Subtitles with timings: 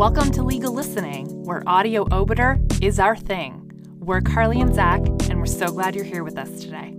[0.00, 3.70] Welcome to Legal Listening, where audio obiter is our thing.
[3.98, 6.96] We're Carly and Zach, and we're so glad you're here with us today.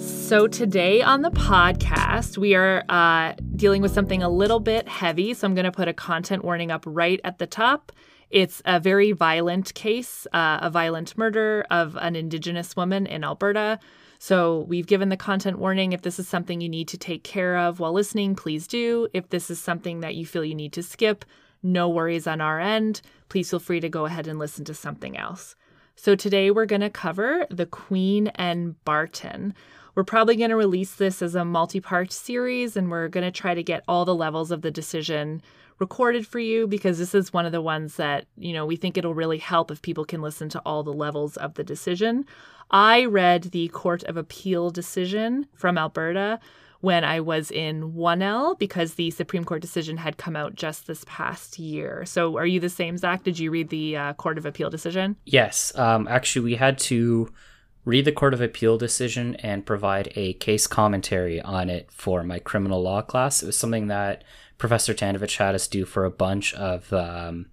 [0.00, 5.34] So, today on the podcast, we are uh, dealing with something a little bit heavy.
[5.34, 7.90] So, I'm going to put a content warning up right at the top.
[8.30, 13.80] It's a very violent case, uh, a violent murder of an Indigenous woman in Alberta.
[14.18, 15.92] So we've given the content warning.
[15.92, 19.08] If this is something you need to take care of while listening, please do.
[19.12, 21.24] If this is something that you feel you need to skip,
[21.62, 23.00] no worries on our end.
[23.28, 25.56] Please feel free to go ahead and listen to something else.
[25.96, 29.54] So today we're going to cover the Queen and Barton.
[29.94, 33.30] We're probably going to release this as a multi part series, and we're going to
[33.30, 35.40] try to get all the levels of the decision
[35.78, 38.96] recorded for you because this is one of the ones that, you know, we think
[38.96, 42.24] it'll really help if people can listen to all the levels of the decision.
[42.70, 46.40] I read the Court of Appeal decision from Alberta
[46.80, 51.04] when I was in 1L because the Supreme Court decision had come out just this
[51.06, 52.04] past year.
[52.04, 53.22] So are you the same, Zach?
[53.22, 55.16] Did you read the uh, Court of Appeal decision?
[55.24, 55.76] Yes.
[55.76, 57.32] Um, actually, we had to
[57.84, 62.38] read the Court of Appeal decision and provide a case commentary on it for my
[62.38, 63.42] criminal law class.
[63.42, 64.24] It was something that
[64.58, 67.46] Professor Tanovich had us do for a bunch of um,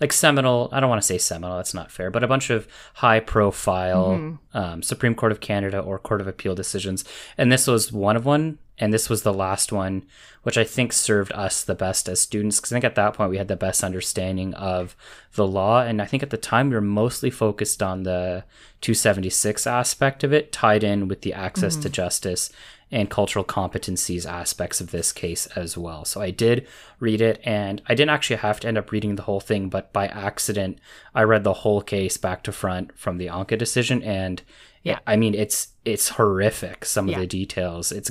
[0.00, 2.66] like seminal i don't want to say seminal that's not fair but a bunch of
[2.94, 4.58] high profile mm-hmm.
[4.58, 7.04] um, supreme court of canada or court of appeal decisions
[7.38, 10.04] and this was one of one and this was the last one
[10.42, 13.30] which i think served us the best as students because i think at that point
[13.30, 14.96] we had the best understanding of
[15.34, 18.44] the law and i think at the time we were mostly focused on the
[18.80, 21.82] 276 aspect of it tied in with the access mm-hmm.
[21.82, 22.50] to justice
[22.92, 26.04] and cultural competencies aspects of this case as well.
[26.04, 26.68] So I did
[27.00, 29.92] read it and I didn't actually have to end up reading the whole thing, but
[29.94, 30.78] by accident,
[31.14, 34.02] I read the whole case back to front from the Anka decision.
[34.02, 34.42] And
[34.82, 36.84] yeah, I mean, it's, it's horrific.
[36.84, 37.16] Some yeah.
[37.16, 38.10] of the details, it's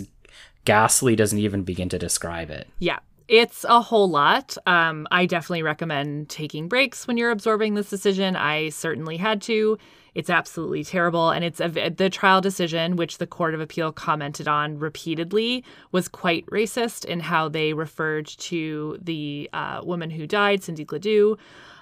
[0.65, 2.67] ghastly doesn't even begin to describe it.
[2.79, 2.99] Yeah.
[3.31, 4.57] It's a whole lot.
[4.67, 8.36] Um, I definitely recommend taking breaks when you're absorbing this decision.
[8.36, 9.77] I certainly had to.
[10.14, 11.30] It's absolutely terrible.
[11.30, 16.09] And it's a, the trial decision, which the Court of Appeal commented on repeatedly, was
[16.09, 21.37] quite racist in how they referred to the uh, woman who died, Cindy Gladue.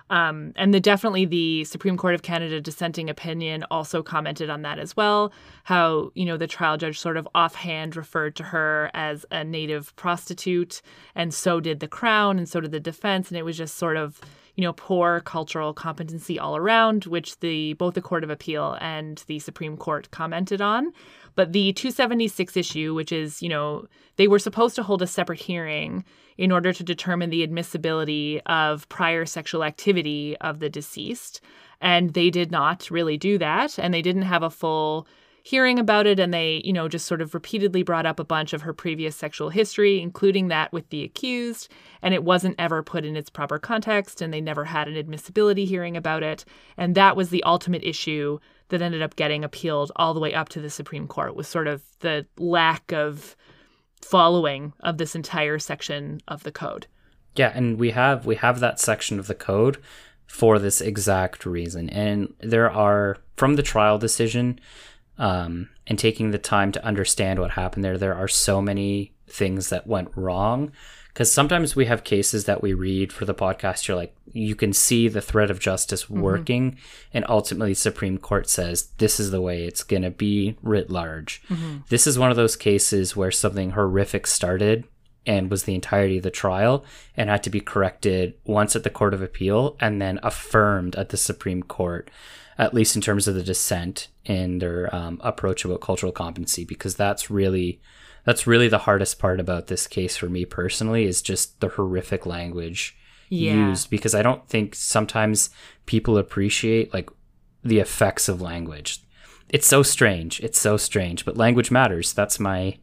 [0.09, 4.79] Um, and the definitely the Supreme Court of Canada dissenting opinion also commented on that
[4.79, 5.31] as well.
[5.63, 9.95] How you know the trial judge sort of offhand referred to her as a native
[9.95, 10.81] prostitute,
[11.15, 13.97] and so did the Crown, and so did the defense, and it was just sort
[13.97, 14.19] of
[14.59, 19.23] you know, poor cultural competency all around, which the both the Court of Appeal and
[19.27, 20.91] the Supreme Court commented on.
[21.35, 23.85] But the 276 issue, which is, you know,
[24.17, 26.03] they were supposed to hold a separate hearing
[26.39, 31.41] in order to determine the admissibility of prior sexual activity of the deceased.
[31.81, 33.77] And they did not really do that.
[33.77, 35.05] And they didn't have a full
[35.44, 38.53] hearing about it and they, you know, just sort of repeatedly brought up a bunch
[38.53, 41.69] of her previous sexual history, including that with the accused,
[42.01, 45.66] and it wasn't ever put in its proper context and they never had an admissibility
[45.66, 46.45] hearing about it.
[46.77, 48.39] And that was the ultimate issue
[48.69, 51.67] that ended up getting appealed all the way up to the Supreme Court was sort
[51.67, 53.35] of the lack of
[54.01, 56.87] following of this entire section of the code.
[57.35, 59.77] Yeah, and we have we have that section of the code
[60.27, 61.89] for this exact reason.
[61.89, 64.59] And there are from the trial decision,
[65.17, 69.69] um, and taking the time to understand what happened there, there are so many things
[69.69, 70.71] that went wrong.
[71.19, 74.72] Because sometimes we have cases that we read for the podcast, you're like, you can
[74.72, 76.22] see the thread of justice mm-hmm.
[76.22, 76.78] working.
[77.13, 81.44] And ultimately, Supreme Court says this is the way it's going to be writ large.
[81.50, 81.80] Mm-hmm.
[81.90, 84.85] This is one of those cases where something horrific started
[85.25, 86.85] and was the entirety of the trial
[87.18, 91.09] and had to be corrected once at the Court of Appeal and then affirmed at
[91.09, 92.09] the Supreme Court
[92.57, 96.96] at least in terms of the dissent in their um, approach about cultural competency, because
[96.96, 97.80] that's really
[98.24, 102.25] that's really the hardest part about this case for me personally is just the horrific
[102.25, 102.97] language
[103.30, 103.69] yeah.
[103.69, 105.50] used because I don't think sometimes
[105.85, 107.09] people appreciate like
[107.63, 109.02] the effects of language.
[109.50, 110.40] It's so strange.
[110.41, 112.13] It's so strange, but language matters.
[112.13, 112.77] That's my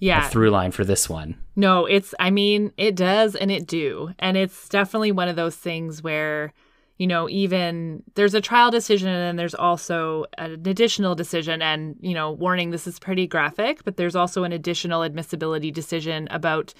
[0.00, 1.36] yeah through line for this one.
[1.56, 4.12] No, it's I mean, it does and it do.
[4.18, 6.52] And it's definitely one of those things where
[6.98, 11.60] you know, even there's a trial decision and there's also an additional decision.
[11.60, 16.28] And, you know, warning, this is pretty graphic, but there's also an additional admissibility decision
[16.30, 16.72] about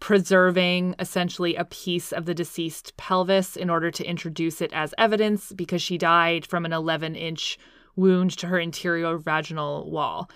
[0.00, 5.52] preserving essentially a piece of the deceased pelvis in order to introduce it as evidence
[5.52, 7.56] because she died from an 11 inch
[7.94, 10.28] wound to her interior vaginal wall.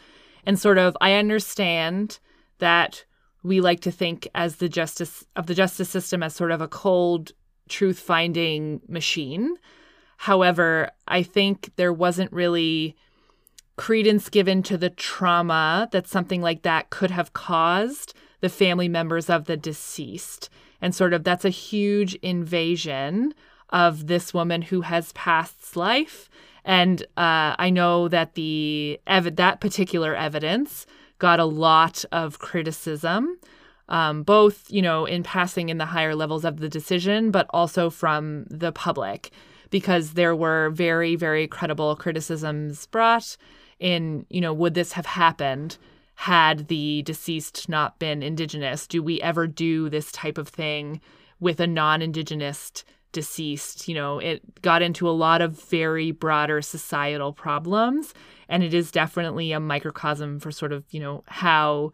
[0.44, 2.20] And sort of, I understand
[2.58, 3.04] that
[3.42, 6.68] we like to think as the justice of the justice system as sort of a
[6.68, 7.32] cold
[7.68, 9.56] truth finding machine.
[10.18, 12.96] However, I think there wasn't really
[13.76, 19.28] credence given to the trauma that something like that could have caused the family members
[19.28, 20.48] of the deceased.
[20.80, 23.34] And sort of that's a huge invasion
[23.70, 26.28] of this woman who has passed life.
[26.64, 30.86] And uh, I know that the ev- that particular evidence
[31.18, 33.38] got a lot of criticism,
[33.88, 37.90] um, both you know in passing in the higher levels of the decision, but also
[37.90, 39.30] from the public,
[39.70, 43.36] because there were very very credible criticisms brought
[43.78, 44.26] in.
[44.30, 45.78] You know, would this have happened?
[46.16, 48.86] had the deceased not been indigenous?
[48.86, 51.00] Do we ever do this type of thing
[51.40, 53.86] with a non indigenous deceased?
[53.86, 58.14] You know, it got into a lot of very broader societal problems.
[58.48, 61.92] And it is definitely a microcosm for sort of, you know, how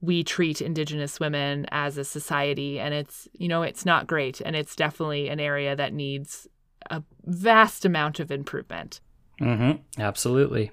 [0.00, 4.54] we treat indigenous women as a society and it's you know it's not great and
[4.54, 6.46] it's definitely an area that needs
[6.90, 9.00] a vast amount of improvement
[9.40, 9.80] mm-hmm.
[10.00, 10.70] absolutely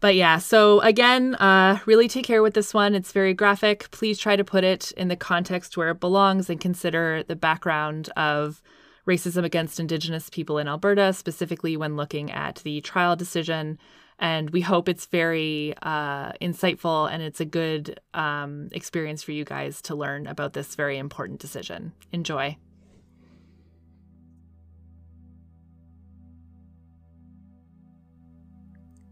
[0.00, 2.94] but yeah, so again, uh, really take care with this one.
[2.94, 3.90] It's very graphic.
[3.90, 8.10] Please try to put it in the context where it belongs and consider the background
[8.16, 8.62] of
[9.06, 13.78] racism against Indigenous people in Alberta, specifically when looking at the trial decision.
[14.18, 19.44] And we hope it's very uh, insightful and it's a good um, experience for you
[19.44, 21.92] guys to learn about this very important decision.
[22.12, 22.56] Enjoy.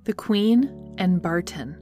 [0.05, 1.81] The Queen and Barton.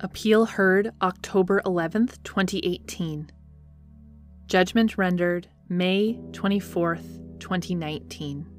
[0.00, 3.30] Appeal heard October 11th, 2018.
[4.46, 8.55] Judgment rendered May 24th, 2019.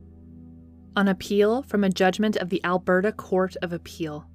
[0.98, 4.26] On appeal from a judgment of the Alberta Court of Appeal.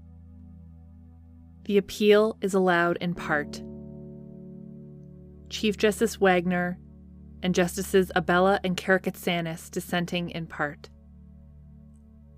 [1.64, 3.60] The appeal is allowed in part.
[5.50, 6.78] Chief Justice Wagner
[7.42, 10.88] and Justices Abella and Karakatsanis dissenting in part.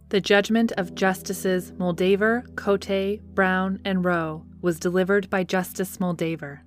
[0.08, 6.60] The judgment of Justices Moldaver, Cote, Brown, and Rowe was delivered by Justice Moldaver.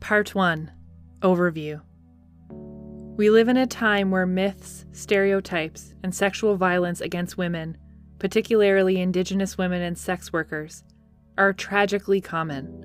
[0.00, 0.70] Part 1
[1.22, 1.80] Overview
[3.16, 7.78] We live in a time where myths, stereotypes, and sexual violence against women,
[8.18, 10.84] particularly Indigenous women and sex workers,
[11.38, 12.84] are tragically common.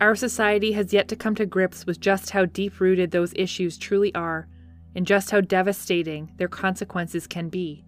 [0.00, 3.78] Our society has yet to come to grips with just how deep rooted those issues
[3.78, 4.48] truly are
[4.96, 7.84] and just how devastating their consequences can be.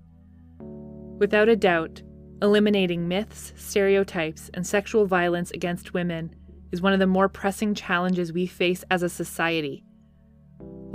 [0.61, 2.03] Without a doubt,
[2.41, 6.37] eliminating myths, stereotypes, and sexual violence against women
[6.71, 9.86] is one of the more pressing challenges we face as a society.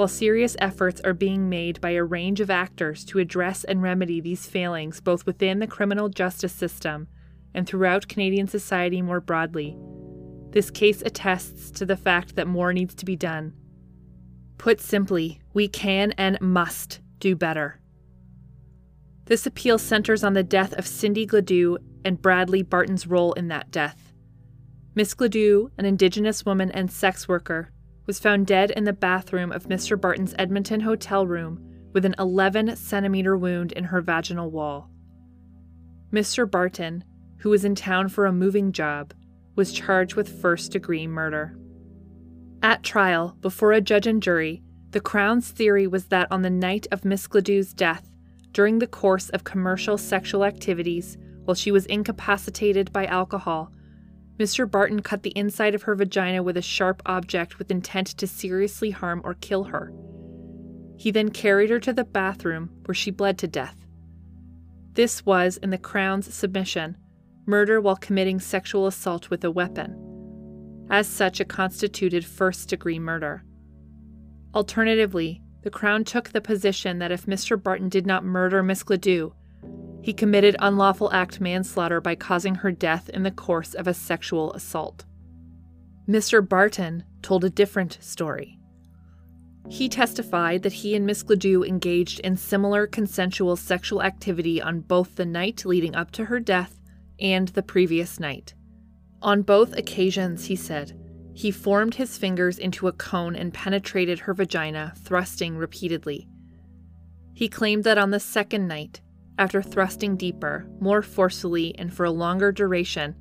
[0.01, 4.19] While serious efforts are being made by a range of actors to address and remedy
[4.19, 7.07] these failings both within the criminal justice system
[7.53, 9.77] and throughout Canadian society more broadly,
[10.53, 13.53] this case attests to the fact that more needs to be done
[14.57, 17.79] Put simply, we can and must do better.
[19.25, 23.69] This appeal centers on the death of Cindy Gladue and Bradley Barton's role in that
[23.69, 24.13] death.
[24.95, 27.71] Miss Gladue, an Indigenous woman and sex worker,
[28.11, 29.97] was found dead in the bathroom of Mr.
[29.97, 34.89] Barton's Edmonton hotel room with an 11 centimeter wound in her vaginal wall.
[36.11, 36.51] Mr.
[36.51, 37.05] Barton,
[37.37, 39.13] who was in town for a moving job,
[39.55, 41.57] was charged with first degree murder.
[42.61, 46.87] At trial, before a judge and jury, the Crown's theory was that on the night
[46.91, 48.11] of Miss Gladue's death,
[48.51, 53.71] during the course of commercial sexual activities, while she was incapacitated by alcohol,
[54.41, 54.69] Mr.
[54.69, 58.89] Barton cut the inside of her vagina with a sharp object with intent to seriously
[58.89, 59.93] harm or kill her.
[60.97, 63.85] He then carried her to the bathroom where she bled to death.
[64.93, 66.97] This was, in the Crown's submission,
[67.45, 69.95] murder while committing sexual assault with a weapon.
[70.89, 73.43] As such, it constituted first degree murder.
[74.55, 77.61] Alternatively, the Crown took the position that if Mr.
[77.61, 79.33] Barton did not murder Miss Gladue,
[80.01, 84.51] he committed unlawful act manslaughter by causing her death in the course of a sexual
[84.53, 85.05] assault.
[86.09, 86.47] Mr.
[86.47, 88.57] Barton told a different story.
[89.69, 95.15] He testified that he and Miss Gladue engaged in similar consensual sexual activity on both
[95.15, 96.79] the night leading up to her death
[97.19, 98.53] and the previous night.
[99.21, 100.97] On both occasions, he said,
[101.33, 106.27] he formed his fingers into a cone and penetrated her vagina, thrusting repeatedly.
[107.33, 108.99] He claimed that on the second night,
[109.41, 113.15] after thrusting deeper, more forcefully, and for a longer duration,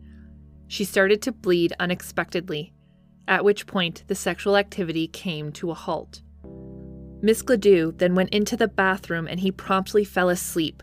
[0.68, 2.74] she started to bleed unexpectedly,
[3.26, 6.20] at which point the sexual activity came to a halt.
[7.22, 10.82] Miss Gladue then went into the bathroom and he promptly fell asleep,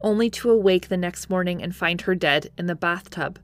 [0.00, 3.38] only to awake the next morning and find her dead in the bathtub.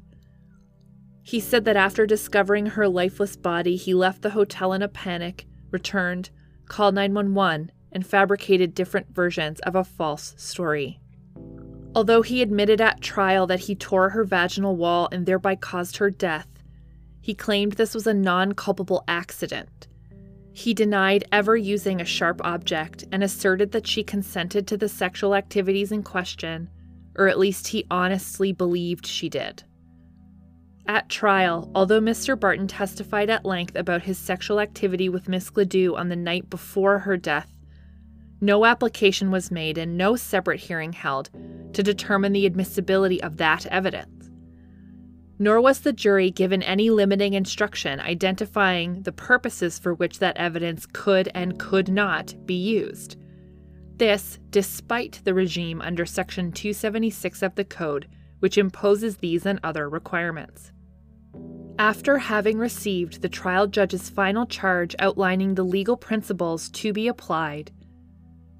[1.22, 5.44] He said that after discovering her lifeless body, he left the hotel in a panic,
[5.70, 6.30] returned,
[6.68, 11.00] called 911, and fabricated different versions of a false story.
[11.94, 16.10] Although he admitted at trial that he tore her vaginal wall and thereby caused her
[16.10, 16.48] death,
[17.20, 19.88] he claimed this was a non culpable accident.
[20.52, 25.34] He denied ever using a sharp object and asserted that she consented to the sexual
[25.34, 26.68] activities in question,
[27.16, 29.64] or at least he honestly believed she did.
[30.86, 32.38] At trial, although Mr.
[32.38, 37.00] Barton testified at length about his sexual activity with Miss Gladue on the night before
[37.00, 37.51] her death,
[38.42, 41.30] no application was made and no separate hearing held
[41.72, 44.30] to determine the admissibility of that evidence.
[45.38, 50.86] Nor was the jury given any limiting instruction identifying the purposes for which that evidence
[50.86, 53.16] could and could not be used.
[53.96, 58.08] This, despite the regime under Section 276 of the Code,
[58.40, 60.72] which imposes these and other requirements.
[61.78, 67.70] After having received the trial judge's final charge outlining the legal principles to be applied,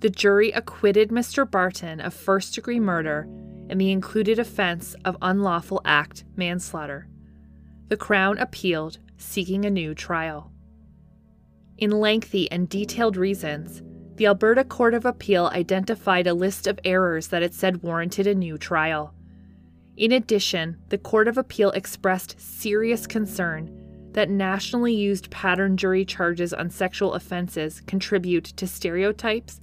[0.03, 1.49] the jury acquitted Mr.
[1.49, 3.29] Barton of first degree murder
[3.71, 7.07] and the included offense of unlawful act manslaughter.
[7.87, 10.51] The Crown appealed, seeking a new trial.
[11.79, 13.81] In lengthy and detailed reasons,
[14.17, 18.35] the Alberta Court of Appeal identified a list of errors that it said warranted a
[18.35, 19.15] new trial.
[19.97, 23.71] In addition, the Court of Appeal expressed serious concern
[24.15, 29.61] that nationally used pattern jury charges on sexual offenses contribute to stereotypes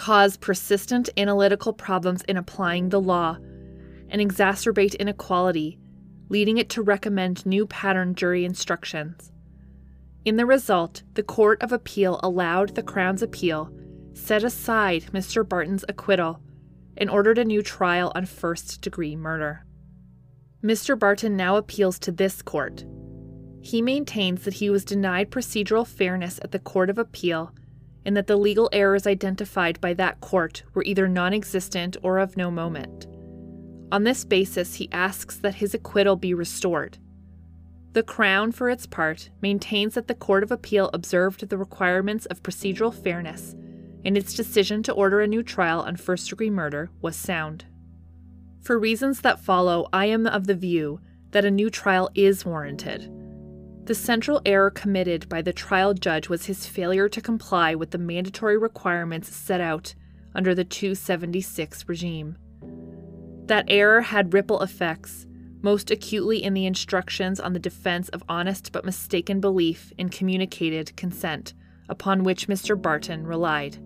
[0.00, 3.36] cause persistent analytical problems in applying the law,
[4.08, 5.78] and exacerbate inequality,
[6.30, 9.30] leading it to recommend new pattern jury instructions.
[10.24, 13.70] In the result, the Court of Appeal allowed the Crown's appeal,
[14.14, 15.46] set aside Mr.
[15.46, 16.40] Barton's acquittal,
[16.96, 19.66] and ordered a new trial on first degree murder.
[20.64, 20.98] Mr.
[20.98, 22.86] Barton now appeals to this court.
[23.60, 27.52] He maintains that he was denied procedural fairness at the Court of Appeal
[28.04, 32.36] and that the legal errors identified by that court were either non existent or of
[32.36, 33.06] no moment.
[33.92, 36.98] On this basis, he asks that his acquittal be restored.
[37.92, 42.42] The Crown, for its part, maintains that the Court of Appeal observed the requirements of
[42.42, 43.56] procedural fairness,
[44.04, 47.64] and its decision to order a new trial on first degree murder was sound.
[48.62, 51.00] For reasons that follow, I am of the view
[51.32, 53.10] that a new trial is warranted
[53.90, 57.98] the central error committed by the trial judge was his failure to comply with the
[57.98, 59.96] mandatory requirements set out
[60.32, 62.38] under the 276 regime.
[63.46, 65.26] That error had ripple effects,
[65.60, 70.96] most acutely in the instructions on the defense of honest but mistaken belief in communicated
[70.96, 71.52] consent,
[71.88, 72.80] upon which Mr.
[72.80, 73.76] Barton relied.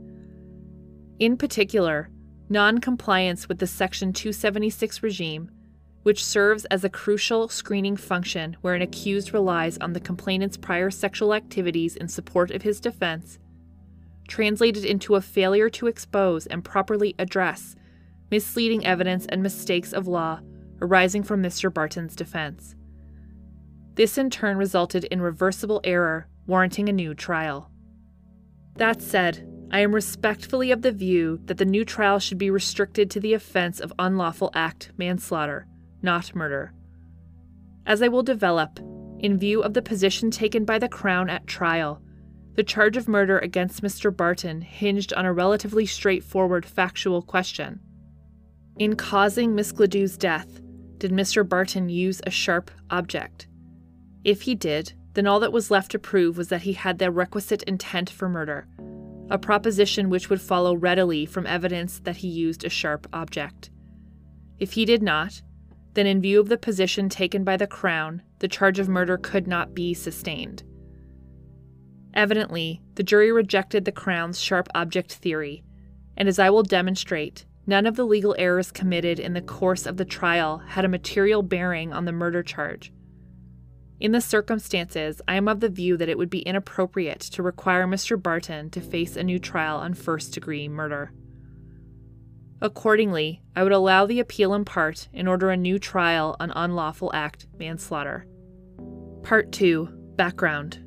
[1.19, 2.11] In particular,
[2.51, 5.51] non compliance with the Section 276 regime
[6.05, 10.91] which serves as a crucial screening function where an accused relies on the complainant's prior
[10.91, 13.39] sexual activities in support of his defense,
[14.29, 17.75] translated into a failure to expose and properly address
[18.31, 20.41] misleading evidence and mistakes of law
[20.81, 21.73] arising from Mr.
[21.73, 22.75] Barton's defense.
[23.95, 27.71] This in turn resulted in reversible error, warranting a new trial.
[28.77, 33.11] That said, I am respectfully of the view that the new trial should be restricted
[33.13, 35.67] to the offense of unlawful act manslaughter
[36.05, 36.73] not murder.
[37.87, 38.79] As I will develop,
[39.19, 42.01] in view of the position taken by the Crown at trial,
[42.55, 44.15] the charge of murder against Mr.
[44.15, 47.81] Barton hinged on a relatively straightforward factual question.
[48.79, 50.61] In causing Miss Gladue's death,
[50.99, 51.49] did Mr.
[51.49, 53.49] Barton use a sharp object?
[54.25, 57.11] If he did, then all that was left to prove was that he had the
[57.11, 58.67] requisite intent for murder,
[59.31, 63.71] a proposition which would follow readily from evidence that he used a sharp object.
[64.59, 65.43] If he did not,
[65.95, 69.47] then, in view of the position taken by the Crown, the charge of murder could
[69.47, 70.63] not be sustained.
[72.15, 75.65] Evidently, the jury rejected the Crown's sharp object theory,
[76.17, 79.97] and as I will demonstrate, none of the legal errors committed in the course of
[79.97, 82.93] the trial had a material bearing on the murder charge.
[84.01, 87.87] In the circumstances, I am of the view that it would be inappropriate to require
[87.87, 88.21] Mr.
[88.21, 91.13] Barton to face a new trial on first degree murder.
[92.65, 97.11] Accordingly, I would allow the appeal in part and order a new trial on unlawful
[97.13, 98.27] act manslaughter.
[99.23, 100.79] Part 2 Background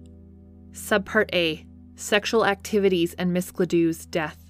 [0.72, 4.43] Subpart A Sexual Activities and Miss Gladue's Death.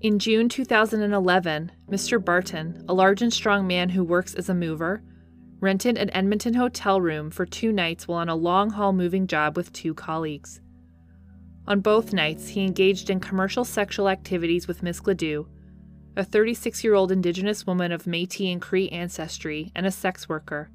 [0.00, 2.24] In June 2011, Mr.
[2.24, 5.02] Barton, a large and strong man who works as a mover,
[5.60, 9.58] rented an Edmonton hotel room for two nights while on a long haul moving job
[9.58, 10.62] with two colleagues.
[11.66, 15.46] On both nights, he engaged in commercial sexual activities with Miss Gladue
[16.16, 20.70] a 36 year old Indigenous woman of Metis and Cree ancestry, and a sex worker.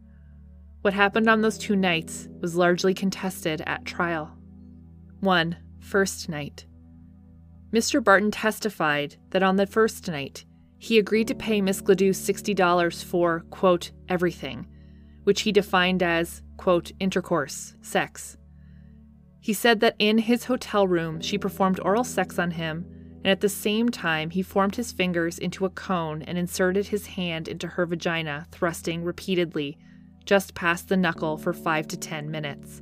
[0.82, 4.36] What happened on those two nights was largely contested at trial.
[5.20, 5.58] 1.
[5.80, 6.66] First night.
[7.72, 8.04] Mr.
[8.04, 10.46] Barton testified that on the first night,
[10.78, 14.66] He agreed to pay Miss Gladue $60 for, quote, everything,
[15.26, 18.36] which he defined as, quote, intercourse, sex.
[19.40, 22.86] He said that in his hotel room she performed oral sex on him,
[23.24, 27.06] and at the same time he formed his fingers into a cone and inserted his
[27.08, 29.78] hand into her vagina, thrusting repeatedly,
[30.26, 32.82] just past the knuckle for five to ten minutes.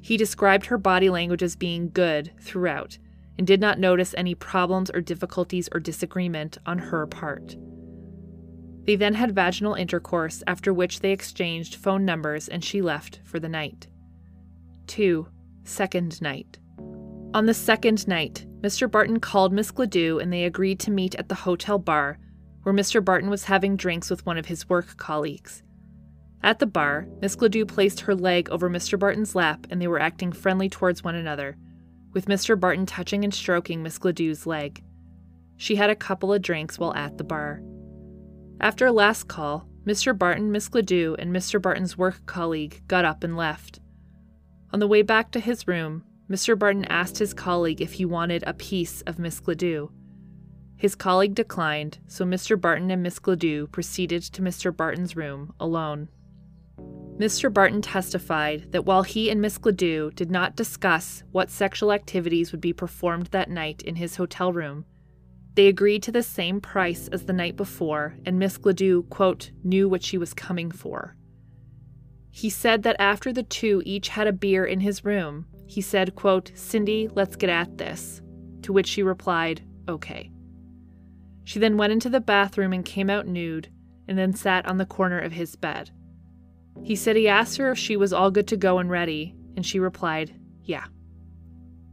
[0.00, 2.98] He described her body language as being good throughout
[3.38, 7.56] and did not notice any problems or difficulties or disagreement on her part.
[8.84, 13.40] They then had vaginal intercourse, after which they exchanged phone numbers and she left for
[13.40, 13.86] the night.
[14.88, 15.26] 2.
[15.64, 16.58] Second night.
[17.32, 18.90] On the second night, Mr.
[18.90, 22.18] Barton called Miss Gladue and they agreed to meet at the hotel bar,
[22.62, 23.04] where Mr.
[23.04, 25.62] Barton was having drinks with one of his work colleagues.
[26.42, 28.98] At the bar, Miss Gladue placed her leg over Mr.
[28.98, 31.58] Barton's lap and they were acting friendly towards one another,
[32.14, 32.58] with Mr.
[32.58, 34.82] Barton touching and stroking Miss Gladue's leg.
[35.58, 37.60] She had a couple of drinks while at the bar.
[38.60, 40.16] After a last call, Mr.
[40.16, 41.60] Barton, Miss Gladue, and Mr.
[41.60, 43.80] Barton's work colleague got up and left.
[44.72, 46.58] On the way back to his room, Mr.
[46.58, 49.90] Barton asked his colleague if he wanted a piece of Miss Gladue.
[50.76, 52.60] His colleague declined, so Mr.
[52.60, 54.74] Barton and Miss Gladue proceeded to Mr.
[54.74, 56.08] Barton's room alone.
[57.18, 57.52] Mr.
[57.52, 62.60] Barton testified that while he and Miss Gladue did not discuss what sexual activities would
[62.60, 64.84] be performed that night in his hotel room,
[65.54, 69.88] they agreed to the same price as the night before, and Miss Gladue, quote, knew
[69.88, 71.16] what she was coming for.
[72.32, 76.14] He said that after the two each had a beer in his room, he said,
[76.14, 78.20] quote, Cindy, let's get at this.
[78.62, 80.30] To which she replied, okay.
[81.44, 83.68] She then went into the bathroom and came out nude,
[84.08, 85.90] and then sat on the corner of his bed.
[86.82, 89.64] He said he asked her if she was all good to go and ready, and
[89.64, 90.84] she replied, Yeah.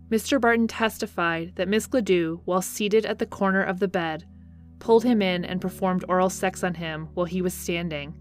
[0.09, 0.41] Mr.
[0.41, 4.25] Barton testified that Miss Gladue, while seated at the corner of the bed,
[4.79, 8.13] pulled him in and performed oral sex on him while he was standing,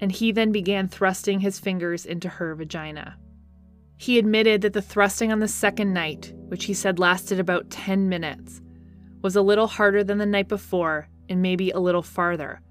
[0.00, 3.16] and he then began thrusting his fingers into her vagina.
[4.00, 8.08] He admitted that the thrusting on the second night, which he said lasted about 10
[8.08, 8.62] minutes,
[9.20, 12.62] was a little harder than the night before and maybe a little farther,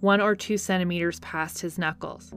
[0.00, 2.34] one or two centimeters past his knuckles.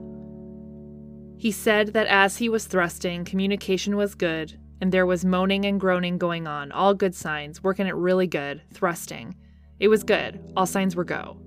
[1.35, 5.77] He said that as he was thrusting, communication was good, and there was moaning and
[5.77, 9.35] groaning going on, all good signs, working it really good, thrusting.
[9.77, 11.37] It was good, all signs were go.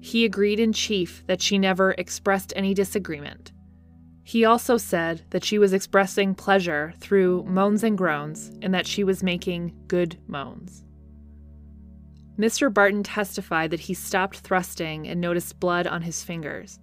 [0.00, 3.52] He agreed in chief that she never expressed any disagreement.
[4.24, 9.02] He also said that she was expressing pleasure through moans and groans, and that she
[9.02, 10.84] was making good moans.
[12.38, 12.72] Mr.
[12.72, 16.78] Barton testified that he stopped thrusting and noticed blood on his fingers.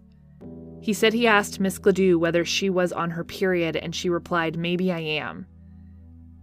[0.82, 4.58] He said he asked Miss Gladue whether she was on her period, and she replied,
[4.58, 5.48] Maybe I am.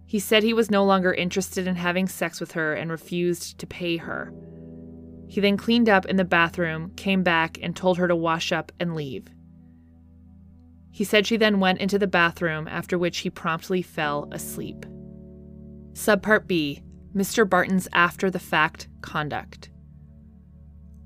[0.05, 3.67] He said he was no longer interested in having sex with her and refused to
[3.67, 4.33] pay her.
[5.27, 8.71] He then cleaned up in the bathroom, came back, and told her to wash up
[8.79, 9.27] and leave.
[10.91, 14.85] He said she then went into the bathroom, after which he promptly fell asleep.
[15.93, 16.81] Subpart B
[17.15, 17.49] Mr.
[17.49, 19.69] Barton's after the fact conduct.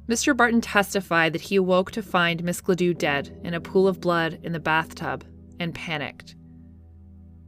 [0.08, 0.36] Mr.
[0.36, 4.39] Barton testified that he awoke to find Miss Gladue dead in a pool of blood
[4.44, 5.24] in the bathtub
[5.60, 6.36] and panicked.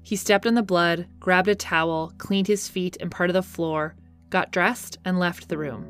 [0.02, 3.42] He stepped in the blood, grabbed a towel, cleaned his feet and part of the
[3.42, 3.96] floor,
[4.30, 5.86] got dressed, and left the room.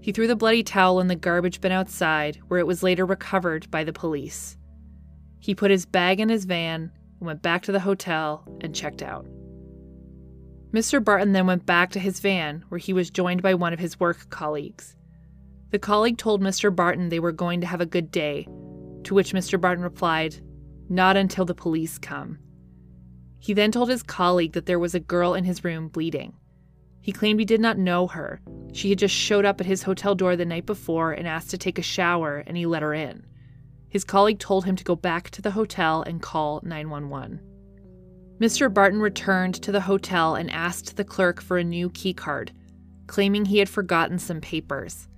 [0.00, 3.70] He threw the bloody towel in the garbage bin outside, where it was later recovered
[3.70, 4.56] by the police.
[5.40, 9.02] He put his bag in his van, and went back to the hotel, and checked
[9.02, 9.26] out.
[10.72, 11.02] Mr.
[11.02, 13.98] Barton then went back to his van, where he was joined by one of his
[13.98, 14.94] work colleagues.
[15.70, 16.74] The colleague told Mr.
[16.74, 18.46] Barton they were going to have a good day,
[19.04, 19.60] to which Mr.
[19.60, 20.36] Barton replied,
[20.88, 22.38] Not until the police come.
[23.38, 26.34] He then told his colleague that there was a girl in his room bleeding.
[27.00, 28.40] He claimed he did not know her.
[28.72, 31.58] She had just showed up at his hotel door the night before and asked to
[31.58, 33.24] take a shower, and he let her in.
[33.90, 37.40] His colleague told him to go back to the hotel and call 911.
[38.40, 38.72] Mr.
[38.72, 42.50] Barton returned to the hotel and asked the clerk for a new keycard,
[43.08, 45.08] claiming he had forgotten some papers.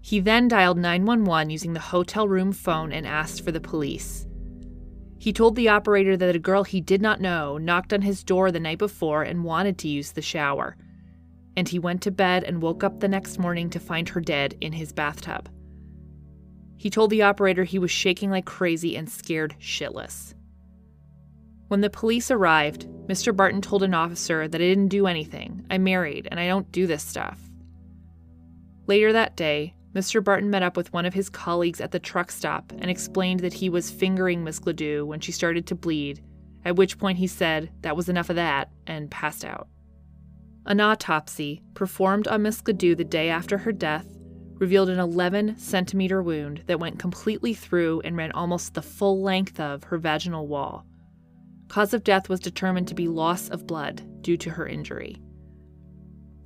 [0.00, 4.26] He then dialed 911 using the hotel room phone and asked for the police.
[5.18, 8.52] He told the operator that a girl he did not know knocked on his door
[8.52, 10.76] the night before and wanted to use the shower.
[11.56, 14.54] And he went to bed and woke up the next morning to find her dead
[14.60, 15.48] in his bathtub.
[16.76, 20.34] He told the operator he was shaking like crazy and scared shitless.
[21.68, 23.34] When the police arrived, Mr.
[23.34, 25.66] Barton told an officer that I didn't do anything.
[25.70, 27.38] I'm married and I don't do this stuff.
[28.86, 30.22] Later that day, Mr.
[30.22, 33.54] Barton met up with one of his colleagues at the truck stop and explained that
[33.54, 36.22] he was fingering Miss Gladue when she started to bleed,
[36.64, 39.68] at which point he said that was enough of that and passed out.
[40.66, 44.13] An autopsy, performed on Miss Gladue the day after her death,
[44.64, 49.60] revealed an 11 centimeter wound that went completely through and ran almost the full length
[49.60, 50.86] of her vaginal wall.
[51.68, 55.20] Cause of death was determined to be loss of blood due to her injury.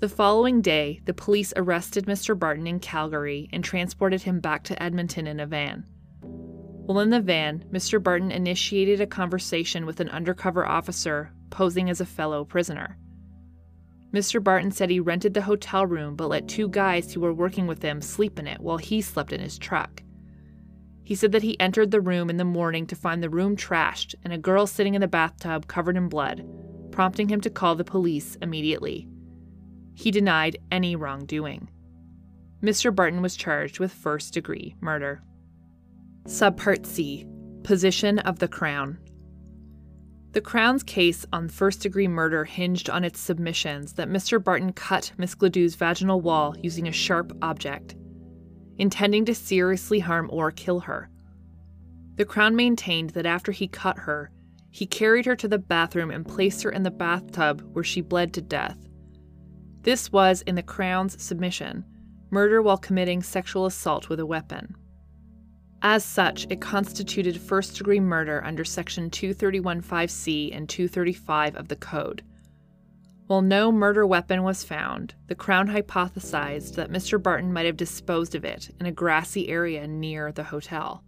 [0.01, 2.37] The following day, the police arrested Mr.
[2.37, 5.87] Barton in Calgary and transported him back to Edmonton in a van.
[6.23, 8.03] While in the van, Mr.
[8.03, 12.99] Barton initiated a conversation with an undercover officer posing as a fellow prisoner.
[14.13, 14.43] Mr.
[14.43, 17.83] Barton said he rented the hotel room but let two guys who were working with
[17.83, 20.03] him sleep in it while he slept in his truck.
[21.05, 24.15] He said that he entered the room in the morning to find the room trashed
[24.25, 26.47] and a girl sitting in the bathtub covered in blood,
[26.91, 29.09] prompting him to call the police immediately.
[29.95, 31.71] He denied any wrongdoing.
[32.63, 32.95] Mr.
[32.95, 35.23] Barton was charged with first degree murder.
[36.25, 37.27] Subpart C
[37.63, 38.99] Position of the Crown.
[40.33, 44.43] The Crown's case on first degree murder hinged on its submissions that Mr.
[44.43, 47.97] Barton cut Miss Gladue's vaginal wall using a sharp object,
[48.77, 51.09] intending to seriously harm or kill her.
[52.17, 54.31] The Crown maintained that after he cut her,
[54.71, 58.35] he carried her to the bathroom and placed her in the bathtub where she bled
[58.35, 58.77] to death.
[59.83, 61.87] This was, in the Crown's submission,
[62.31, 64.77] murder while committing sexual assault with a weapon.
[65.83, 72.23] As such, it constituted first degree murder under Section 231.5c and 235 of the Code.
[73.29, 77.23] While no murder weapon was found, the Crown hypothesized that Mr.
[77.23, 81.05] Barton might have disposed of it in a grassy area near the hotel.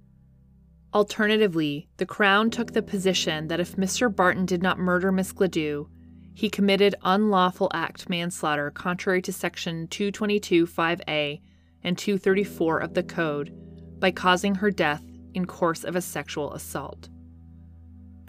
[0.94, 4.14] Alternatively, the Crown took the position that if Mr.
[4.14, 5.88] Barton did not murder Miss Gladue,
[6.34, 11.40] he committed unlawful act manslaughter contrary to Section 222.5a
[11.82, 13.52] and 234 of the Code
[14.00, 17.08] by causing her death in course of a sexual assault.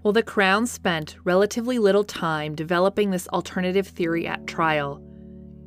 [0.01, 5.01] While the Crown spent relatively little time developing this alternative theory at trial,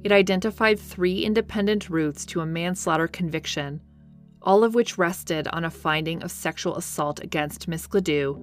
[0.03, 3.81] it identified three independent routes to a manslaughter conviction,
[4.43, 8.35] all of which rested on a finding of sexual assault against Miss Gladue,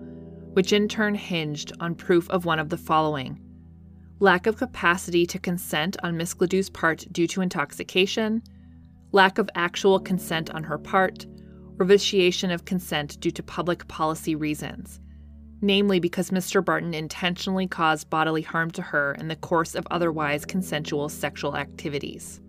[0.54, 3.40] which in turn hinged on proof of one of the following
[4.22, 8.44] lack of capacity to consent on Miss Gladue's part due to intoxication,
[9.12, 11.26] lack of actual consent on her part,
[11.82, 15.00] or vitiation of consent due to public policy reasons,
[15.64, 16.64] namely because Mr.
[16.64, 22.40] Barton intentionally caused bodily harm to her in the course of otherwise consensual sexual activities.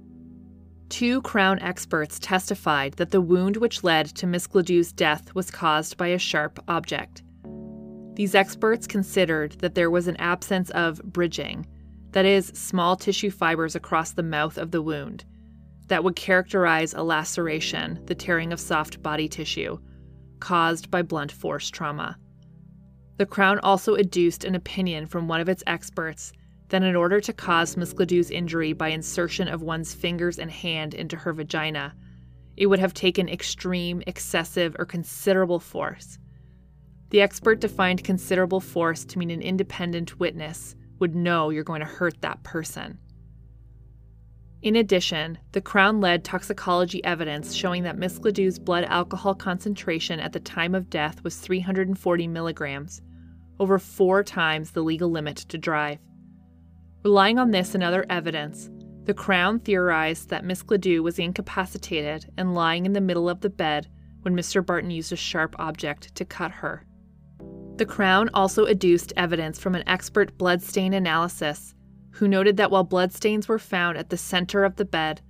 [0.90, 5.96] Two Crown experts testified that the wound which led to Miss Gladue's death was caused
[5.96, 7.22] by a sharp object.
[8.16, 11.66] These experts considered that there was an absence of bridging,
[12.10, 15.24] that is, small tissue fibers across the mouth of the wound,
[15.92, 19.76] that would characterize a laceration, the tearing of soft body tissue,
[20.40, 22.16] caused by blunt force trauma.
[23.18, 26.32] The Crown also adduced an opinion from one of its experts
[26.70, 30.94] that in order to cause Miss Gladue's injury by insertion of one's fingers and hand
[30.94, 31.94] into her vagina,
[32.56, 36.18] it would have taken extreme, excessive, or considerable force.
[37.10, 41.86] The expert defined considerable force to mean an independent witness would know you're going to
[41.86, 42.98] hurt that person.
[44.62, 50.32] In addition, the Crown led toxicology evidence showing that Miss Gladue's blood alcohol concentration at
[50.32, 53.02] the time of death was 340 milligrams,
[53.58, 55.98] over four times the legal limit to drive.
[57.02, 58.70] Relying on this and other evidence,
[59.04, 63.50] the Crown theorized that Miss Gladue was incapacitated and lying in the middle of the
[63.50, 63.88] bed
[64.20, 64.64] when Mr.
[64.64, 66.86] Barton used a sharp object to cut her.
[67.78, 71.74] The Crown also adduced evidence from an expert bloodstain analysis
[72.12, 75.20] who noted that while bloodstains were found at the center of the bed,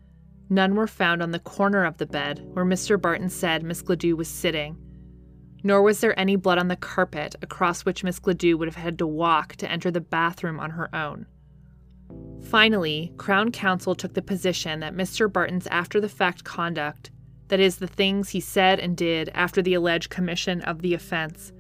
[0.49, 3.01] none were found on the corner of the bed where Mr.
[3.01, 4.77] Barton said Miss Gladue was sitting.
[5.65, 8.99] Nor was there any blood on the carpet across which Miss Gladue would have had
[8.99, 11.27] to walk to enter the bathroom on her own.
[12.43, 15.33] Finally, Crown Counsel took the position that Mr.
[15.33, 17.11] Barton's after the fact conduct,
[17.49, 21.53] that is, the things he said and did after the alleged commission of the offense,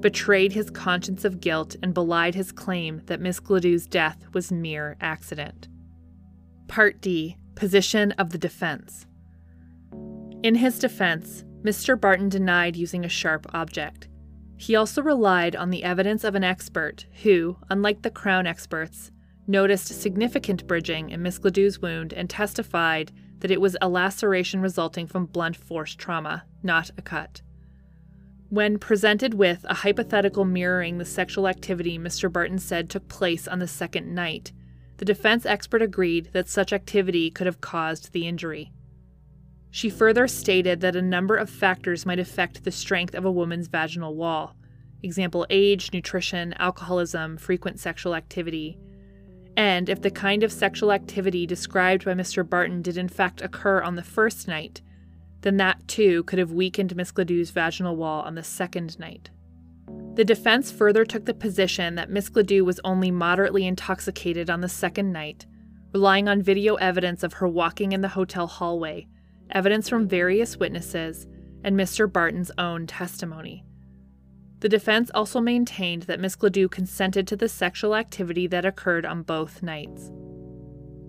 [0.00, 4.96] betrayed his conscience of guilt and belied his claim that Miss Gladue's death was mere
[5.00, 5.68] accident.
[6.68, 9.06] Part D Position of the Defense.
[10.42, 12.00] In his defense, Mr.
[12.00, 14.08] Barton denied using a sharp object.
[14.56, 19.10] He also relied on the evidence of an expert who, unlike the Crown experts,
[19.46, 25.06] noticed significant bridging in Miss Gladue's wound and testified that it was a laceration resulting
[25.06, 27.42] from blunt force trauma, not a cut.
[28.50, 32.30] When presented with a hypothetical mirroring the sexual activity Mr.
[32.30, 34.50] Barton said took place on the second night,
[34.96, 38.72] the defense expert agreed that such activity could have caused the injury.
[39.70, 43.68] She further stated that a number of factors might affect the strength of a woman's
[43.68, 44.56] vaginal wall
[45.02, 48.76] example, age, nutrition, alcoholism, frequent sexual activity,
[49.56, 52.48] And if the kind of sexual activity described by Mr.
[52.48, 54.80] Barton did in fact occur on the first night,
[55.42, 59.30] then that too could have weakened Miss Gladue's vaginal wall on the second night.
[60.14, 64.68] The defense further took the position that Miss Gladue was only moderately intoxicated on the
[64.68, 65.46] second night,
[65.92, 69.06] relying on video evidence of her walking in the hotel hallway,
[69.50, 71.26] evidence from various witnesses,
[71.64, 72.10] and Mr.
[72.10, 73.64] Barton's own testimony.
[74.60, 79.22] The defense also maintained that Miss Gladew consented to the sexual activity that occurred on
[79.22, 80.10] both nights.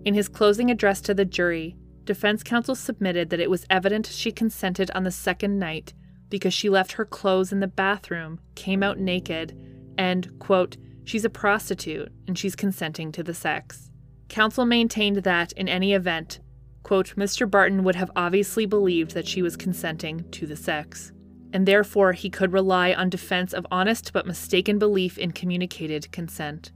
[0.05, 4.31] In his closing address to the jury, defense counsel submitted that it was evident she
[4.31, 5.93] consented on the second night
[6.29, 9.55] because she left her clothes in the bathroom, came out naked,
[9.97, 13.91] and, quote, she's a prostitute and she's consenting to the sex.
[14.29, 16.39] Counsel maintained that, in any event,
[16.83, 17.49] quote, Mr.
[17.49, 21.11] Barton would have obviously believed that she was consenting to the sex,
[21.53, 26.71] and therefore he could rely on defense of honest but mistaken belief in communicated consent.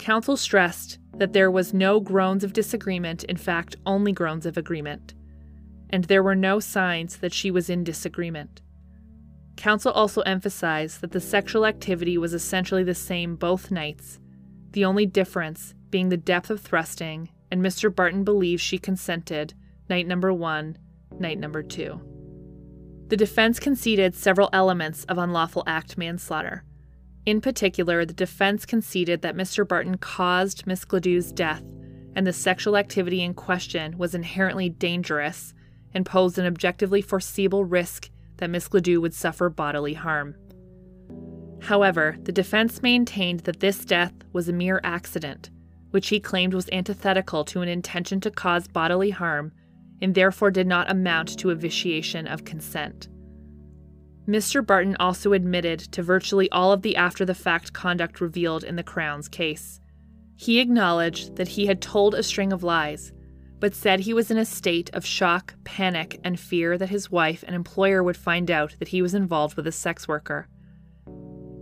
[0.00, 5.12] Counsel stressed that there was no groans of disagreement, in fact, only groans of agreement,
[5.90, 8.62] and there were no signs that she was in disagreement.
[9.58, 14.18] Counsel also emphasized that the sexual activity was essentially the same both nights,
[14.70, 17.94] the only difference being the depth of thrusting, and Mr.
[17.94, 19.52] Barton believes she consented
[19.90, 20.78] night number one,
[21.18, 22.00] night number two.
[23.08, 26.64] The defense conceded several elements of unlawful act manslaughter.
[27.26, 29.66] In particular, the defense conceded that Mr.
[29.66, 31.62] Barton caused Miss Gladue's death
[32.14, 35.54] and the sexual activity in question was inherently dangerous
[35.94, 40.34] and posed an objectively foreseeable risk that Miss Gladew would suffer bodily harm.
[41.62, 45.50] However, the defense maintained that this death was a mere accident,
[45.90, 49.52] which he claimed was antithetical to an intention to cause bodily harm
[50.00, 53.08] and therefore did not amount to a vitiation of consent.
[54.28, 54.64] Mr.
[54.64, 58.82] Barton also admitted to virtually all of the after the fact conduct revealed in the
[58.82, 59.80] Crown's case.
[60.36, 63.12] He acknowledged that he had told a string of lies,
[63.58, 67.44] but said he was in a state of shock, panic, and fear that his wife
[67.46, 70.48] and employer would find out that he was involved with a sex worker.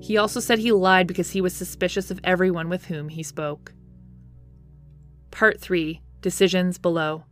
[0.00, 3.74] He also said he lied because he was suspicious of everyone with whom he spoke.
[5.30, 7.24] Part 3 Decisions below.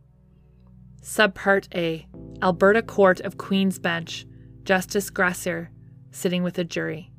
[1.01, 2.07] Subpart A
[2.41, 4.25] Alberta Court of Queen's Bench
[4.67, 5.69] Justice Graesser,
[6.11, 7.09] sitting with a jury.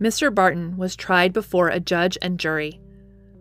[0.00, 0.34] Mr.
[0.34, 2.80] Barton was tried before a judge and jury.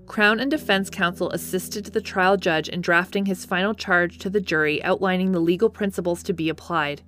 [0.06, 4.40] Crown and Defense Counsel assisted the trial judge in drafting his final charge to the
[4.40, 7.02] jury outlining the legal principles to be applied.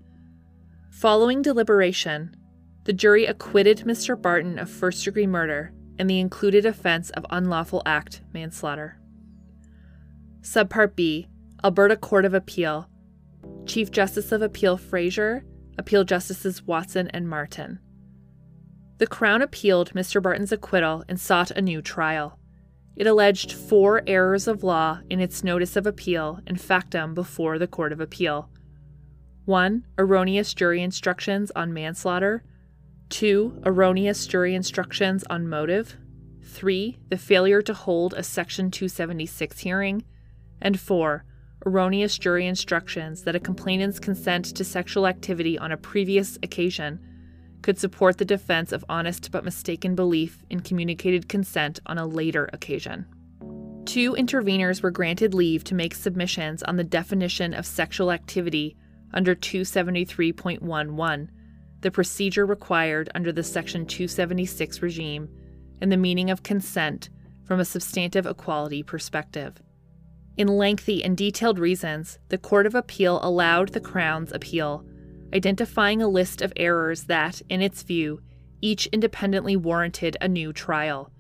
[0.90, 2.36] Following deliberation,
[2.86, 4.20] the jury acquitted Mr.
[4.20, 9.00] Barton of first degree murder and the included offense of unlawful act manslaughter.
[10.42, 11.28] Subpart B
[11.64, 12.90] Alberta Court of Appeal
[13.68, 15.46] Chief Justice of Appeal Fraser
[15.82, 17.80] Appeal Justices Watson and Martin.
[19.00, 20.22] The Crown appealed Mr.
[20.22, 22.38] Barton's acquittal and sought a new trial.
[22.96, 27.66] It alleged four errors of law in its notice of appeal and factum before the
[27.66, 28.52] Court of Appeal.
[29.46, 29.84] 1.
[29.98, 32.44] Erroneous jury instructions on manslaughter.
[33.10, 33.64] 2.
[33.66, 35.98] Erroneous jury instructions on motive.
[36.44, 37.00] 3.
[37.10, 40.04] The failure to hold a Section 276 hearing.
[40.62, 41.26] And 4
[41.66, 47.00] erroneous jury instructions that a complainant's consent to sexual activity on a previous occasion
[47.62, 52.50] could support the defense of honest but mistaken belief in communicated consent on a later
[52.54, 53.06] occasion.
[53.86, 58.76] Two interveners were granted leave to make submissions on the definition of sexual activity
[59.14, 61.28] under 273.11,
[61.82, 65.30] the procedure required under the Section 276 regime,
[65.82, 67.10] and the meaning of consent
[67.44, 69.62] from a substantive equality perspective.
[70.38, 74.86] In lengthy and detailed reasons, the Court of Appeal allowed the Crown's appeal,
[75.34, 78.22] identifying a list of errors that, in its view,
[78.62, 81.12] each independently warranted a new trial,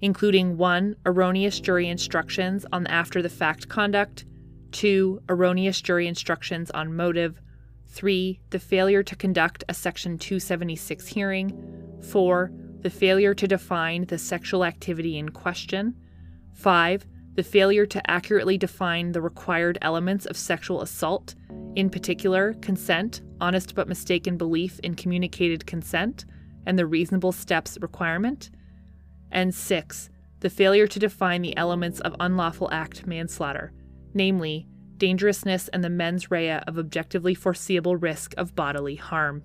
[0.00, 0.96] including 1.
[1.06, 4.26] Erroneous jury instructions on after the fact conduct,
[4.72, 5.22] 2.
[5.30, 7.40] Erroneous jury instructions on motive,
[7.86, 8.40] 3.
[8.50, 12.52] The failure to conduct a Section 276 hearing, 4.
[12.80, 15.94] The failure to define the sexual activity in question,
[16.52, 21.34] 5 the failure to accurately define the required elements of sexual assault,
[21.74, 26.24] in particular, consent, honest but mistaken belief in communicated consent,
[26.66, 28.50] and the reasonable steps requirement.
[29.32, 33.72] And six, the failure to define the elements of unlawful act manslaughter,
[34.12, 39.42] namely, dangerousness and the mens rea of objectively foreseeable risk of bodily harm.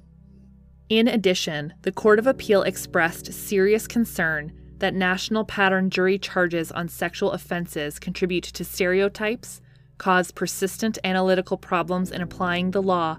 [0.90, 6.88] In addition, the Court of Appeal expressed serious concern that national pattern jury charges on
[6.88, 9.62] sexual offenses contribute to stereotypes,
[9.98, 13.18] cause persistent analytical problems in applying the law,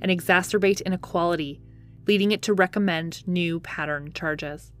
[0.00, 1.60] and exacerbate inequality,
[2.06, 4.72] leading it to recommend new pattern charges.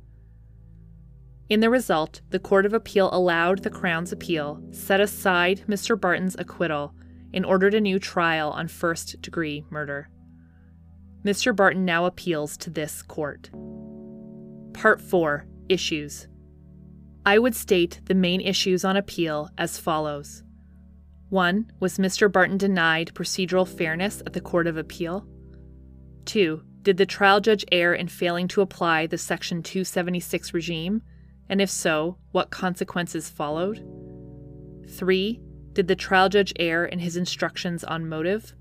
[1.48, 6.00] In the result, the Court of Appeal allowed the Crown's appeal, set aside Mr.
[6.00, 6.94] Barton's acquittal,
[7.34, 10.08] and ordered a new trial on first degree murder.
[11.24, 11.54] Mr.
[11.54, 13.50] Barton now appeals to this court.
[14.72, 16.28] Part 4 Issues
[17.24, 20.42] I would state the main issues on appeal as follows
[21.30, 21.72] 1.
[21.80, 22.30] Was Mr.
[22.30, 25.26] Barton denied procedural fairness at the Court of Appeal?
[26.26, 26.62] 2.
[26.82, 31.00] Did the trial judge err in failing to apply the Section 276 regime?
[31.48, 33.82] And if so, what consequences followed?
[34.90, 35.40] 3.
[35.72, 38.52] Did the trial judge err in his instructions on motive?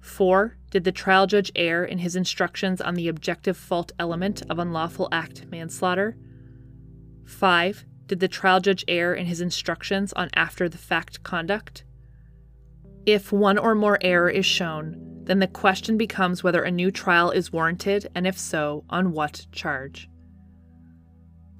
[0.00, 0.56] 4.
[0.70, 5.08] Did the trial judge err in his instructions on the objective fault element of unlawful
[5.12, 6.16] act manslaughter?
[7.24, 7.84] 5.
[8.06, 11.84] Did the trial judge err in his instructions on after the fact conduct?
[13.06, 17.30] If one or more error is shown, then the question becomes whether a new trial
[17.30, 20.08] is warranted, and if so, on what charge.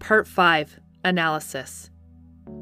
[0.00, 1.90] Part 5 Analysis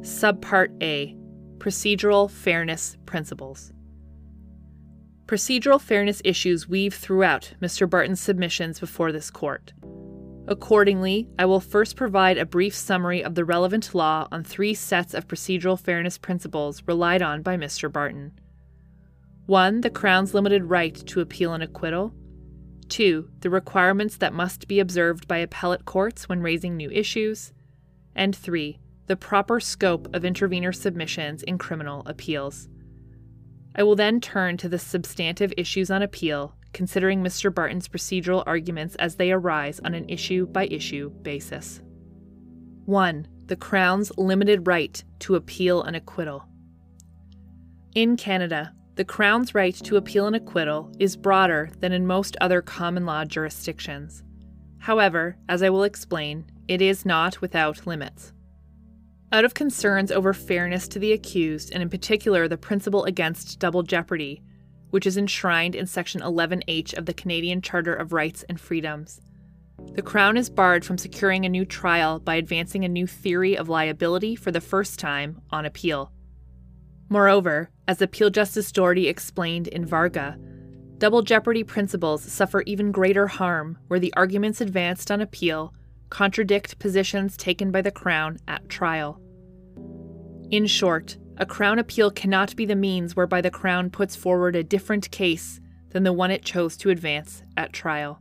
[0.00, 1.16] Subpart A
[1.58, 3.72] Procedural Fairness Principles.
[5.28, 7.88] Procedural fairness issues weave throughout Mr.
[7.88, 9.74] Barton's submissions before this court.
[10.46, 15.12] Accordingly, I will first provide a brief summary of the relevant law on three sets
[15.12, 17.92] of procedural fairness principles relied on by Mr.
[17.92, 18.40] Barton.
[19.44, 19.82] 1.
[19.82, 22.14] The Crown's limited right to appeal an acquittal.
[22.88, 23.28] 2.
[23.40, 27.52] The requirements that must be observed by appellate courts when raising new issues.
[28.14, 28.80] And 3.
[29.08, 32.70] The proper scope of intervenor submissions in criminal appeals.
[33.78, 37.54] I will then turn to the substantive issues on appeal, considering Mr.
[37.54, 41.80] Barton's procedural arguments as they arise on an issue by issue basis.
[42.86, 43.28] 1.
[43.46, 46.44] The Crown's limited right to appeal an acquittal.
[47.94, 52.60] In Canada, the Crown's right to appeal an acquittal is broader than in most other
[52.60, 54.24] common law jurisdictions.
[54.78, 58.32] However, as I will explain, it is not without limits.
[59.30, 63.82] Out of concerns over fairness to the accused, and in particular the principle against double
[63.82, 64.42] jeopardy,
[64.90, 69.20] which is enshrined in Section 11H of the Canadian Charter of Rights and Freedoms,
[69.94, 73.68] the Crown is barred from securing a new trial by advancing a new theory of
[73.68, 76.10] liability for the first time on appeal.
[77.08, 80.36] Moreover, as Appeal Justice Doherty explained in Varga,
[80.98, 85.72] double jeopardy principles suffer even greater harm where the arguments advanced on appeal
[86.10, 89.20] contradict positions taken by the Crown at trial.
[90.50, 94.64] In short, a Crown appeal cannot be the means whereby the Crown puts forward a
[94.64, 98.20] different case than the one it chose to advance at trial.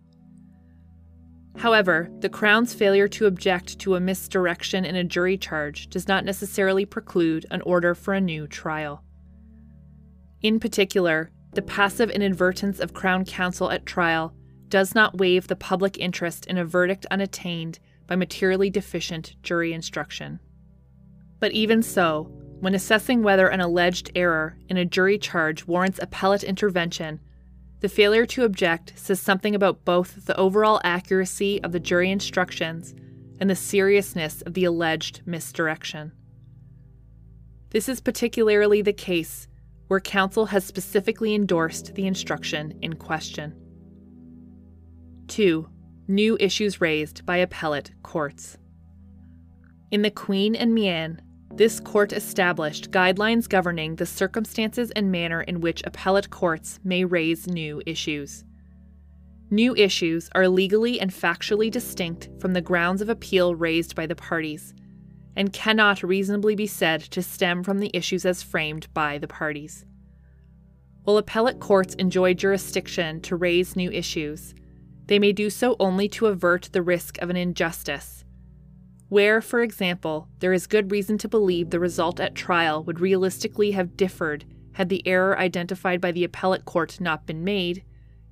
[1.58, 6.24] However, the Crown's failure to object to a misdirection in a jury charge does not
[6.24, 9.04] necessarily preclude an order for a new trial.
[10.44, 14.36] In particular, the passive inadvertence of Crown counsel at trial
[14.70, 20.40] does not waive the public interest in a verdict unattained by materially deficient jury instruction.
[21.40, 26.44] But even so, when assessing whether an alleged error in a jury charge warrants appellate
[26.44, 27.20] intervention,
[27.80, 32.96] the failure to object says something about both the overall accuracy of the jury instructions
[33.40, 36.12] and the seriousness of the alleged misdirection.
[37.70, 39.48] This is particularly the case
[39.88, 43.54] where counsel has specifically endorsed the instruction in question.
[45.28, 45.68] 2.
[46.08, 48.58] New issues raised by appellate courts.
[49.92, 51.22] In the Queen and Mian,
[51.54, 57.48] this court established guidelines governing the circumstances and manner in which appellate courts may raise
[57.48, 58.46] new issues.
[59.50, 64.16] New issues are legally and factually distinct from the grounds of appeal raised by the
[64.16, 64.74] parties,
[65.36, 69.86] and cannot reasonably be said to stem from the issues as framed by the parties.
[71.04, 74.54] While appellate courts enjoy jurisdiction to raise new issues,
[75.08, 78.24] they may do so only to avert the risk of an injustice.
[79.10, 83.72] Where, for example, there is good reason to believe the result at trial would realistically
[83.72, 87.84] have differed had the error identified by the appellate court not been made,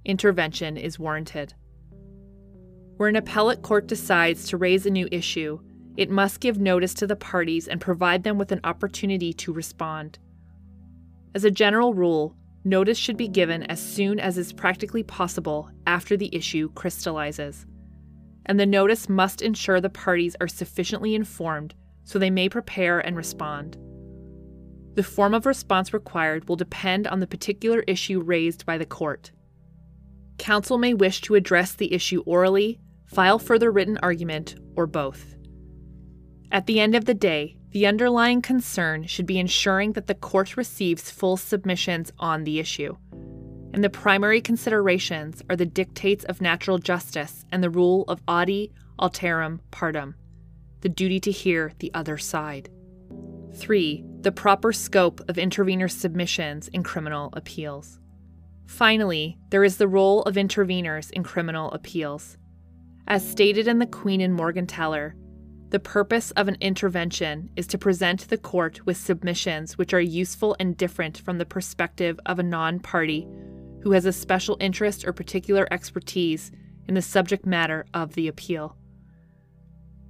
[0.06, 1.56] intervention is warranted.
[2.98, 5.60] Where an appellate court decides to raise a new issue,
[5.98, 10.20] it must give notice to the parties and provide them with an opportunity to respond.
[11.34, 12.36] As a general rule,
[12.66, 17.66] notice should be given as soon as is practically possible after the issue crystallizes.
[18.46, 23.18] And the notice must ensure the parties are sufficiently informed so they may prepare and
[23.18, 23.78] respond.
[24.94, 29.32] The form of response required will depend on the particular issue raised by the court.
[30.38, 35.36] Counsel may wish to address the issue orally, file further written argument, or both.
[36.52, 40.56] At the end of the day, the underlying concern should be ensuring that the court
[40.56, 42.96] receives full submissions on the issue.
[43.74, 48.72] And the primary considerations are the dictates of natural justice and the rule of audi
[48.98, 50.16] alteram partem.
[50.80, 52.70] the duty to hear the other side.
[53.56, 54.06] 3.
[54.22, 58.00] The proper scope of intervener submissions in criminal appeals.
[58.68, 62.38] Finally, there is the role of interveners in criminal appeals.
[63.06, 65.12] As stated in the Queen and Morgentaler,
[65.76, 70.56] the purpose of an intervention is to present the court with submissions which are useful
[70.58, 73.28] and different from the perspective of a non party
[73.82, 76.50] who has a special interest or particular expertise
[76.88, 78.78] in the subject matter of the appeal.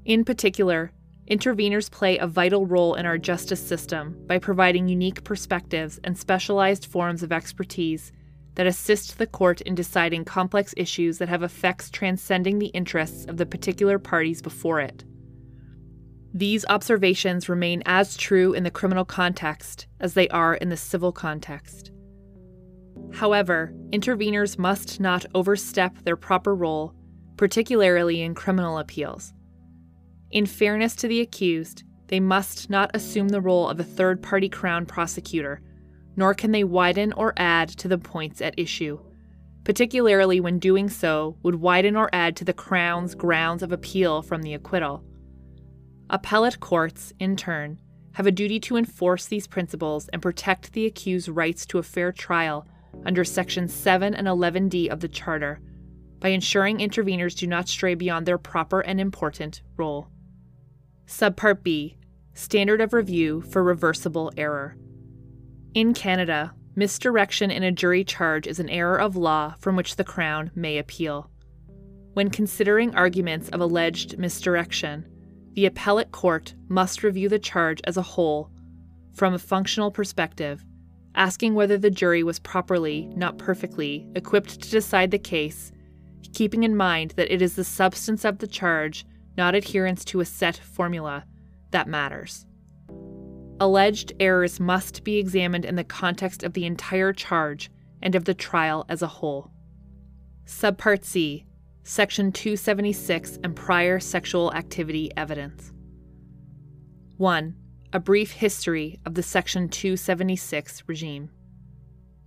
[0.06, 0.92] In particular,
[1.32, 6.86] interveners play a vital role in our justice system by providing unique perspectives and specialized
[6.86, 8.12] forms of expertise
[8.54, 13.38] that assist the court in deciding complex issues that have effects transcending the interests of
[13.38, 15.04] the particular parties before it.
[16.38, 21.14] These observations remain as true in the criminal context as they are in the civil
[21.14, 21.92] context.
[23.14, 26.94] However, interveners must not overstep their proper role,
[27.38, 29.34] particularly in criminal appeals.
[30.30, 34.50] In fairness to the accused, they must not assume the role of a third party
[34.50, 35.62] Crown prosecutor,
[36.18, 39.00] nor can they widen or add to the points at issue,
[39.64, 44.42] particularly when doing so would widen or add to the Crown's grounds of appeal from
[44.42, 45.02] the acquittal.
[46.10, 47.80] Appellate courts, in turn,
[48.14, 52.12] have a duty to enforce these principles and protect the accused's rights to a fair
[52.12, 52.68] trial
[53.06, 55.60] under Sections 7 and 11d of the Charter
[56.20, 60.08] by ensuring interveners do not stray beyond their proper and important role.
[61.08, 61.98] Subpart B
[62.34, 64.76] Standard of Review for Reversible Error.
[65.74, 70.04] In Canada, misdirection in a jury charge is an error of law from which the
[70.04, 71.30] Crown may appeal.
[72.14, 75.06] When considering arguments of alleged misdirection,
[75.56, 78.52] the appellate court must review the charge as a whole
[79.14, 80.66] from a functional perspective,
[81.16, 85.72] asking whether the jury was properly, not perfectly, equipped to decide the case,
[86.34, 89.06] keeping in mind that it is the substance of the charge,
[89.38, 91.24] not adherence to a set formula,
[91.72, 92.46] that matters.
[93.62, 98.34] Alleged errors must be examined in the context of the entire charge and of the
[98.34, 99.52] trial as a whole.
[100.46, 101.46] Subpart C
[101.88, 105.72] Section 276 and prior sexual activity evidence.
[107.18, 107.56] 1.
[107.94, 111.30] A brief history of the Section 276 regime.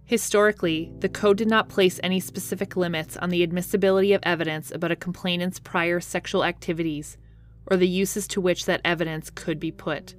[0.04, 4.92] Historically, the Code did not place any specific limits on the admissibility of evidence about
[4.92, 7.18] a complainant's prior sexual activities
[7.66, 10.14] or the uses to which that evidence could be put.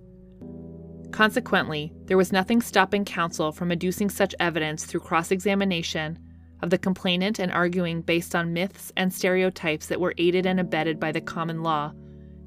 [1.12, 6.20] Consequently, there was nothing stopping counsel from adducing such evidence through cross examination
[6.62, 11.00] of the complainant and arguing based on myths and stereotypes that were aided and abetted
[11.00, 11.94] by the common law,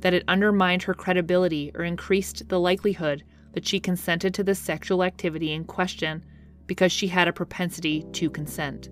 [0.01, 5.03] that it undermined her credibility or increased the likelihood that she consented to the sexual
[5.03, 6.25] activity in question
[6.67, 8.89] because she had a propensity to consent.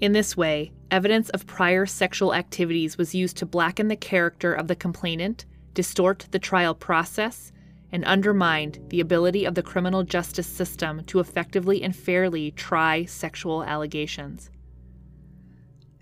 [0.00, 4.68] In this way, evidence of prior sexual activities was used to blacken the character of
[4.68, 7.50] the complainant, distort the trial process,
[7.92, 13.62] and undermined the ability of the criminal justice system to effectively and fairly try sexual
[13.64, 14.50] allegations.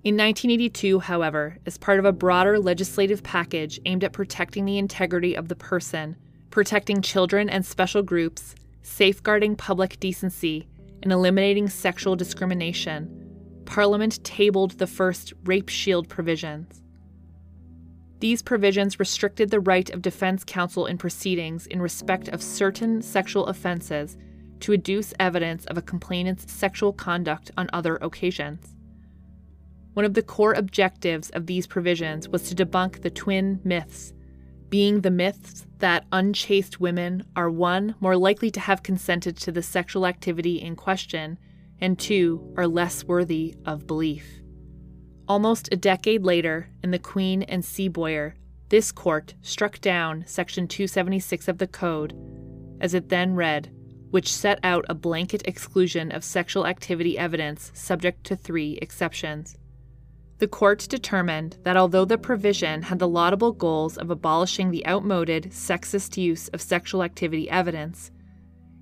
[0.02, 5.34] In 1982, however, as part of a broader legislative package aimed at protecting the integrity
[5.34, 6.16] of the person,
[6.50, 10.68] protecting children and special groups, safeguarding public decency,
[11.02, 13.24] and eliminating sexual discrimination,
[13.64, 16.82] Parliament tabled the first Rape Shield provisions.
[18.24, 23.44] These provisions restricted the right of defense counsel in proceedings in respect of certain sexual
[23.48, 24.16] offenses
[24.60, 28.76] to adduce evidence of a complainant's sexual conduct on other occasions.
[29.92, 34.14] One of the core objectives of these provisions was to debunk the twin myths,
[34.70, 39.62] being the myths that unchaste women are one, more likely to have consented to the
[39.62, 41.38] sexual activity in question,
[41.78, 44.40] and two, are less worthy of belief.
[45.26, 48.34] Almost a decade later, in the Queen and Seaboyer,
[48.68, 52.14] this court struck down Section 276 of the Code,
[52.78, 53.70] as it then read,
[54.10, 59.56] which set out a blanket exclusion of sexual activity evidence subject to three exceptions.
[60.38, 65.52] The court determined that although the provision had the laudable goals of abolishing the outmoded,
[65.52, 68.10] sexist use of sexual activity evidence,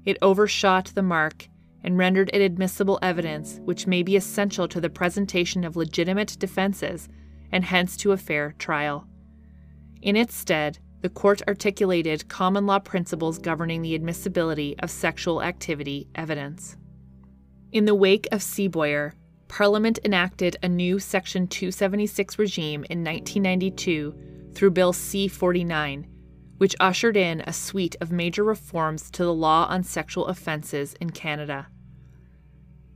[0.04, 1.48] it overshot the mark
[1.84, 7.08] and rendered it admissible evidence which may be essential to the presentation of legitimate defenses
[7.50, 9.06] and hence to a fair trial.
[10.00, 16.08] In its stead, the court articulated common law principles governing the admissibility of sexual activity
[16.14, 16.76] evidence.
[17.72, 19.12] In the wake of Seaboyer,
[19.48, 24.14] Parliament enacted a new Section 276 regime in 1992
[24.54, 26.06] through Bill C 49,
[26.58, 31.10] which ushered in a suite of major reforms to the law on sexual offenses in
[31.10, 31.66] Canada.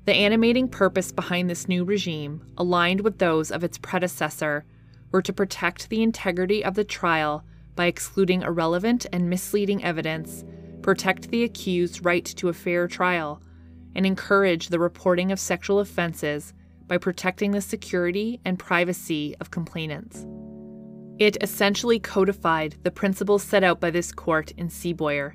[0.05, 4.65] The animating purpose behind this new regime, aligned with those of its predecessor,
[5.11, 7.45] were to protect the integrity of the trial
[7.75, 10.45] by excluding irrelevant and misleading evidence,
[10.83, 13.43] protect the accused's right to a fair trial,
[13.97, 16.55] and encourage the reporting of sexual offenses
[16.87, 20.25] by protecting the security and privacy of complainants.
[21.19, 25.35] It essentially codified the principles set out by this court in Seaboyer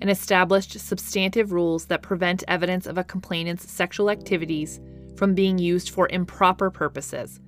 [0.00, 4.80] and established substantive rules that prevent evidence of a complainant's sexual activities
[5.16, 7.40] from being used for improper purposes,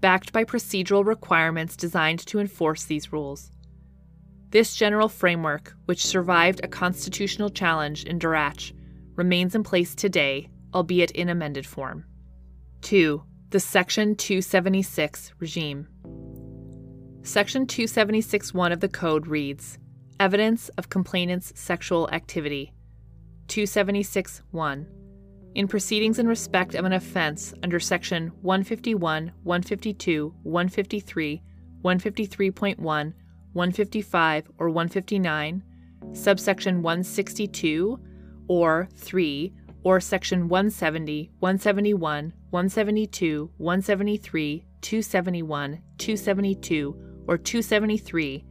[0.00, 3.50] backed by procedural requirements designed to enforce these rules.
[4.50, 8.72] This general framework, which survived a constitutional challenge in Darrach,
[9.14, 12.04] remains in place today, albeit in amended form.
[12.82, 13.22] 2.
[13.50, 15.88] The Section 276 regime.
[17.22, 19.78] Section 276.1 of the Code reads
[20.18, 22.72] Evidence of complainant's sexual activity.
[23.48, 24.86] 276.1.
[25.54, 31.42] In proceedings in respect of an offense under Section 151, 152, 153,
[31.84, 35.62] 153.1, 155, or 159,
[36.12, 38.00] subsection 162,
[38.48, 39.52] or 3,
[39.82, 48.44] or Section 170, 171, 172, 173, 271, 272, or 273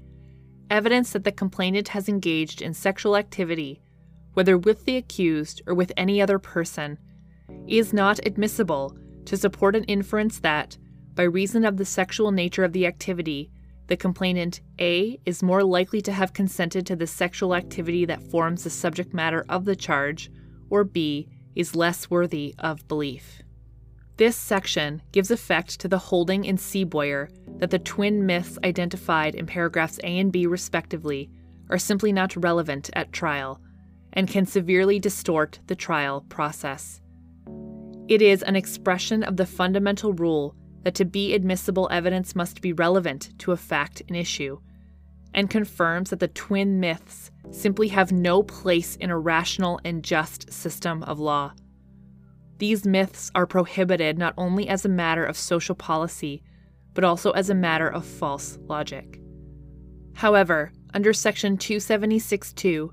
[0.69, 3.81] evidence that the complainant has engaged in sexual activity,
[4.33, 6.97] whether with the accused or with any other person,
[7.67, 10.77] is not admissible to support an inference that,
[11.15, 13.49] by reason of the sexual nature of the activity,
[13.87, 18.63] the complainant A is more likely to have consented to the sexual activity that forms
[18.63, 20.29] the subject matter of the charge,
[20.69, 23.41] or B is less worthy of belief.
[24.17, 29.45] This section gives effect to the holding in Seaboyer that the twin myths identified in
[29.45, 31.29] paragraphs A and B, respectively,
[31.69, 33.61] are simply not relevant at trial
[34.13, 36.99] and can severely distort the trial process.
[38.07, 42.73] It is an expression of the fundamental rule that to be admissible evidence must be
[42.73, 44.59] relevant to a fact in issue,
[45.33, 50.51] and confirms that the twin myths simply have no place in a rational and just
[50.51, 51.53] system of law.
[52.57, 56.41] These myths are prohibited not only as a matter of social policy,
[56.93, 59.19] but also as a matter of false logic.
[60.15, 62.89] However, under Section 276.2,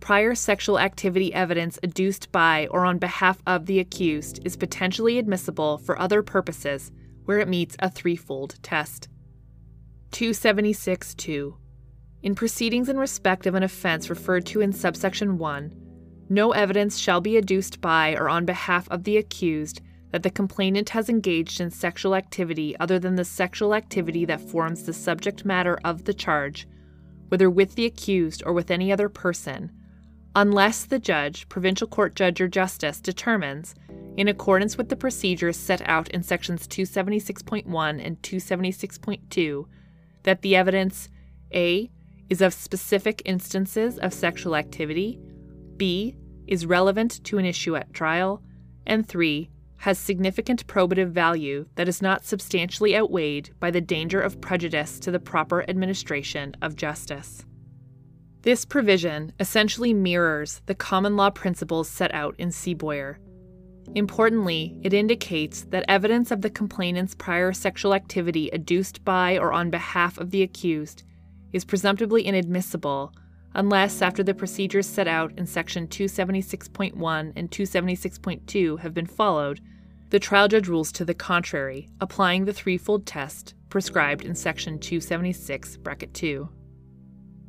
[0.00, 5.78] prior sexual activity evidence adduced by or on behalf of the accused is potentially admissible
[5.78, 6.90] for other purposes
[7.24, 9.08] where it meets a threefold test.
[10.10, 11.54] 276.2.
[12.22, 15.85] In proceedings in respect of an offense referred to in subsection 1,
[16.28, 20.90] no evidence shall be adduced by or on behalf of the accused that the complainant
[20.90, 25.78] has engaged in sexual activity other than the sexual activity that forms the subject matter
[25.84, 26.66] of the charge,
[27.28, 29.70] whether with the accused or with any other person,
[30.34, 33.74] unless the judge, provincial court judge, or justice determines,
[34.16, 39.66] in accordance with the procedures set out in sections 276.1 and 276.2,
[40.22, 41.08] that the evidence
[41.54, 41.90] A
[42.28, 45.18] is of specific instances of sexual activity,
[45.76, 46.16] B
[46.46, 48.42] is relevant to an issue at trial,
[48.86, 54.40] and 3 has significant probative value that is not substantially outweighed by the danger of
[54.40, 57.44] prejudice to the proper administration of justice.
[58.42, 63.16] This provision essentially mirrors the common law principles set out in Seaboyer.
[63.94, 69.70] Importantly, it indicates that evidence of the complainant's prior sexual activity adduced by or on
[69.70, 71.02] behalf of the accused
[71.52, 73.12] is presumptively inadmissible
[73.56, 79.60] unless, after the procedures set out in Section 276.1 and 276.2 have been followed,
[80.10, 85.78] the trial judge rules to the contrary, applying the threefold test prescribed in Section 276,
[85.78, 86.48] bracket 2.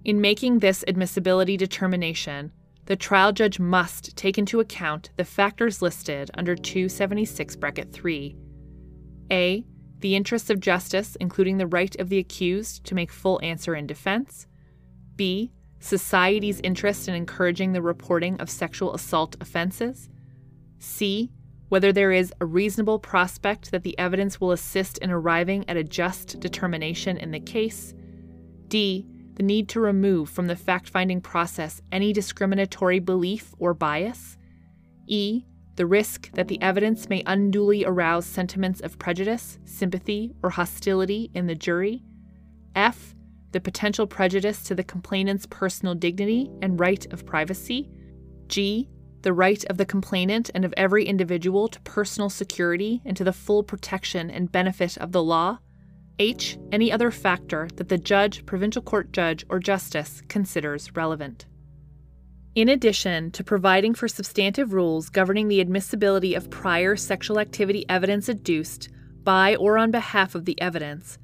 [0.05, 2.53] In making this admissibility determination,
[2.85, 8.33] the trial judge must take into account the factors listed under 276, bracket 3.
[9.29, 9.65] A.
[9.99, 13.87] The interests of justice, including the right of the accused to make full answer in
[13.87, 14.47] defense.
[15.17, 20.09] B society's interest in encouraging the reporting of sexual assault offenses,
[20.79, 21.31] C.
[21.69, 25.83] Whether there is a reasonable prospect that the evidence will assist in arriving at a
[25.83, 27.93] just determination in the case,
[28.69, 29.05] D.
[29.35, 34.37] The need to remove from the fact finding process any discriminatory belief or bias,
[35.07, 35.43] E.
[35.75, 41.45] The risk that the evidence may unduly arouse sentiments of prejudice, sympathy, or hostility in
[41.45, 42.01] the jury,
[42.75, 43.13] F
[43.51, 47.89] the potential prejudice to the complainant's personal dignity and right of privacy.
[48.47, 48.89] G.
[49.21, 53.33] The right of the complainant and of every individual to personal security and to the
[53.33, 55.59] full protection and benefit of the law.
[56.19, 56.57] H.
[56.71, 61.45] Any other factor that the judge, provincial court judge, or justice considers relevant.
[62.55, 68.29] In addition to providing for substantive rules governing the admissibility of prior sexual activity evidence
[68.29, 68.89] adduced
[69.23, 71.19] by or on behalf of the evidence,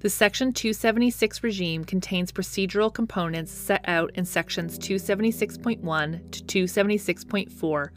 [0.00, 7.88] The Section 276 regime contains procedural components set out in Sections 276.1 to 276.4,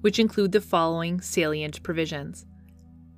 [0.00, 2.46] which include the following salient provisions.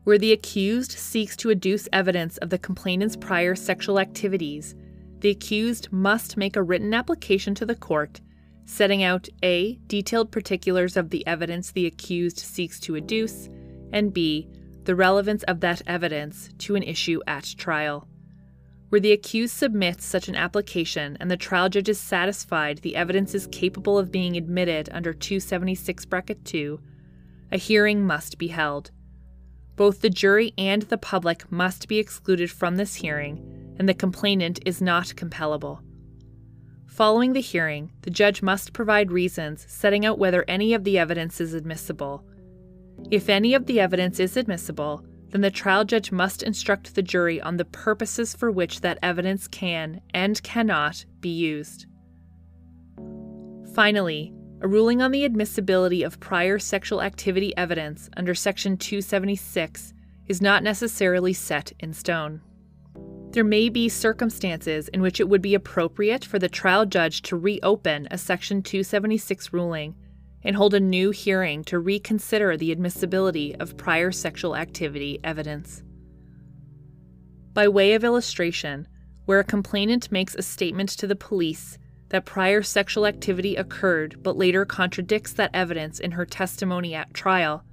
[0.04, 4.74] Where the accused seeks to adduce evidence of the complainant's prior sexual activities,
[5.18, 8.22] the accused must make a written application to the court
[8.70, 9.78] setting out A.
[9.88, 13.48] detailed particulars of the evidence the accused seeks to adduce,
[13.92, 14.48] and B.
[14.84, 18.06] the relevance of that evidence to an issue at trial.
[18.90, 23.34] Where the accused submits such an application and the trial judge is satisfied the evidence
[23.36, 26.80] is capable of being admitted under 276 bracket 2,
[27.52, 28.90] a hearing must be held.
[29.76, 34.58] Both the jury and the public must be excluded from this hearing, and the complainant
[34.66, 35.80] is not compellable.
[36.86, 41.40] Following the hearing, the judge must provide reasons setting out whether any of the evidence
[41.40, 42.24] is admissible.
[43.10, 47.40] If any of the evidence is admissible, then the trial judge must instruct the jury
[47.40, 51.86] on the purposes for which that evidence can and cannot be used.
[53.74, 59.94] Finally, a ruling on the admissibility of prior sexual activity evidence under Section 276
[60.26, 62.42] is not necessarily set in stone.
[63.30, 67.36] There may be circumstances in which it would be appropriate for the trial judge to
[67.36, 69.94] reopen a Section 276 ruling
[70.42, 75.82] and hold a new hearing to reconsider the admissibility of prior sexual activity evidence.
[77.52, 78.86] By way of illustration,
[79.26, 81.78] where a complainant makes a statement to the police
[82.08, 87.64] that prior sexual activity occurred but later contradicts that evidence in her testimony at trial,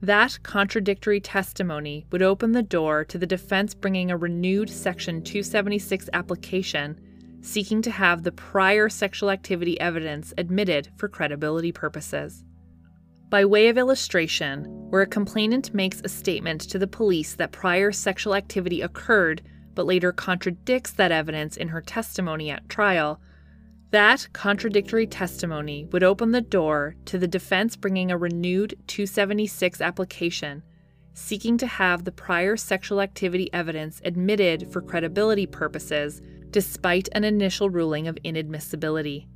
[0.00, 6.10] that contradictory testimony would open the door to the defense bringing a renewed Section 276
[6.12, 7.00] application
[7.44, 12.42] seeking to have the prior sexual activity evidence admitted for credibility purposes.
[13.28, 17.92] By way of illustration, where a complainant makes a statement to the police that prior
[17.92, 19.42] sexual activity occurred
[19.74, 23.20] but later contradicts that evidence in her testimony at trial,
[23.90, 30.62] that contradictory testimony would open the door to the defense bringing a renewed 276 application
[31.14, 36.20] seeking to have the prior sexual activity evidence admitted for credibility purposes
[36.54, 39.26] despite an initial ruling of inadmissibility.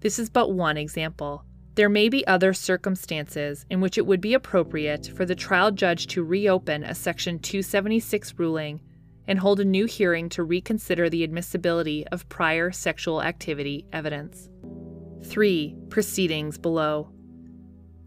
[0.00, 1.44] This is but one example.
[1.74, 6.06] There may be other circumstances in which it would be appropriate for the trial judge
[6.06, 8.80] to reopen a Section 276 ruling
[9.28, 14.48] and hold a new hearing to reconsider the admissibility of prior sexual activity evidence.
[15.24, 15.76] 3.
[15.90, 17.10] Proceedings below.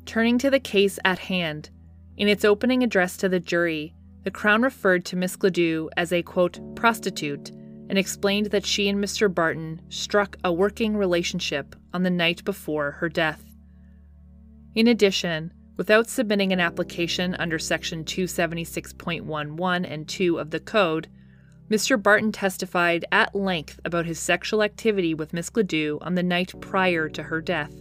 [0.08, 1.70] Turning to the case at hand,
[2.18, 3.94] in its opening address to the jury,
[4.24, 7.52] the Crown referred to Miss Gladue as a quote, prostitute
[7.90, 9.34] and explained that she and Mr.
[9.34, 13.44] Barton struck a working relationship on the night before her death.
[14.76, 21.08] In addition, without submitting an application under Section 276.11 and 2 of the Code,
[21.70, 22.02] Mr.
[22.02, 27.10] Barton testified at length about his sexual activity with Miss Gladue on the night prior
[27.10, 27.74] to her death.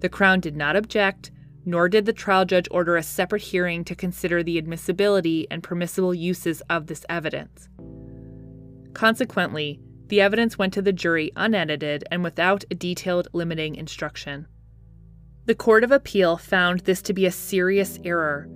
[0.00, 1.30] The Crown did not object,
[1.64, 6.12] nor did the trial judge order a separate hearing to consider the admissibility and permissible
[6.12, 7.68] uses of this evidence.
[8.94, 14.46] Consequently, the evidence went to the jury unedited and without a detailed limiting instruction.
[15.46, 18.48] The Court of Appeal found this to be a serious error.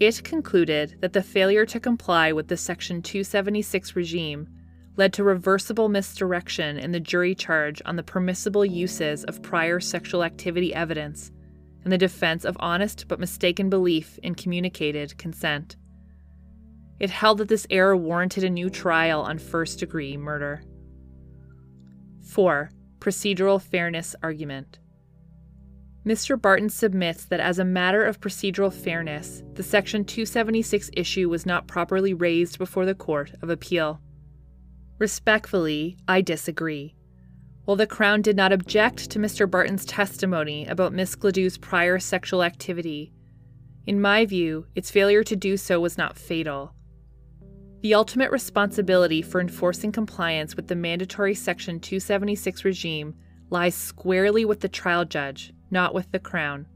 [0.00, 4.48] It concluded that the failure to comply with the Section 276 regime
[4.96, 10.24] led to reversible misdirection in the jury charge on the permissible uses of prior sexual
[10.24, 11.30] activity evidence
[11.84, 15.76] and the defense of honest but mistaken belief in communicated consent.
[17.00, 20.62] It held that this error warranted a new trial on first degree murder.
[22.28, 22.70] 4.
[23.00, 24.78] Procedural Fairness Argument
[26.06, 26.40] Mr.
[26.40, 31.66] Barton submits that as a matter of procedural fairness, the Section 276 issue was not
[31.66, 34.00] properly raised before the Court of Appeal.
[34.98, 36.94] Respectfully, I disagree.
[37.64, 39.50] While the Crown did not object to Mr.
[39.50, 43.12] Barton's testimony about Miss Gladue's prior sexual activity,
[43.86, 46.74] in my view, its failure to do so was not fatal.
[47.84, 53.14] The ultimate responsibility for enforcing compliance with the mandatory Section 276 regime
[53.50, 56.66] lies squarely with the trial judge, not with the Crown.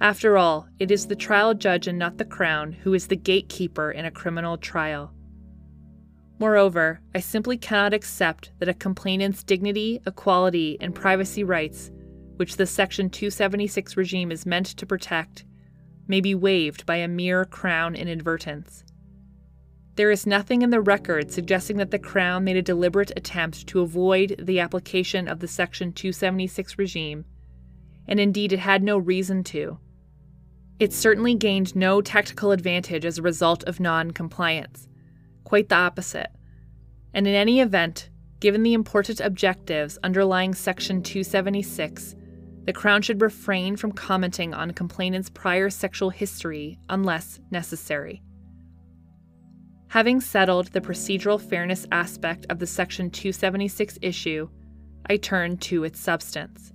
[0.00, 3.92] After all, it is the trial judge and not the Crown who is the gatekeeper
[3.92, 5.14] in a criminal trial.
[6.40, 11.92] Moreover, I simply cannot accept that a complainant's dignity, equality, and privacy rights,
[12.38, 15.44] which the Section 276 regime is meant to protect,
[16.08, 18.82] may be waived by a mere Crown inadvertence.
[20.02, 23.82] There is nothing in the record suggesting that the Crown made a deliberate attempt to
[23.82, 27.24] avoid the application of the Section 276 regime,
[28.08, 29.78] and indeed it had no reason to.
[30.80, 34.88] It certainly gained no tactical advantage as a result of non compliance.
[35.44, 36.32] Quite the opposite.
[37.14, 42.16] And in any event, given the important objectives underlying Section 276,
[42.64, 48.20] the Crown should refrain from commenting on complainant's prior sexual history unless necessary.
[49.92, 54.48] Having settled the procedural fairness aspect of the Section 276 issue,
[55.04, 56.72] I turn to its substance.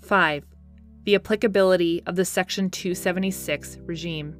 [0.00, 0.46] 5.
[1.04, 4.34] The applicability of the Section 276 regime.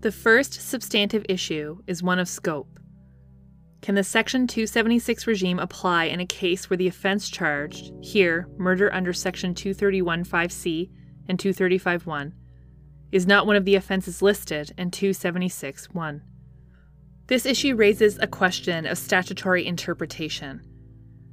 [0.00, 2.80] The first substantive issue is one of scope.
[3.80, 8.92] Can the Section 276 regime apply in a case where the offense charged, here, murder
[8.92, 10.90] under Section 231.5c
[11.28, 12.32] and 235.1,
[13.12, 16.22] is not one of the offenses listed in 276.1?
[17.26, 20.60] This issue raises a question of statutory interpretation.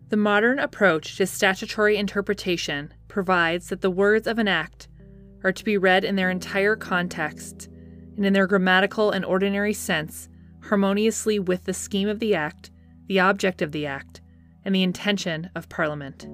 [0.10, 4.88] The modern approach to statutory interpretation provides that the words of an act
[5.44, 7.68] are to be read in their entire context
[8.16, 10.30] and in their grammatical and ordinary sense
[10.64, 12.72] harmoniously with the scheme of the Act,
[13.08, 14.22] the object of the Act,
[14.64, 16.28] and the intention of Parliament.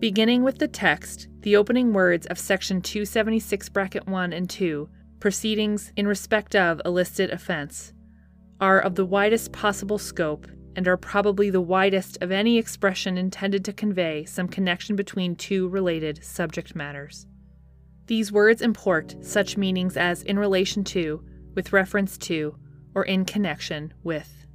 [0.00, 4.88] Beginning with the text, the opening words of Section 276 bracket 1 and 2,
[5.20, 7.92] proceedings in respect of a listed offence,
[8.60, 10.46] are of the widest possible scope
[10.76, 15.68] and are probably the widest of any expression intended to convey some connection between two
[15.68, 17.26] related subject matters.
[18.06, 22.56] These words import such meanings as in relation to, with reference to,
[22.94, 24.46] or in connection with.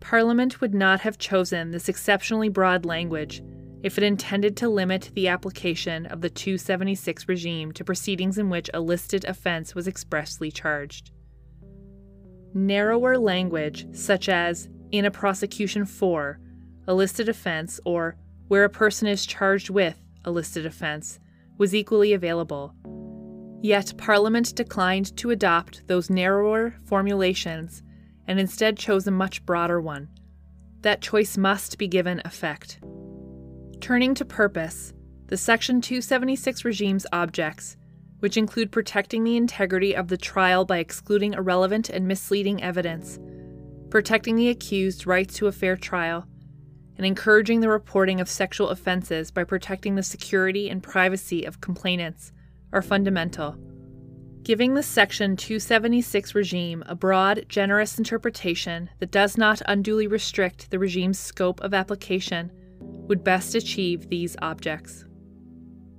[0.00, 3.42] Parliament would not have chosen this exceptionally broad language
[3.82, 8.70] if it intended to limit the application of the 276 regime to proceedings in which
[8.74, 11.10] a listed offense was expressly charged.
[12.54, 16.38] Narrower language, such as in a prosecution for
[16.86, 18.16] a listed offense or
[18.48, 21.18] where a person is charged with a listed offense,
[21.58, 22.74] was equally available,
[23.60, 27.82] Yet Parliament declined to adopt those narrower formulations
[28.26, 30.08] and instead chose a much broader one.
[30.82, 32.78] That choice must be given effect.
[33.80, 34.92] Turning to purpose,
[35.26, 37.76] the Section 276 regime's objects,
[38.20, 43.18] which include protecting the integrity of the trial by excluding irrelevant and misleading evidence,
[43.90, 46.26] protecting the accused's rights to a fair trial,
[46.96, 52.32] and encouraging the reporting of sexual offenses by protecting the security and privacy of complainants,
[52.72, 53.56] are fundamental.
[54.42, 60.78] Giving the Section 276 regime a broad, generous interpretation that does not unduly restrict the
[60.78, 62.50] regime's scope of application
[62.80, 65.04] would best achieve these objects.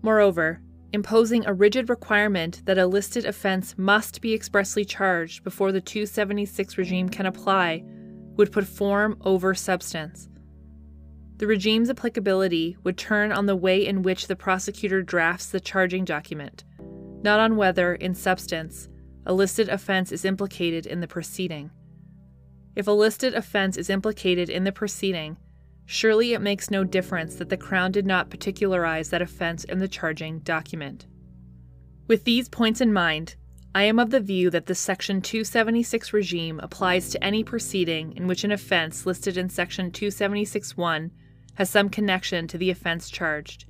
[0.01, 0.61] Moreover,
[0.93, 6.77] imposing a rigid requirement that a listed offense must be expressly charged before the 276
[6.77, 7.83] regime can apply
[8.35, 10.29] would put form over substance.
[11.37, 16.05] The regime's applicability would turn on the way in which the prosecutor drafts the charging
[16.05, 16.63] document,
[17.21, 18.89] not on whether, in substance,
[19.25, 21.71] a listed offense is implicated in the proceeding.
[22.75, 25.37] If a listed offense is implicated in the proceeding,
[25.91, 29.87] surely it makes no difference that the Crown did not particularize that offense in the
[29.87, 31.07] charging document.
[32.05, 33.35] With these points in mind,
[33.73, 38.27] I am of the view that the Section 276 regime applies to any proceeding in
[38.27, 41.09] which an offense listed in Section 276.1
[41.55, 43.65] has some connection to the offense charged,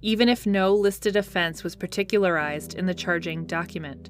[0.00, 4.08] even if no listed offense was particularized in the charging document.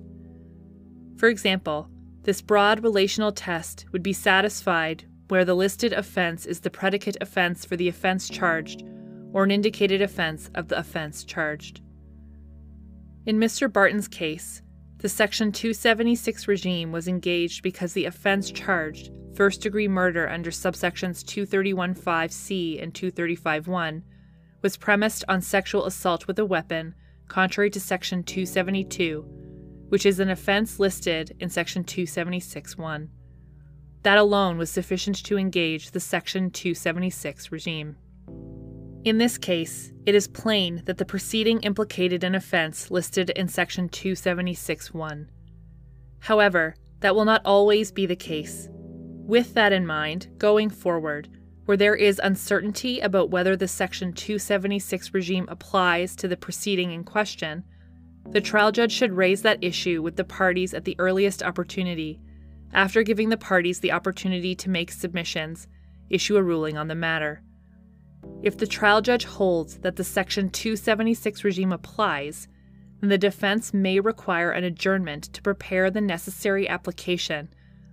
[1.16, 1.90] For example,
[2.22, 7.64] this broad relational test would be satisfied where the listed offense is the predicate offense
[7.64, 8.84] for the offense charged
[9.32, 11.80] or an indicated offense of the offense charged.
[13.24, 13.72] In Mr.
[13.72, 14.60] Barton's case,
[14.98, 21.24] the Section 276 regime was engaged because the offense charged first degree murder under subsections
[21.24, 24.02] 231.5c and 235.1
[24.60, 26.94] was premised on sexual assault with a weapon,
[27.28, 29.24] contrary to Section 272,
[29.88, 33.08] which is an offense listed in Section 276.1.
[34.02, 37.96] That alone was sufficient to engage the Section 276 regime.
[39.04, 43.88] In this case, it is plain that the proceeding implicated an offense listed in Section
[43.88, 45.26] 276.1.
[46.20, 48.68] However, that will not always be the case.
[48.70, 51.28] With that in mind, going forward,
[51.64, 57.04] where there is uncertainty about whether the Section 276 regime applies to the proceeding in
[57.04, 57.64] question,
[58.30, 62.20] the trial judge should raise that issue with the parties at the earliest opportunity,
[62.72, 65.66] after giving the parties the opportunity to make submissions,
[66.08, 67.42] issue a ruling on the matter.
[68.42, 72.48] If the trial judge holds that the Section 276 regime applies,
[73.00, 77.48] then the defense may require an adjournment to prepare the necessary application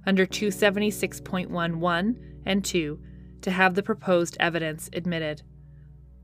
[0.06, 2.16] under 276.11
[2.46, 3.00] and 2
[3.42, 5.42] to have the proposed evidence admitted.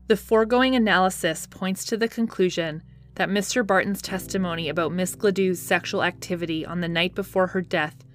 [0.08, 2.82] The foregoing analysis points to the conclusion
[3.16, 3.66] that Mr.
[3.66, 8.05] Barton's testimony about Miss Gladue's sexual activity on the night before her death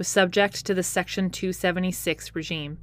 [0.00, 2.78] was subject to the Section 276 regime.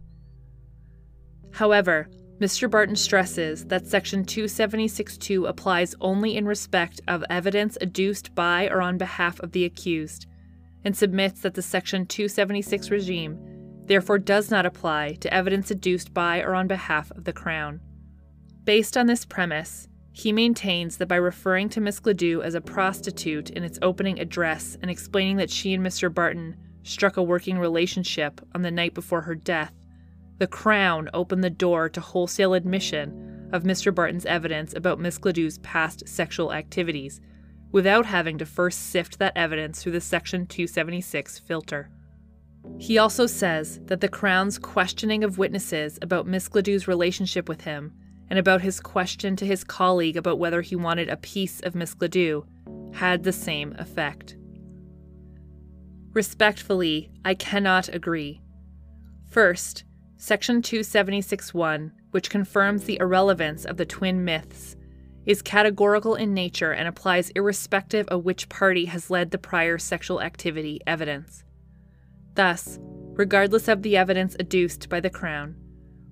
[1.52, 2.08] However,
[2.40, 2.70] Mr.
[2.70, 9.00] Barton stresses that Section 276.2 applies only in respect of evidence adduced by or on
[9.00, 10.28] behalf of the accused,
[10.84, 13.40] and submits that the Section 276 regime
[13.86, 17.82] therefore does not apply to evidence adduced by or on behalf of the Crown.
[18.64, 23.50] Based on this premise, he maintains that by referring to Miss Gladue as a prostitute
[23.50, 26.14] in its opening address and explaining that she and Mr.
[26.14, 26.56] Barton
[26.88, 29.74] struck a working relationship on the night before her death,
[30.38, 33.94] the Crown opened the door to wholesale admission of Mr.
[33.94, 37.20] Barton's evidence about Miss Gladue's past sexual activities,
[37.72, 41.90] without having to first sift that evidence through the Section 276 filter.
[42.78, 47.94] He also says that the Crown's questioning of witnesses about Miss Gladue's relationship with him
[48.30, 51.96] and about his question to his colleague about whether he wanted a piece of Miss
[51.96, 52.46] Gladue
[52.94, 54.37] had the same effect.
[56.18, 58.42] Respectfully, I cannot agree.
[59.30, 59.84] First,
[60.16, 64.76] Section 276.1, which confirms the irrelevance of the twin myths,
[65.28, 70.20] is categorical in nature and applies irrespective of which party has led the prior sexual
[70.20, 71.44] activity evidence.
[72.34, 75.56] Thus, regardless of the evidence adduced by the Crown,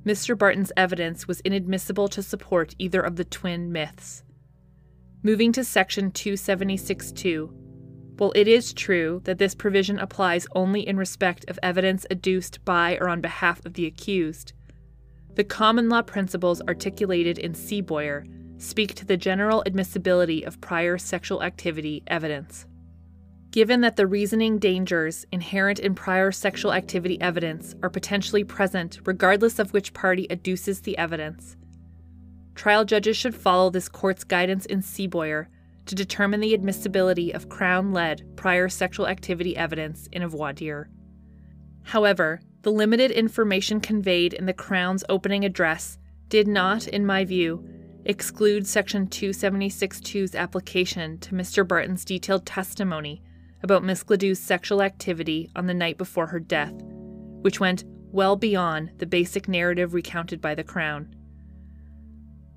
[0.06, 0.38] Mr.
[0.38, 4.22] Barton's evidence was inadmissible to support either of the twin myths.
[5.24, 7.65] Moving to Section 276.2,
[8.18, 12.98] while it is true that this provision applies only in respect of evidence adduced by
[13.00, 14.54] or on behalf of the accused,
[15.36, 18.26] the common law principles articulated in Seaboyer
[18.58, 22.66] speak to the general admissibility of prior sexual activity evidence.
[23.52, 29.60] Given that the reasoning dangers inherent in prior sexual activity evidence are potentially present regardless
[29.60, 31.58] of which party adduces the evidence,
[32.54, 35.48] trial judges should follow this court's guidance in Seaboyer
[35.86, 40.90] to determine the admissibility of Crown led prior sexual activity evidence in a voir dire.
[41.84, 45.98] However, the limited information conveyed in the Crown's opening address
[46.30, 47.68] did not, in my view,
[48.06, 51.68] exclude Section 276.2's application to Mr.
[51.68, 53.22] Barton's detailed testimony
[53.62, 56.74] about Miss Gladue's sexual activity on the night before her death,
[57.42, 61.15] which went well beyond the basic narrative recounted by the Crown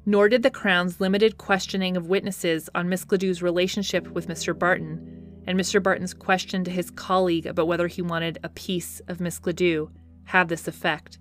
[0.09, 4.59] nor did the Crown's limited questioning of witnesses on Miss Gladue's relationship with Mr.
[4.59, 5.82] Barton and Mr.
[5.82, 9.90] Barton's question to his colleague about whether he wanted a piece of Miss Gladue
[10.24, 11.18] have this effect.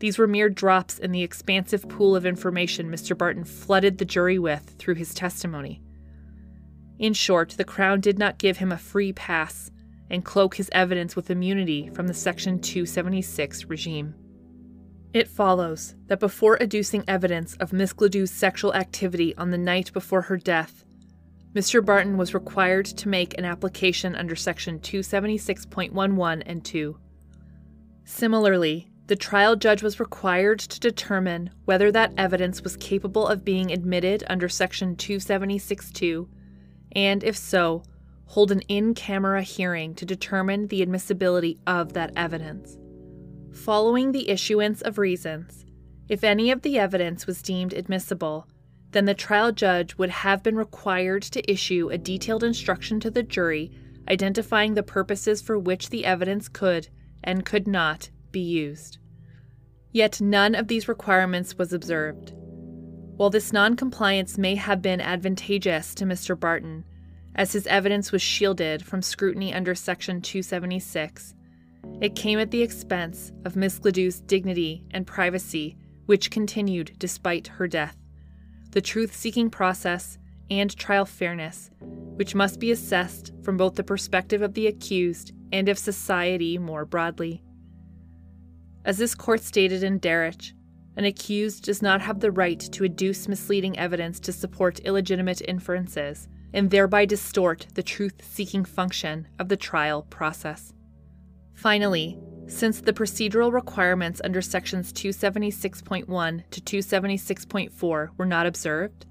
[0.00, 3.16] These were mere drops in the expansive pool of information Mr.
[3.16, 5.80] Barton flooded the jury with through his testimony.
[6.98, 9.70] In short, the Crown did not give him a free pass
[10.10, 14.16] and cloak his evidence with immunity from the Section 276 regime.
[15.14, 20.22] It follows that before adducing evidence of Miss Gladue's sexual activity on the night before
[20.22, 20.84] her death,
[21.54, 21.84] Mr.
[21.86, 26.98] Barton was required to make an application under Section 276.11 and 2.
[28.04, 33.70] Similarly, the trial judge was required to determine whether that evidence was capable of being
[33.70, 36.26] admitted under Section 276.2,
[36.90, 37.84] and if so,
[38.24, 42.78] hold an in camera hearing to determine the admissibility of that evidence.
[43.54, 45.64] Following the issuance of reasons,
[46.08, 48.46] if any of the evidence was deemed admissible,
[48.90, 53.22] then the trial judge would have been required to issue a detailed instruction to the
[53.22, 53.72] jury
[54.08, 56.88] identifying the purposes for which the evidence could
[57.22, 58.98] and could not be used.
[59.92, 62.32] Yet none of these requirements was observed.
[63.16, 66.38] While this noncompliance may have been advantageous to Mr.
[66.38, 66.84] Barton,
[67.34, 71.34] as his evidence was shielded from scrutiny under Section 276,
[72.00, 75.76] it came at the expense of Miss Gladue's dignity and privacy,
[76.06, 77.96] which continued despite her death.
[78.72, 80.18] The truth seeking process
[80.50, 85.68] and trial fairness, which must be assessed from both the perspective of the accused and
[85.68, 87.42] of society more broadly.
[88.84, 90.52] As this court stated in Darrach,
[90.96, 96.28] an accused does not have the right to adduce misleading evidence to support illegitimate inferences
[96.52, 100.72] and thereby distort the truth seeking function of the trial process.
[101.64, 109.06] Finally, since the procedural requirements under sections 276.1 to 276.4 were not observed,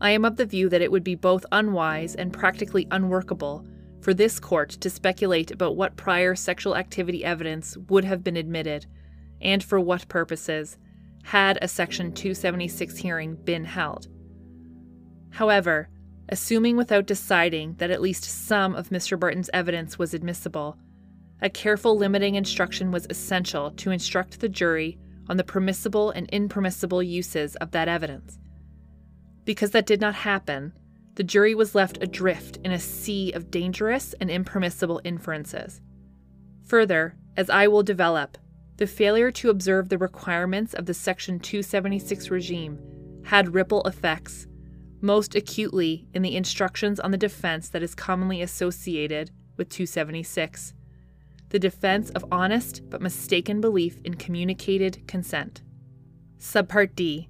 [0.00, 3.64] I am of the view that it would be both unwise and practically unworkable
[4.00, 8.86] for this court to speculate about what prior sexual activity evidence would have been admitted
[9.40, 10.76] and for what purposes
[11.22, 14.08] had a Section 276 hearing been held.
[15.30, 15.88] However,
[16.30, 19.16] assuming without deciding that at least some of Mr.
[19.16, 20.76] Barton's evidence was admissible,
[21.42, 27.02] a careful limiting instruction was essential to instruct the jury on the permissible and impermissible
[27.02, 28.38] uses of that evidence.
[29.44, 30.72] Because that did not happen,
[31.14, 35.80] the jury was left adrift in a sea of dangerous and impermissible inferences.
[36.66, 38.38] Further, as I will develop,
[38.76, 42.78] the failure to observe the requirements of the Section 276 regime
[43.24, 44.46] had ripple effects,
[45.00, 50.74] most acutely in the instructions on the defense that is commonly associated with 276
[51.50, 55.62] the defense of honest but mistaken belief in communicated consent.
[56.38, 57.28] Subpart D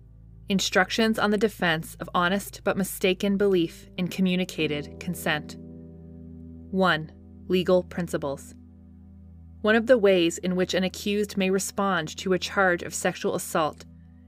[0.50, 5.56] Instructions on the defense of honest but mistaken belief in communicated consent.
[6.70, 7.12] 1.
[7.48, 8.54] Legal principles.
[9.62, 13.34] One of the ways in which an accused may respond to a charge of sexual
[13.34, 13.84] assault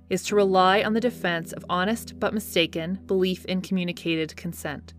[0.09, 4.95] is to rely on the defense of honest but mistaken belief in communicated consent.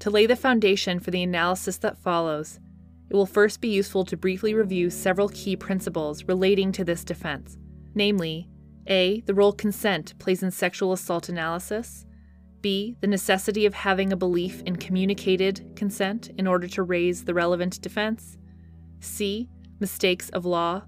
[0.00, 2.60] To lay the foundation for the analysis that follows,
[3.08, 7.56] it will first be useful to briefly review several key principles relating to this defense,
[7.94, 8.48] namely,
[8.88, 9.20] a.
[9.22, 12.06] The role consent plays in sexual assault analysis.
[12.60, 12.96] B.
[13.00, 17.80] The necessity of having a belief in communicated consent in order to raise the relevant
[17.80, 18.38] defense.
[19.00, 19.48] C.
[19.80, 20.82] Mistakes of law.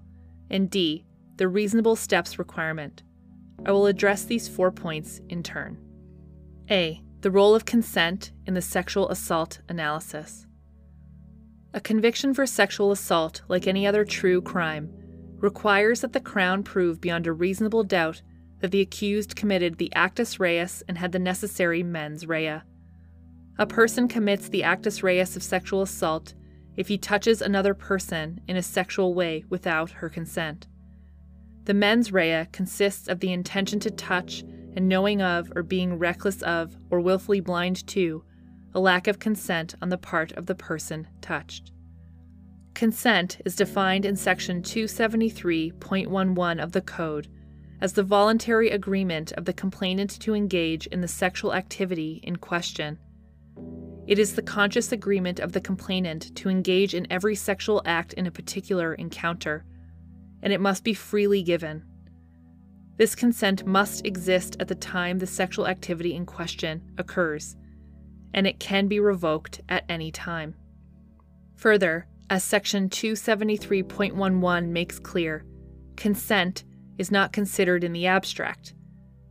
[0.49, 1.05] And D.
[1.37, 3.03] The reasonable steps requirement.
[3.65, 5.77] I will address these four points in turn.
[6.69, 7.01] A.
[7.21, 10.45] The role of consent in the sexual assault analysis.
[11.73, 14.89] A conviction for sexual assault, like any other true crime,
[15.37, 18.21] requires that the Crown prove beyond a reasonable doubt
[18.59, 22.61] that the accused committed the actus reus and had the necessary mens rea.
[23.57, 26.33] A person commits the actus reus of sexual assault
[26.75, 30.67] if he touches another person in a sexual way without her consent.
[31.65, 34.41] The mens rea consists of the intention to touch
[34.75, 38.23] and knowing of or being reckless of or willfully blind to
[38.73, 41.71] a lack of consent on the part of the person touched.
[42.73, 47.27] Consent is defined in Section 273.11 of the Code
[47.81, 52.99] as the voluntary agreement of the complainant to engage in the sexual activity in question.
[54.07, 58.25] It is the conscious agreement of the complainant to engage in every sexual act in
[58.25, 59.65] a particular encounter,
[60.41, 61.83] and it must be freely given.
[62.97, 67.55] This consent must exist at the time the sexual activity in question occurs,
[68.33, 70.55] and it can be revoked at any time.
[71.55, 75.45] Further, as Section 273.11 makes clear,
[75.95, 76.63] consent
[76.97, 78.73] is not considered in the abstract.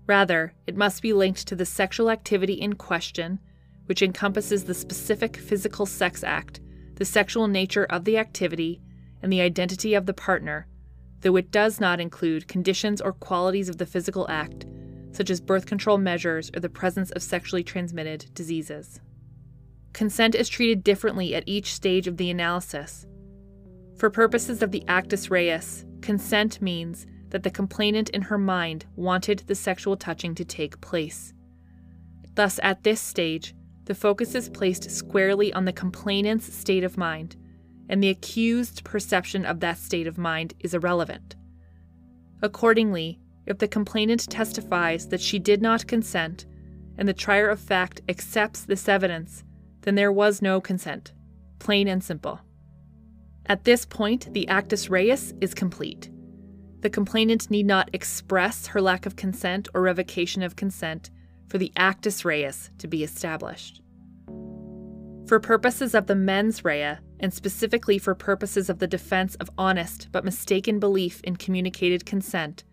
[0.06, 3.38] Rather, it must be linked to the sexual activity in question,
[3.86, 6.60] which encompasses the specific physical sex act,
[6.96, 8.80] the sexual nature of the activity,
[9.22, 10.66] and the identity of the partner,
[11.20, 14.66] though it does not include conditions or qualities of the physical act,
[15.12, 19.00] such as birth control measures or the presence of sexually transmitted diseases.
[19.92, 23.06] Consent is treated differently at each stage of the analysis.
[23.96, 29.40] For purposes of the actus reus, consent means that the complainant in her mind wanted
[29.40, 31.32] the sexual touching to take place.
[32.34, 33.54] Thus, at this stage,
[33.84, 37.36] the focus is placed squarely on the complainant's state of mind,
[37.88, 41.34] and the accused's perception of that state of mind is irrelevant.
[42.40, 43.18] Accordingly,
[43.48, 46.44] if the complainant testifies that she did not consent,
[46.98, 49.42] and the trier of fact accepts this evidence,
[49.80, 51.12] then there was no consent.
[51.58, 52.40] Plain and simple.
[53.46, 56.10] At this point, the actus reus is complete.
[56.80, 61.08] The complainant need not express her lack of consent or revocation of consent
[61.48, 63.80] for the actus reus to be established.
[65.26, 70.08] For purposes of the mens rea, and specifically for purposes of the defense of honest
[70.12, 72.64] but mistaken belief in communicated consent,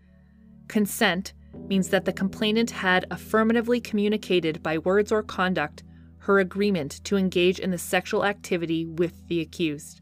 [0.68, 1.32] consent
[1.68, 5.82] means that the complainant had affirmatively communicated by words or conduct
[6.18, 10.00] her agreement to engage in the sexual activity with the accused.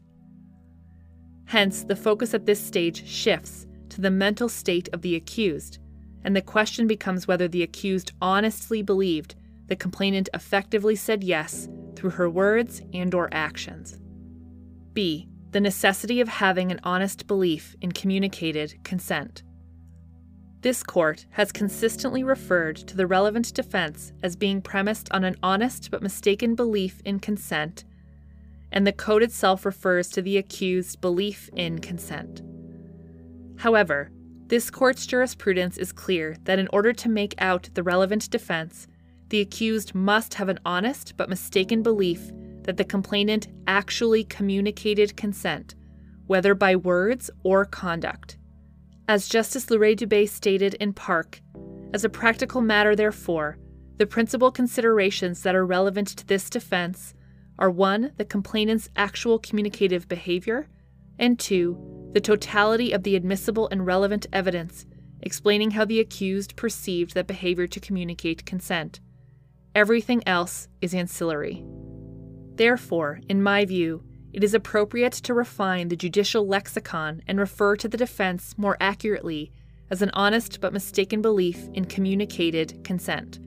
[1.45, 5.77] Hence, the focus at this stage shifts to the mental state of the accused,
[6.23, 9.35] and the question becomes whether the accused honestly believed
[9.67, 13.99] the complainant effectively said yes through her words and or actions.
[14.93, 15.29] B.
[15.51, 19.43] The necessity of having an honest belief in communicated consent.
[20.65, 25.91] This court has consistently referred to the relevant defense as being premised on an honest
[25.91, 27.83] but mistaken belief in consent,
[28.71, 32.41] and the code itself refers to the accused's belief in consent.
[33.57, 34.09] However,
[34.47, 38.87] this court's jurisprudence is clear that in order to make out the relevant defense,
[39.29, 42.31] the accused must have an honest but mistaken belief
[42.63, 45.75] that the complainant actually communicated consent,
[46.25, 48.39] whether by words or conduct.
[49.07, 51.41] As Justice L'Heureux-Dubé stated in Park,
[51.93, 53.57] as a practical matter, therefore,
[53.97, 57.13] the principal considerations that are relevant to this defense
[57.59, 58.13] are 1.
[58.17, 60.67] the complainant's actual communicative behavior,
[61.19, 62.11] and 2.
[62.13, 64.85] the totality of the admissible and relevant evidence
[65.21, 68.99] explaining how the accused perceived that behavior to communicate consent.
[69.73, 71.65] Everything else is ancillary.
[72.55, 74.03] Therefore, in my view,
[74.35, 79.49] it is appropriate to refine the judicial lexicon and refer to the defense more accurately
[79.89, 83.39] as an honest but mistaken belief in communicated consent.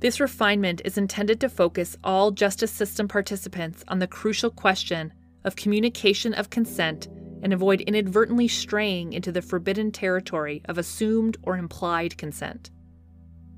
[0.00, 5.56] This refinement is intended to focus all justice system participants on the crucial question of
[5.56, 7.08] communication of consent
[7.42, 12.70] and avoid inadvertently straying into the forbidden territory of assumed or implied consent.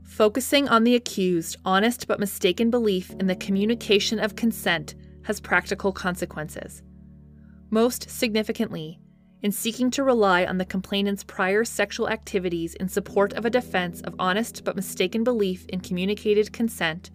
[0.05, 5.92] Focusing on the accused honest but mistaken belief in the communication of consent has practical
[5.92, 6.82] consequences.
[7.70, 8.98] Most significantly,
[9.42, 14.00] in seeking to rely on the complainant's prior sexual activities in support of a defense
[14.02, 17.10] of honest but mistaken belief in communicated consent,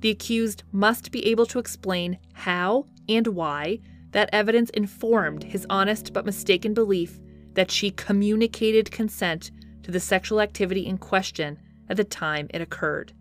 [0.00, 3.78] the accused must be able to explain how and why
[4.12, 7.18] that evidence informed his honest but mistaken belief
[7.54, 9.50] that she communicated consent
[9.82, 11.58] to the sexual activity in question
[11.88, 13.12] at the time it occurred.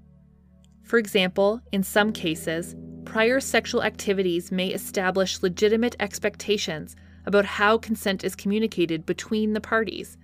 [0.84, 2.76] For example, in some cases,
[3.10, 6.96] prior sexual activities may establish legitimate expectations
[7.26, 10.16] about how consent is communicated between the parties,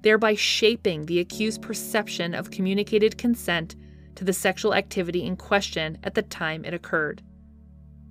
[0.00, 3.76] thereby shaping the accused's perception of communicated consent
[4.16, 7.22] to the sexual activity in question at the time it occurred.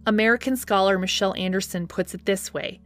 [0.07, 2.79] American scholar Michelle Anderson puts it this way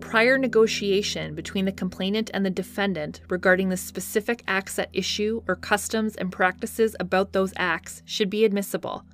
[0.00, 5.56] Prior negotiation between the complainant and the defendant regarding the specific acts at issue or
[5.56, 9.06] customs and practices about those acts should be admissible.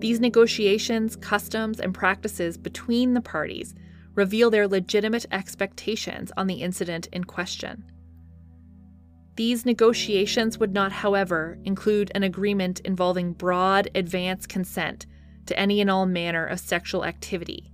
[0.00, 3.74] These negotiations, customs, and practices between the parties
[4.14, 7.84] reveal their legitimate expectations on the incident in question.
[9.36, 15.06] These negotiations would not, however, include an agreement involving broad advance consent
[15.46, 17.70] to any and all manner of sexual activity.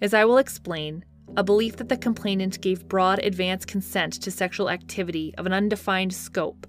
[0.00, 1.04] As I will explain,
[1.36, 6.14] a belief that the complainant gave broad advance consent to sexual activity of an undefined
[6.14, 6.66] scope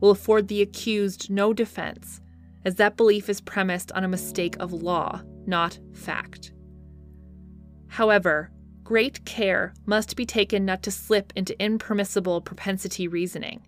[0.00, 2.20] will afford the accused no defense,
[2.64, 6.52] as that belief is premised on a mistake of law, not fact.
[7.88, 8.50] However,
[8.84, 13.66] great care must be taken not to slip into impermissible propensity reasoning.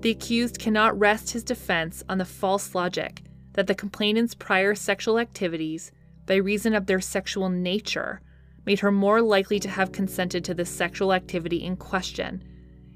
[0.00, 3.22] The accused cannot rest his defense on the false logic
[3.52, 5.92] that the complainant's prior sexual activities,
[6.26, 8.20] by reason of their sexual nature,
[8.64, 12.42] made her more likely to have consented to the sexual activity in question,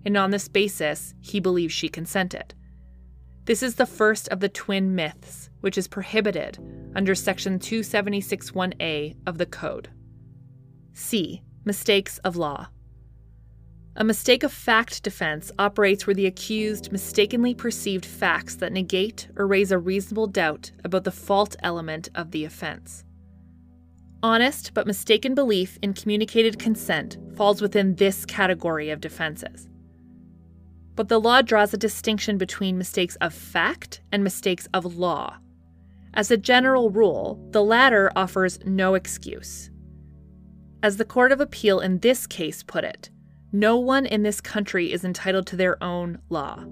[0.04, 2.54] and on this basis, he believes she consented.
[3.46, 6.58] This is the first of the twin myths, which is prohibited
[6.96, 9.88] under Section 276.1a of the Code.
[10.94, 11.42] C.
[11.64, 12.66] Mistakes of law.
[13.94, 19.46] A mistake of fact defense operates where the accused mistakenly perceived facts that negate or
[19.46, 23.04] raise a reasonable doubt about the fault element of the offense.
[24.24, 29.68] Honest but mistaken belief in communicated consent falls within this category of defenses.
[30.96, 35.36] But the law draws a distinction between mistakes of fact and mistakes of law.
[36.14, 39.70] As a general rule, the latter offers no excuse.
[40.82, 43.10] As the Court of Appeal in this case put it,
[43.52, 46.64] no one in this country is entitled to their own law.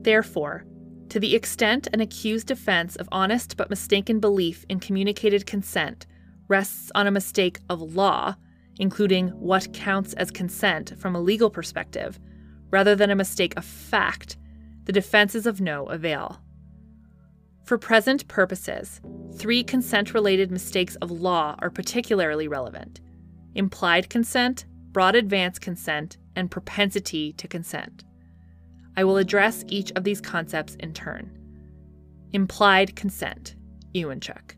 [0.00, 0.64] Therefore,
[1.10, 6.06] to the extent an accused defense of honest but mistaken belief in communicated consent
[6.48, 8.34] rests on a mistake of law,
[8.78, 12.18] including what counts as consent from a legal perspective,
[12.74, 14.36] rather than a mistake of fact,
[14.86, 16.40] the defense is of no avail.
[17.62, 19.00] For present purposes,
[19.36, 23.00] three consent related mistakes of law are particularly relevant
[23.54, 28.02] implied consent, broad advance consent, and propensity to consent.
[28.96, 31.30] I will address each of these concepts in turn.
[32.32, 33.54] Implied consent,
[33.94, 34.56] Ewanchuk.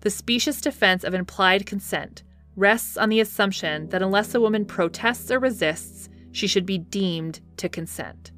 [0.00, 2.24] The specious defense of implied consent
[2.56, 7.40] rests on the assumption that unless a woman protests or resists, she should be deemed
[7.58, 8.32] to consent.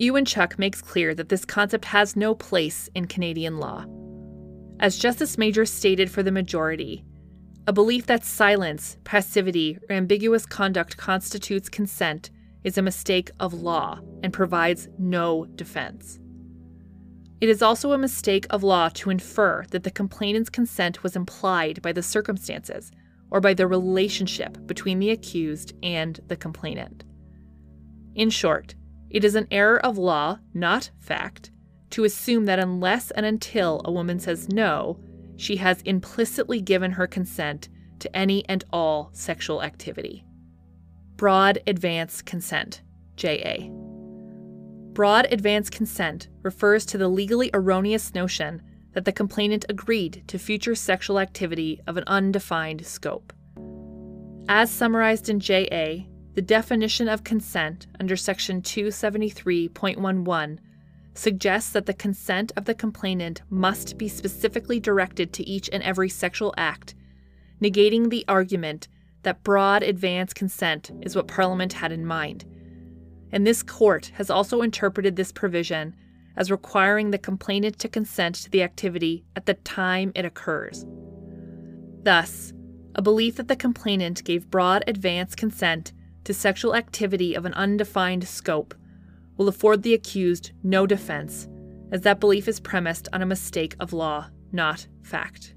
[0.00, 3.86] Ewanchuk makes clear that this concept has no place in Canadian law.
[4.78, 7.02] As Justice Major stated for the majority,
[7.66, 12.30] a belief that silence, passivity, or ambiguous conduct constitutes consent
[12.62, 16.18] is a mistake of law and provides no defense.
[17.40, 21.80] It is also a mistake of law to infer that the complainant's consent was implied
[21.82, 22.92] by the circumstances
[23.30, 27.04] or by the relationship between the accused and the complainant.
[28.14, 28.74] In short,
[29.10, 31.50] it is an error of law, not fact,
[31.90, 34.98] to assume that unless and until a woman says no,
[35.36, 37.68] she has implicitly given her consent
[38.00, 40.24] to any and all sexual activity.
[41.16, 42.82] Broad advance consent,
[43.16, 43.68] JA.
[44.92, 48.62] Broad advance consent refers to the legally erroneous notion
[48.96, 53.30] that the complainant agreed to future sexual activity of an undefined scope.
[54.48, 60.58] As summarized in JA, the definition of consent under Section 273.11
[61.12, 66.08] suggests that the consent of the complainant must be specifically directed to each and every
[66.08, 66.94] sexual act,
[67.60, 68.88] negating the argument
[69.24, 72.46] that broad advance consent is what Parliament had in mind.
[73.30, 75.94] And this court has also interpreted this provision
[76.36, 80.84] as requiring the complainant to consent to the activity at the time it occurs.
[82.02, 82.52] Thus,
[82.94, 85.92] a belief that the complainant gave broad advance consent
[86.24, 88.74] to sexual activity of an undefined scope
[89.36, 91.48] will afford the accused no defense,
[91.92, 95.54] as that belief is premised on a mistake of law, not fact.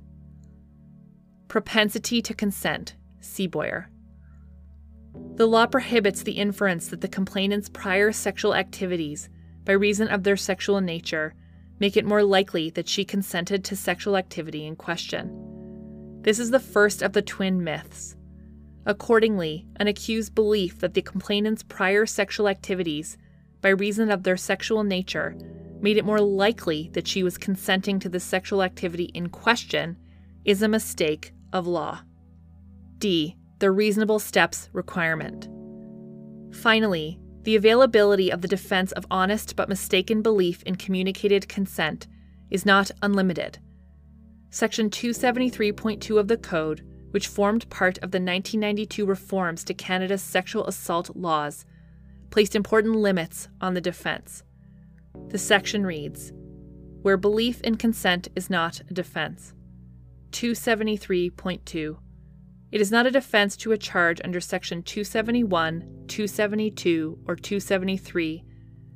[1.47, 3.85] Propensity to consent, Seaboyer.
[5.35, 9.29] The law prohibits the inference that the complainant's prior sexual activities,
[9.69, 11.35] by reason of their sexual nature,
[11.79, 16.19] make it more likely that she consented to sexual activity in question.
[16.23, 18.15] This is the first of the twin myths.
[18.87, 23.15] Accordingly, an accused belief that the complainant's prior sexual activities
[23.61, 25.37] by reason of their sexual nature,
[25.79, 29.95] made it more likely that she was consenting to the sexual activity in question
[30.45, 31.99] is a mistake of law.
[32.97, 33.37] D.
[33.59, 35.47] The reasonable steps requirement.
[36.55, 37.19] Finally,
[37.49, 42.05] the availability of the defense of honest but mistaken belief in communicated consent
[42.51, 43.57] is not unlimited.
[44.51, 50.67] Section 273.2 of the Code, which formed part of the 1992 reforms to Canada's sexual
[50.67, 51.65] assault laws,
[52.29, 54.43] placed important limits on the defense.
[55.29, 56.31] The section reads
[57.01, 59.55] Where belief in consent is not a defense.
[60.33, 61.97] 273.2
[62.71, 68.43] It is not a defense to a charge under Section 271, 272, or 273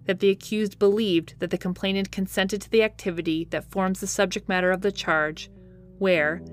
[0.05, 4.47] that the accused believed that the complainant consented to the activity that forms the subject
[4.47, 5.49] matter of the charge,
[5.97, 6.43] where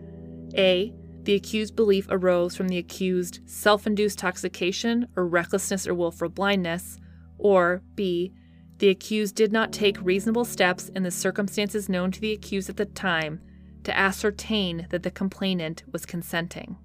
[0.57, 6.31] a the accused belief arose from the accused self induced toxication or recklessness or willful
[6.31, 6.99] blindness,
[7.37, 8.33] or b.
[8.79, 12.79] the accused did not take reasonable steps in the circumstances known to the accused at
[12.79, 13.41] the time
[13.85, 16.77] to ascertain that the complainant was consenting.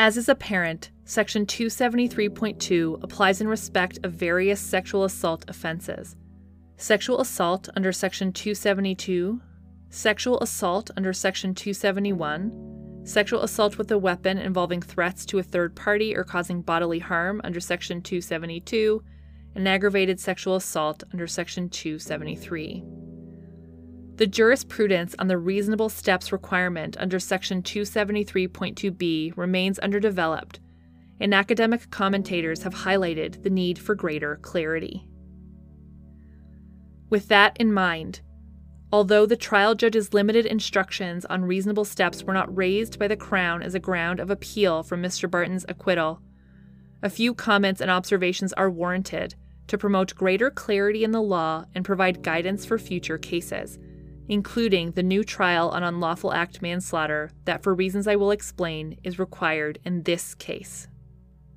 [0.00, 6.16] As is apparent, Section 273.2 applies in respect of various sexual assault offenses.
[6.76, 9.40] Sexual assault under Section 272,
[9.90, 15.76] sexual assault under Section 271, sexual assault with a weapon involving threats to a third
[15.76, 19.00] party or causing bodily harm under Section 272,
[19.54, 22.82] and aggravated sexual assault under Section 273.
[24.16, 30.60] The jurisprudence on the reasonable steps requirement under Section 273.2b remains underdeveloped,
[31.20, 35.08] and academic commentators have highlighted the need for greater clarity.
[37.10, 38.20] With that in mind,
[38.94, 43.60] Although the trial judge's limited instructions on reasonable steps were not raised by the Crown
[43.60, 45.28] as a ground of appeal from Mr.
[45.28, 46.22] Barton's acquittal,
[47.02, 49.34] a few comments and observations are warranted
[49.66, 53.80] to promote greater clarity in the law and provide guidance for future cases,
[54.28, 59.18] including the new trial on unlawful act manslaughter that, for reasons I will explain, is
[59.18, 60.88] required in this case.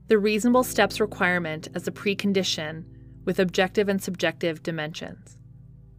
[0.08, 2.86] The reasonable steps requirement as a precondition
[3.26, 5.38] with objective and subjective dimensions.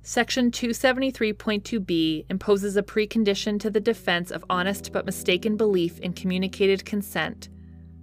[0.02, 6.86] Section 273.2b imposes a precondition to the defense of honest but mistaken belief in communicated
[6.86, 7.50] consent.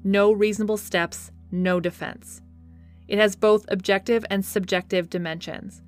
[0.04, 2.42] No reasonable steps, no defense.
[3.08, 5.82] It has both objective and subjective dimensions.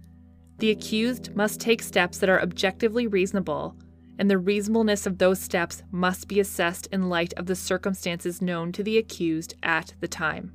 [0.59, 3.75] The accused must take steps that are objectively reasonable,
[4.17, 8.71] and the reasonableness of those steps must be assessed in light of the circumstances known
[8.71, 10.51] to the accused at the time.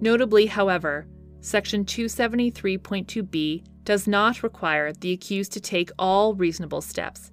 [0.00, 1.06] Notably, however,
[1.40, 7.30] Section 273.2b does not require the accused to take all reasonable steps,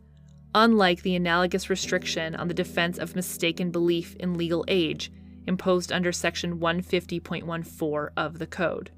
[0.53, 5.11] unlike the analogous restriction on the defense of mistaken belief in legal age
[5.47, 8.91] imposed under Section 150.14 of the Code.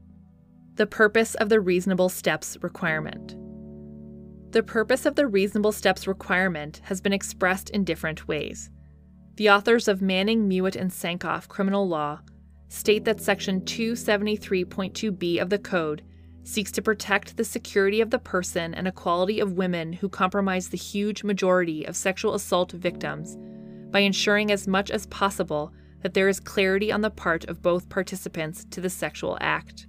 [0.76, 3.36] The purpose of the reasonable steps requirement.
[4.54, 8.72] The purpose of the reasonable steps requirement has been expressed in different ways.
[9.36, 12.22] The authors of Manning, Mewett, and Sankoff Criminal Law
[12.70, 16.02] state that Section 273.2b of the Code
[16.44, 20.78] seeks to protect the security of the person and equality of women who compromise the
[20.78, 23.38] huge majority of sexual assault victims
[23.91, 25.72] by ensuring as much as possible
[26.02, 29.86] that there is clarity on the part of both participants to the sexual act.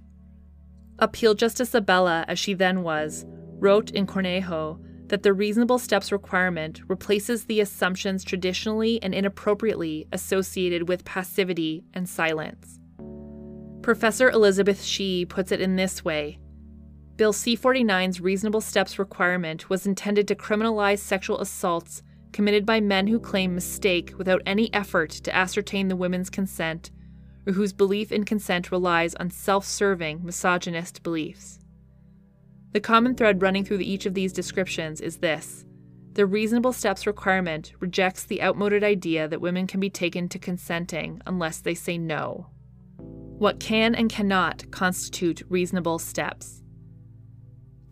[0.99, 3.25] Appeal Justice Abella, as she then was,
[3.59, 10.87] wrote in Cornejo that the reasonable steps requirement replaces the assumptions traditionally and inappropriately associated
[10.87, 12.79] with passivity and silence.
[13.81, 16.39] Professor Elizabeth Sheehy puts it in this way
[17.17, 22.01] Bill C 49's reasonable steps requirement was intended to criminalize sexual assaults
[22.33, 26.91] committed by men who claim mistake without any effort to ascertain the women's consent
[27.47, 31.59] or whose belief in consent relies on self serving misogynist beliefs.
[32.71, 35.65] The common thread running through each of these descriptions is this
[36.15, 41.21] the reasonable steps requirement rejects the outmoded idea that women can be taken to consenting
[41.25, 42.47] unless they say no.
[42.97, 46.61] What can and cannot constitute reasonable steps?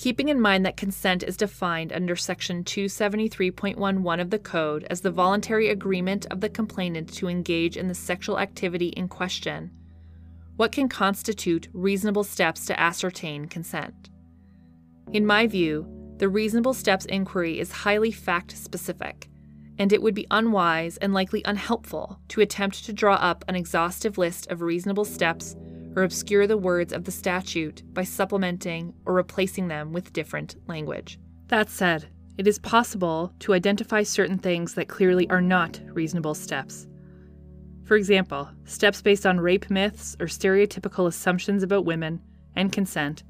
[0.04, 5.10] Keeping in mind that consent is defined under Section 273.11 of the Code as the
[5.10, 9.72] voluntary agreement of the complainant to engage in the sexual activity in question,
[10.58, 14.10] what can constitute reasonable steps to ascertain consent?
[15.14, 19.30] In my view, the reasonable steps inquiry is highly fact specific,
[19.80, 24.18] and it would be unwise and likely unhelpful to attempt to draw up an exhaustive
[24.18, 25.56] list of reasonable steps
[25.96, 31.20] or obscure the words of the statute by supplementing or replacing them with different language.
[31.48, 32.08] That said,
[32.38, 36.88] it is possible to identify certain things that clearly are not reasonable steps.
[37.84, 42.22] For example, steps based on rape myths or stereotypical assumptions about women
[42.56, 43.24] and consent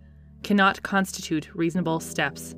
[0.44, 2.56] cannot constitute reasonable steps.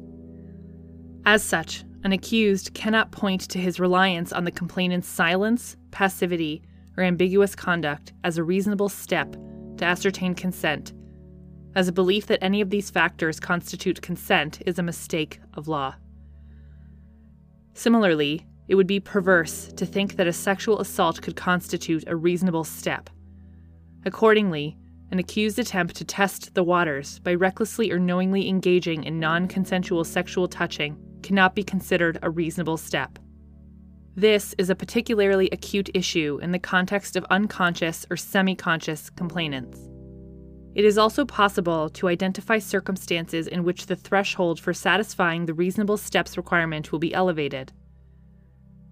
[1.26, 6.62] As such, an accused cannot point to his reliance on the complainant's silence, passivity,
[6.98, 9.36] or ambiguous conduct as a reasonable step
[9.78, 10.94] to ascertain consent,
[11.76, 15.96] as a belief that any of these factors constitute consent is a mistake of law.
[17.74, 22.64] Similarly, it would be perverse to think that a sexual assault could constitute a reasonable
[22.64, 23.10] step.
[24.06, 24.78] Accordingly,
[25.12, 30.04] an accused attempt to test the waters by recklessly or knowingly engaging in non consensual
[30.04, 33.20] sexual touching cannot be considered a reasonable step.
[34.18, 39.78] This is a particularly acute issue in the context of unconscious or semi conscious complainants.
[40.74, 45.98] It is also possible to identify circumstances in which the threshold for satisfying the reasonable
[45.98, 47.74] steps requirement will be elevated.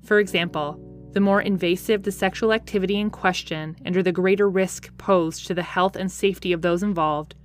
[0.04, 0.78] For example,
[1.14, 5.54] the more invasive the sexual activity in question and or the greater risk posed to
[5.54, 7.36] the health and safety of those involved,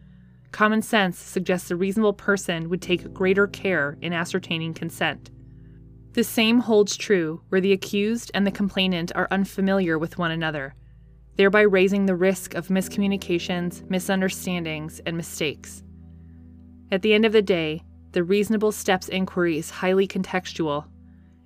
[0.50, 5.30] common sense suggests a reasonable person would take greater care in ascertaining consent.
[6.18, 10.74] The same holds true where the accused and the complainant are unfamiliar with one another,
[11.36, 15.84] thereby raising the risk of miscommunications, misunderstandings, and mistakes.
[16.90, 20.86] At the end of the day, the reasonable steps inquiry is highly contextual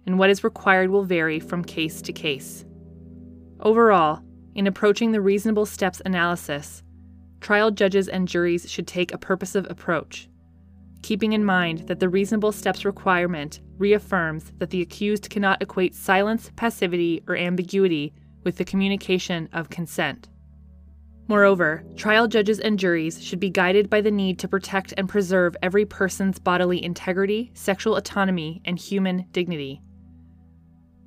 [0.06, 2.64] and what is required will vary from case to case.
[3.60, 4.22] Overall,
[4.54, 6.82] in approaching the reasonable steps analysis,
[7.42, 10.30] trial judges and juries should take a purposive approach,
[11.02, 16.50] keeping in mind that the reasonable steps requirement reaffirms that the accused cannot equate silence,
[16.56, 18.14] passivity, or ambiguity
[18.44, 20.28] with the communication of consent.
[21.28, 25.56] Moreover, trial judges and juries should be guided by the need to protect and preserve
[25.62, 29.80] every person's bodily integrity, sexual autonomy, and human dignity.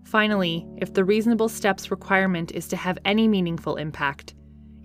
[0.03, 4.33] Finally, if the reasonable steps requirement is to have any meaningful impact,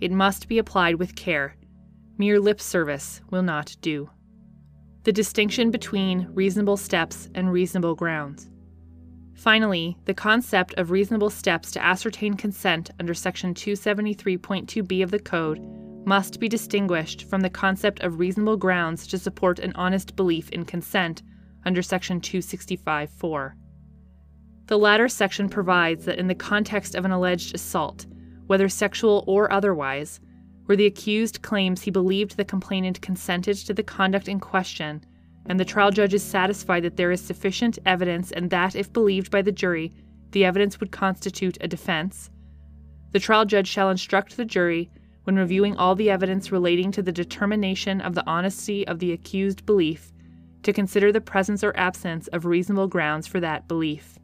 [0.01, 1.55] it must be applied with care.
[2.17, 4.09] Mere lip service will not do.
[5.03, 8.51] The distinction between reasonable steps and reasonable grounds.
[9.33, 15.59] Finally, the concept of reasonable steps to ascertain consent under Section 273.2b of the Code
[16.05, 20.65] must be distinguished from the concept of reasonable grounds to support an honest belief in
[20.65, 21.23] consent
[21.65, 23.53] under Section 265.4.
[24.67, 28.05] The latter section provides that in the context of an alleged assault,
[28.45, 30.19] whether sexual or otherwise,
[30.65, 35.03] where the accused claims he believed the complainant consented to the conduct in question,
[35.45, 39.31] and the trial judge is satisfied that there is sufficient evidence and that, if believed
[39.31, 39.91] by the jury,
[40.31, 42.29] the evidence would constitute a defense,
[43.11, 44.89] the trial judge shall instruct the jury,
[45.23, 49.65] when reviewing all the evidence relating to the determination of the honesty of the accused
[49.65, 50.11] belief,
[50.63, 54.17] to consider the presence or absence of reasonable grounds for that belief.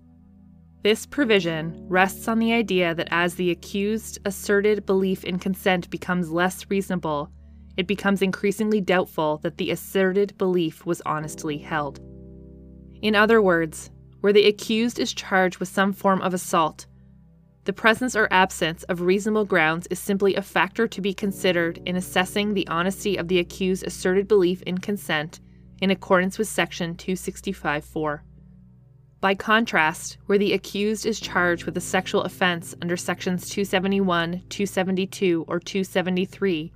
[0.88, 6.32] This provision rests on the idea that as the accused asserted belief in consent becomes
[6.32, 7.30] less reasonable,
[7.76, 12.00] it becomes increasingly doubtful that the asserted belief was honestly held.
[13.02, 13.92] In other words,
[14.22, 16.86] where the accused is charged with some form of assault,
[17.66, 21.98] the presence or absence of reasonable grounds is simply a factor to be considered in
[21.98, 25.42] assessing the honesty of the accused's asserted belief in consent
[25.82, 28.22] in accordance with Section 265.4.
[29.20, 35.46] By contrast, where the accused is charged with a sexual offense under sections 271, 272,
[35.48, 36.72] or 273,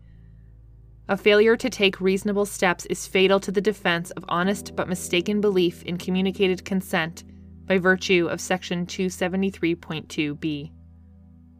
[1.07, 5.41] a failure to take reasonable steps is fatal to the defense of honest but mistaken
[5.41, 7.25] belief in communicated consent
[7.65, 10.71] by virtue of section 273.2b.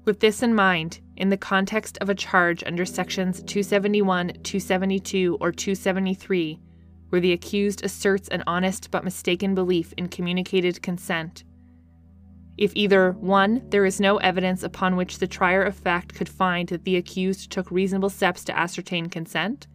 [0.05, 5.51] With this in mind, in the context of a charge under sections 271, 272, or
[5.51, 6.59] 273,
[7.11, 11.43] where the accused asserts an honest but mistaken belief in communicated consent.
[12.57, 13.63] If either 1.
[13.69, 17.51] there is no evidence upon which the trier of fact could find that the accused
[17.51, 19.67] took reasonable steps to ascertain consent,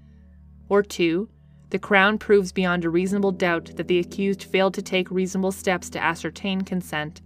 [0.70, 1.28] or 2.
[1.68, 5.90] the Crown proves beyond a reasonable doubt that the accused failed to take reasonable steps
[5.90, 7.20] to ascertain consent,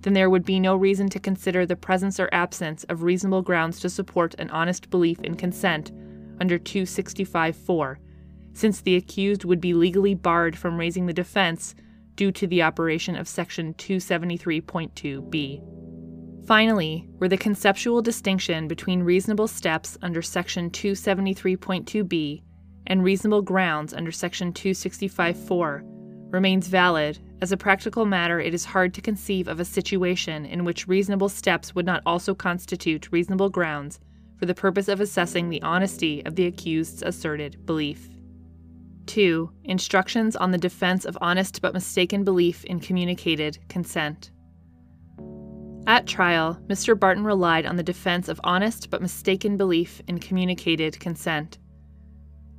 [0.00, 3.80] then there would be no reason to consider the presence or absence of reasonable grounds
[3.80, 5.92] to support an honest belief in consent
[6.40, 7.96] under 265.4,
[8.54, 11.74] since the accused would be legally barred from raising the defense
[12.16, 16.46] due to the operation of Section 273.2b.
[16.46, 22.42] Finally, where the conceptual distinction between reasonable steps under Section 273.2b
[22.86, 25.80] and reasonable grounds under Section 265.4
[26.30, 30.64] remains valid, as a practical matter, it is hard to conceive of a situation in
[30.64, 34.00] which reasonable steps would not also constitute reasonable grounds
[34.36, 38.13] for the purpose of assessing the honesty of the accused's asserted belief.
[39.06, 39.50] 2.
[39.64, 44.30] Instructions on the defense of honest but mistaken belief in communicated consent.
[45.86, 46.98] At trial, Mr.
[46.98, 51.58] Barton relied on the defense of honest but mistaken belief in communicated consent.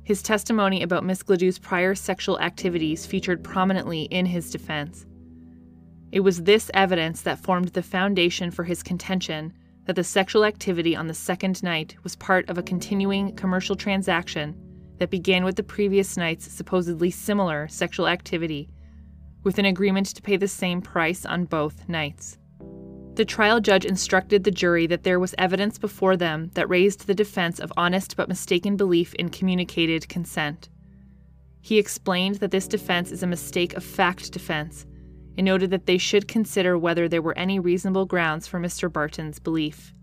[0.04, 5.04] His testimony about Miss Gladue's prior sexual activities featured prominently in his defense.
[6.12, 9.52] It was this evidence that formed the foundation for his contention
[9.86, 14.54] that the sexual activity on the second night was part of a continuing commercial transaction
[14.98, 18.68] that began with the previous night's supposedly similar sexual activity,
[19.42, 22.38] with an agreement to pay the same price on both nights.
[23.14, 27.14] The trial judge instructed the jury that there was evidence before them that raised the
[27.14, 30.68] defense of honest but mistaken belief in communicated consent.
[31.62, 34.84] He explained that this defense is a mistake of fact defense
[35.38, 38.92] and noted that they should consider whether there were any reasonable grounds for Mr.
[38.92, 39.94] Barton's belief.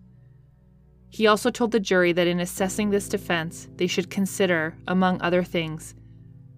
[1.14, 5.44] He also told the jury that in assessing this defense, they should consider, among other
[5.44, 5.94] things,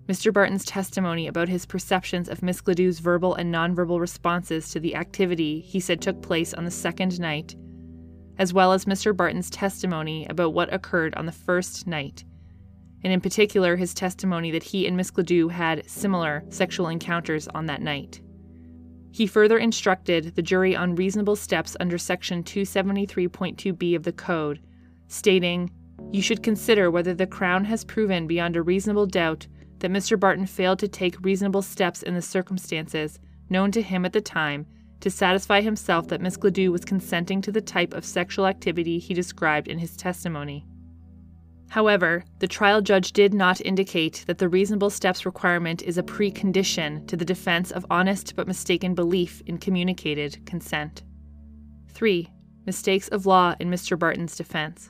[0.07, 0.31] Mr.
[0.31, 5.59] Barton's testimony about his perceptions of Miss Gladue's verbal and nonverbal responses to the activity
[5.59, 7.53] he said took place on the second night,
[8.37, 9.13] as well as Mr.
[9.13, 12.23] Barton's testimony about what occurred on the first night,
[13.03, 17.65] and in particular his testimony that he and Miss Gladue had similar sexual encounters on
[17.65, 18.21] that night.
[19.15, 24.59] He further instructed the jury on reasonable steps under Section 273.2b of the Code,
[25.07, 25.71] stating,
[26.11, 29.47] You should consider whether the Crown has proven beyond a reasonable doubt
[29.79, 30.19] that Mr.
[30.19, 33.17] Barton failed to take reasonable steps in the circumstances
[33.49, 34.65] known to him at the time
[34.99, 39.13] to satisfy himself that Miss Gladue was consenting to the type of sexual activity he
[39.13, 40.65] described in his testimony.
[41.75, 47.05] However, the trial judge did not indicate that the reasonable steps requirement is a precondition
[47.07, 51.03] to the defense of honest but mistaken belief in communicated consent.
[51.89, 52.31] 3.
[52.65, 53.99] Mistakes of law in Mr.
[53.99, 54.89] Barton's defense.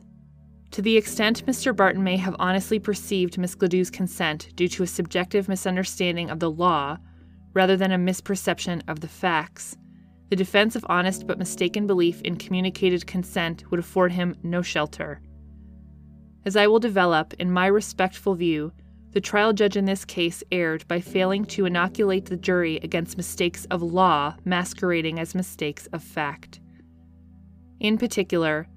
[0.70, 1.76] To the extent Mr.
[1.76, 6.52] Barton may have honestly perceived Miss Gladue's consent due to a subjective misunderstanding of the
[6.52, 6.99] law
[7.56, 9.76] rather than a misperception of the facts,
[10.30, 15.20] the defense of honest but mistaken belief in communicated consent would afford him no shelter.
[16.46, 18.72] As I will develop, in my respectful view,
[19.14, 23.66] the trial judge in this case erred by failing to inoculate the jury against mistakes
[23.72, 26.60] of law masquerading as mistakes of fact.
[27.80, 28.68] In particular,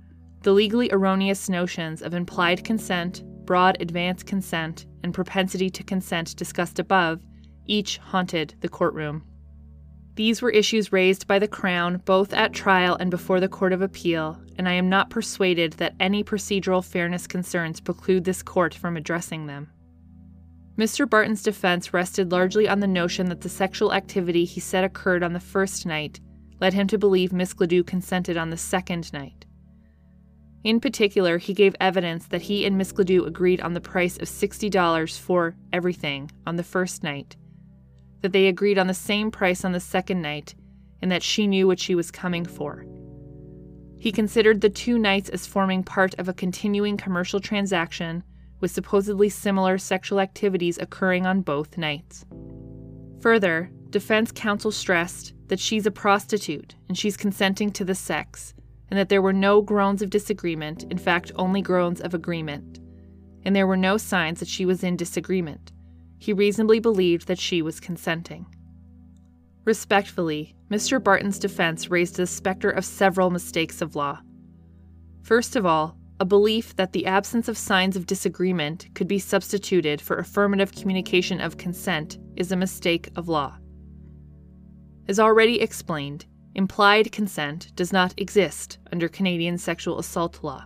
[0.42, 6.78] the legally erroneous notions of implied consent, broad advance consent, and propensity to consent discussed
[6.78, 7.20] above
[7.66, 9.24] each haunted the courtroom.
[10.18, 13.82] These were issues raised by the Crown both at trial and before the Court of
[13.82, 18.96] Appeal, and I am not persuaded that any procedural fairness concerns preclude this court from
[18.96, 19.70] addressing them.
[20.76, 21.08] Mr.
[21.08, 25.34] Barton's defense rested largely on the notion that the sexual activity he said occurred on
[25.34, 26.18] the first night
[26.60, 29.46] led him to believe Miss Gladue consented on the second night.
[30.64, 34.26] In particular, he gave evidence that he and Miss Gladue agreed on the price of
[34.26, 37.36] $60 for everything on the first night,
[38.22, 40.54] that they agreed on the same price on the second night,
[41.00, 42.84] and that she knew what she was coming for.
[43.98, 48.22] He considered the two nights as forming part of a continuing commercial transaction
[48.60, 52.24] with supposedly similar sexual activities occurring on both nights.
[53.20, 58.54] Further, defense counsel stressed that she's a prostitute and she's consenting to the sex,
[58.90, 62.80] and that there were no groans of disagreement, in fact, only groans of agreement.
[63.44, 65.72] And there were no signs that she was in disagreement.
[66.18, 68.46] He reasonably believed that she was consenting.
[69.64, 71.02] Respectfully, Mr.
[71.02, 74.20] Barton's defense raised the specter of several mistakes of law.
[75.22, 80.00] First of all, a belief that the absence of signs of disagreement could be substituted
[80.00, 83.56] for affirmative communication of consent is a mistake of law.
[85.06, 86.26] As already explained,
[86.58, 90.64] Implied consent does not exist under Canadian sexual assault law.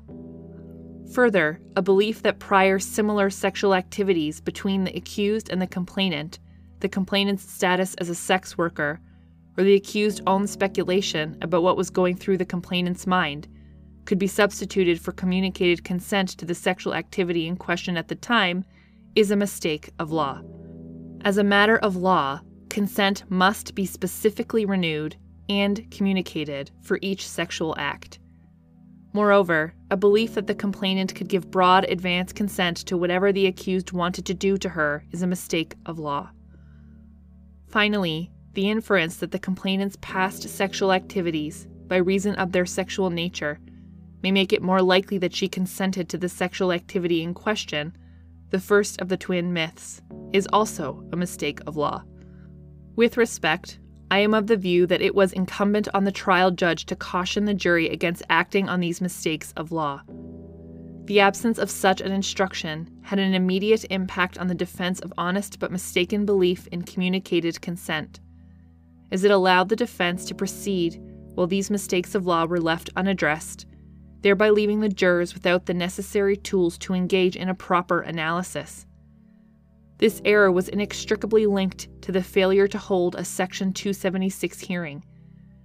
[1.13, 6.39] Further, a belief that prior similar sexual activities between the accused and the complainant,
[6.81, 8.99] the complainant's status as a sex worker,
[9.59, 13.47] or the accused's own speculation about what was going through the complainant's mind,
[14.07, 18.65] could be substituted for communicated consent to the sexual activity in question at the time
[19.15, 20.41] is a mistake of law.
[21.27, 22.41] As a matter of law,
[22.71, 25.17] consent must be specifically renewed
[25.51, 28.19] and communicated for each sexual act.
[29.15, 33.93] Moreover, a belief that the complainant could give broad advance consent to whatever the accused
[33.93, 36.31] wanted to do to her is a mistake of law.
[37.69, 43.59] Finally, the inference that the complainant's past sexual activities, by reason of their sexual nature,
[44.23, 47.95] may make it more likely that she consented to the sexual activity in question,
[48.51, 50.01] the first of the twin myths,
[50.33, 52.03] is also a mistake of law.
[52.97, 53.79] With respect,
[54.13, 57.47] I am of the view that it was incumbent on the trial judge to caution
[57.47, 60.03] the jury against acting on these mistakes of law.
[61.07, 65.59] The absence of such an instruction had an immediate impact on the defense of honest
[65.59, 68.21] but mistaken belief in communicated consent,
[69.11, 71.01] as it allowed the defense to proceed
[71.35, 73.65] while these mistakes of law were left unaddressed,
[74.21, 78.85] thereby leaving the jurors without the necessary tools to engage in a proper analysis.
[80.03, 85.05] This error was inextricably linked to the failure to hold a Section 276 hearing,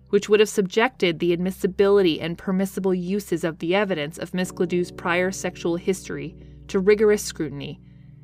[0.09, 4.91] which would have subjected the admissibility and permissible uses of the evidence of Miss Gladue's
[4.91, 6.35] prior sexual history
[6.67, 7.81] to rigorous scrutiny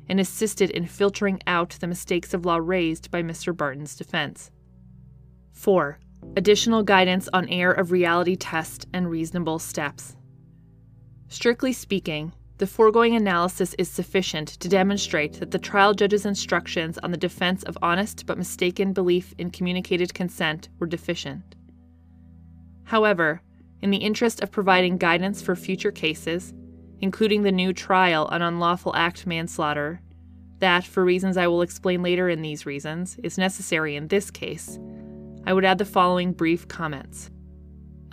[0.08, 3.52] and assisted in filtering out the mistakes of law raised by Mr.
[3.56, 4.52] Barton's defense.
[5.50, 5.98] 4.
[6.36, 10.14] Additional guidance on error of reality test and reasonable steps.
[11.26, 17.10] Strictly speaking, the foregoing analysis is sufficient to demonstrate that the trial judge's instructions on
[17.10, 21.56] the defense of honest but mistaken belief in communicated consent were deficient.
[22.84, 23.42] However,
[23.82, 26.54] in the interest of providing guidance for future cases,
[27.00, 30.00] including the new trial on unlawful act manslaughter,
[30.60, 34.78] that, for reasons I will explain later in these reasons, is necessary in this case,
[35.44, 37.30] I would add the following brief comments.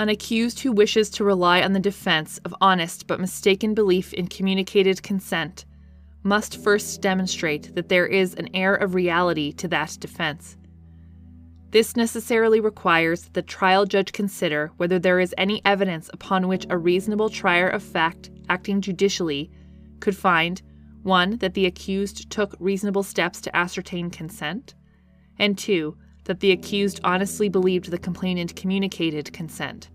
[0.02, 4.26] An accused who wishes to rely on the defense of honest but mistaken belief in
[4.26, 5.64] communicated consent
[6.24, 10.58] must first demonstrate that there is an air of reality to that defense.
[11.70, 16.66] This necessarily requires that the trial judge consider whether there is any evidence upon which
[16.72, 19.52] a reasonable trier of fact acting judicially
[20.00, 20.64] could find
[21.04, 21.38] 1.
[21.38, 24.74] that the accused took reasonable steps to ascertain consent,
[25.38, 29.91] and 2 that the accused honestly believed the complainant communicated consent.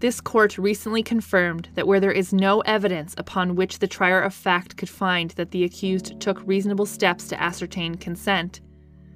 [0.00, 4.32] This court recently confirmed that where there is no evidence upon which the trier of
[4.32, 8.62] fact could find that the accused took reasonable steps to ascertain consent,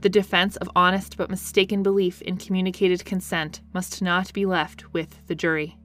[0.02, 5.26] the defense of honest but mistaken belief in communicated consent must not be left with
[5.26, 5.78] the jury.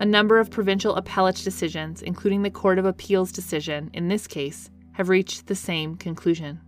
[0.00, 4.70] A number of provincial appellate decisions, including the Court of Appeals decision in this case,
[4.92, 6.60] have reached the same conclusion.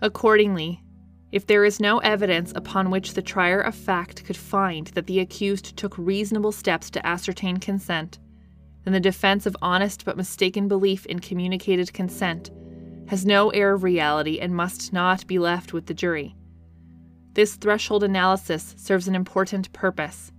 [0.00, 0.82] Accordingly,
[1.34, 5.18] if there is no evidence upon which the trier of fact could find that the
[5.18, 8.20] accused took reasonable steps to ascertain consent,
[8.84, 12.52] then the defense of honest but mistaken belief in communicated consent
[13.08, 16.36] has no air of reality and must not be left with the jury.
[17.32, 20.30] This threshold analysis serves an important purpose.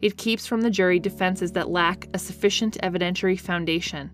[0.00, 4.10] It keeps from the jury defenses that lack a sufficient evidentiary foundation,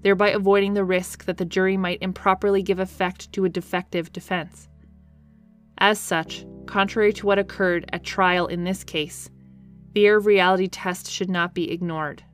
[0.00, 4.70] thereby avoiding the risk that the jury might improperly give effect to a defective defense.
[5.78, 9.30] As such, contrary to what occurred at trial in this case,
[9.94, 12.24] the air of reality test should not be ignored.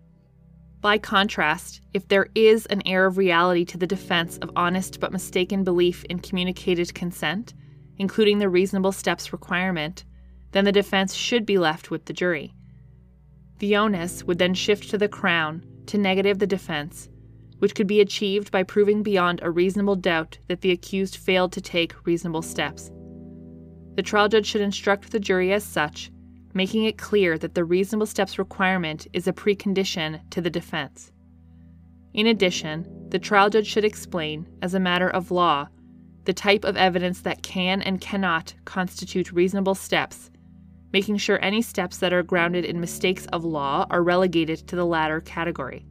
[0.81, 5.11] By contrast, if there is an air of reality to the defense of honest but
[5.11, 7.55] mistaken belief in communicated consent,
[7.97, 10.05] including the reasonable steps requirement,
[10.53, 12.55] then the defense should be left with the jury.
[13.59, 17.09] The onus would then shift to the Crown to negative the defense,
[17.59, 21.61] which could be achieved by proving beyond a reasonable doubt that the accused failed to
[21.61, 22.93] take reasonable steps.
[23.99, 26.13] The trial judge should instruct the jury as such,
[26.55, 31.11] making it clear that the reasonable steps requirement is a precondition to the defense.
[32.15, 35.67] In addition, the trial judge should explain, as a matter of law,
[36.27, 40.31] the type of evidence that can and cannot constitute reasonable steps,
[40.93, 44.87] making sure any steps that are grounded in mistakes of law are relegated to the
[44.87, 45.89] latter category.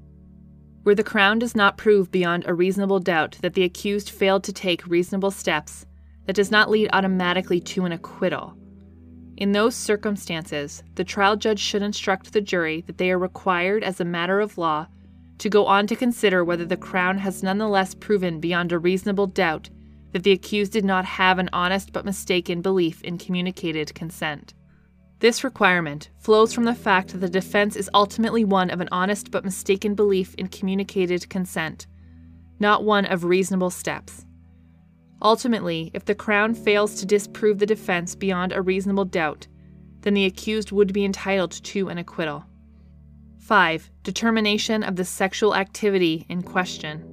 [0.84, 4.54] Where the Crown does not prove beyond a reasonable doubt that the accused failed to
[4.54, 5.86] take reasonable steps,
[6.28, 8.56] that does not lead automatically to an acquittal.
[9.38, 14.00] In those circumstances, the trial judge should instruct the jury that they are required, as
[14.00, 14.88] a matter of law,
[15.40, 19.70] to go on to consider whether the Crown has nonetheless proven beyond a reasonable doubt
[20.12, 24.54] that the accused did not have an honest but mistaken belief in communicated consent.
[25.20, 29.32] This requirement flows from the fact that the defense is ultimately one of an honest
[29.32, 31.88] but mistaken belief in communicated consent,
[32.60, 34.26] not one of reasonable steps.
[35.22, 39.48] Ultimately, if the Crown fails to disprove the defense beyond a reasonable doubt,
[40.02, 42.46] then the accused would be entitled to an acquittal.
[43.40, 43.90] 5.
[44.04, 47.04] Determination of the sexual activity in question.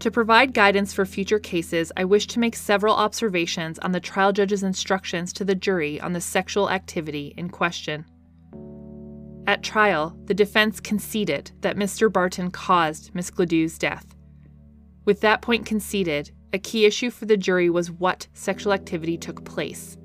[0.00, 4.32] To provide guidance for future cases, I wish to make several observations on the trial
[4.32, 8.04] judge's instructions to the jury on the sexual activity in question.
[9.46, 12.12] At trial, the defense conceded that Mr.
[12.12, 14.14] Barton caused Miss Gladue's death.
[15.04, 19.44] With that point conceded, a key issue for the jury was what sexual activity took
[19.44, 19.98] place.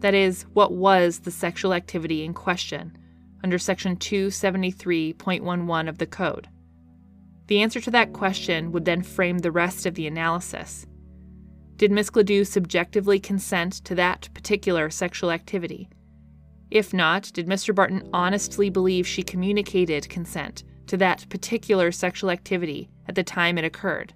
[0.00, 2.98] That is, what was the sexual activity in question,
[3.44, 6.48] under Section 273.11 of the Code.
[7.46, 10.86] The answer to that question would then frame the rest of the analysis.
[11.76, 15.88] Did Miss Gladue subjectively consent to that particular sexual activity?
[16.72, 17.72] If not, did Mr.
[17.72, 23.64] Barton honestly believe she communicated consent to that particular sexual activity at the time it
[23.64, 24.14] occurred?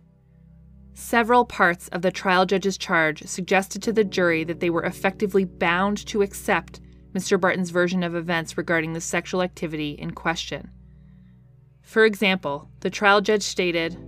[0.98, 5.44] Several parts of the trial judge's charge suggested to the jury that they were effectively
[5.44, 6.81] bound to accept
[7.12, 7.39] Mr.
[7.39, 10.70] Barton's version of events regarding the sexual activity in question.
[11.82, 13.98] For example, the trial judge stated,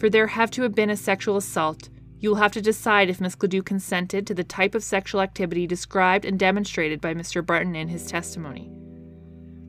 [0.00, 3.20] For there have to have been a sexual assault, you will have to decide if
[3.20, 7.44] Miss Gladue consented to the type of sexual activity described and demonstrated by Mr.
[7.44, 8.72] Barton in his testimony.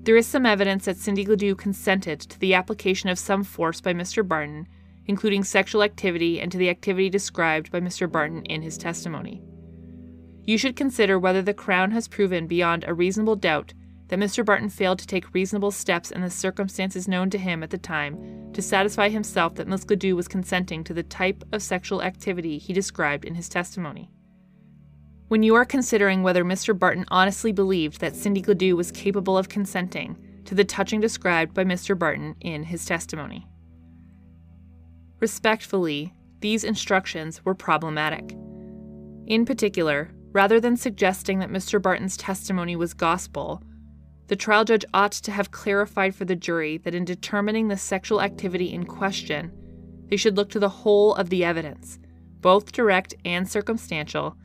[0.03, 3.93] There is some evidence that Cindy Gladue consented to the application of some force by
[3.93, 4.25] Mr.
[4.25, 4.69] Barton,
[5.05, 8.11] including sexual activity and to the activity described by Mr.
[8.11, 9.41] Barton in his testimony.
[10.45, 13.73] You should consider whether the Crown has proven beyond a reasonable doubt
[14.07, 14.43] that Mr.
[14.43, 18.51] Barton failed to take reasonable steps in the circumstances known to him at the time
[18.53, 23.25] to satisfy himself that Gladue was consenting to the type of sexual activity he described
[23.25, 24.09] in his testimony.
[25.27, 26.77] When you are considering whether Mr.
[26.77, 31.63] Barton honestly believed that Cindy Gladue was capable of consenting to the touching described by
[31.63, 31.97] Mr.
[31.97, 33.47] Barton in his testimony.
[35.19, 38.35] Respectfully, these instructions were problematic.
[39.27, 41.81] In particular, rather than suggesting that Mr.
[41.81, 43.61] Barton's testimony was gospel,
[44.27, 48.21] the trial judge ought to have clarified for the jury that in determining the sexual
[48.21, 49.51] activity in question,
[50.09, 51.99] they should look to the whole of the evidence,
[52.41, 54.37] both direct and circumstantial,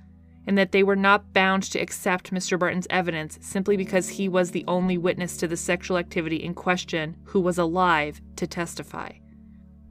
[0.47, 2.59] and that they were not bound to accept Mr.
[2.59, 7.17] Barton's evidence simply because he was the only witness to the sexual activity in question
[7.25, 9.11] who was alive to testify.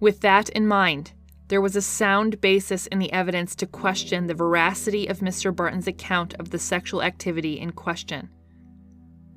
[0.03, 1.13] With that in mind,
[1.47, 5.55] there was a sound basis in the evidence to question the veracity of Mr.
[5.55, 8.27] Barton's account of the sexual activity in question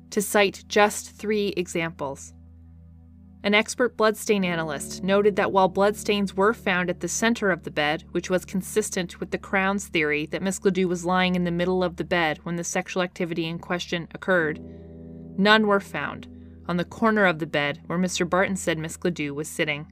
[0.09, 2.33] to cite just three examples.
[3.43, 7.71] An expert bloodstain analyst noted that while bloodstains were found at the center of the
[7.71, 11.49] bed, which was consistent with the Crown's theory that Miss Gladue was lying in the
[11.49, 14.59] middle of the bed when the sexual activity in question occurred,
[15.37, 16.27] none were found
[16.67, 18.29] on the corner of the bed where Mr.
[18.29, 19.87] Barton said Miss Gladue was sitting.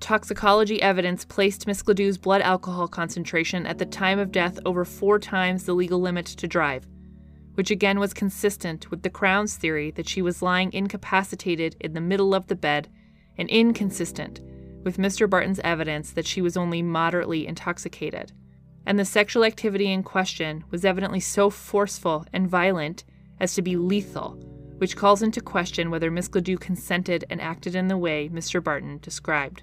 [0.00, 5.18] Toxicology evidence placed Miss Gladue's blood alcohol concentration at the time of death over four
[5.18, 6.86] times the legal limit to drive,
[7.54, 12.00] which again was consistent with the Crown's theory that she was lying incapacitated in the
[12.00, 12.88] middle of the bed
[13.38, 14.40] and inconsistent
[14.84, 15.28] with Mr.
[15.28, 18.32] Barton's evidence that she was only moderately intoxicated.
[18.84, 23.02] And the sexual activity in question was evidently so forceful and violent
[23.40, 24.38] as to be lethal,
[24.78, 28.62] which calls into question whether Miss Gladue consented and acted in the way Mr.
[28.62, 29.62] Barton described.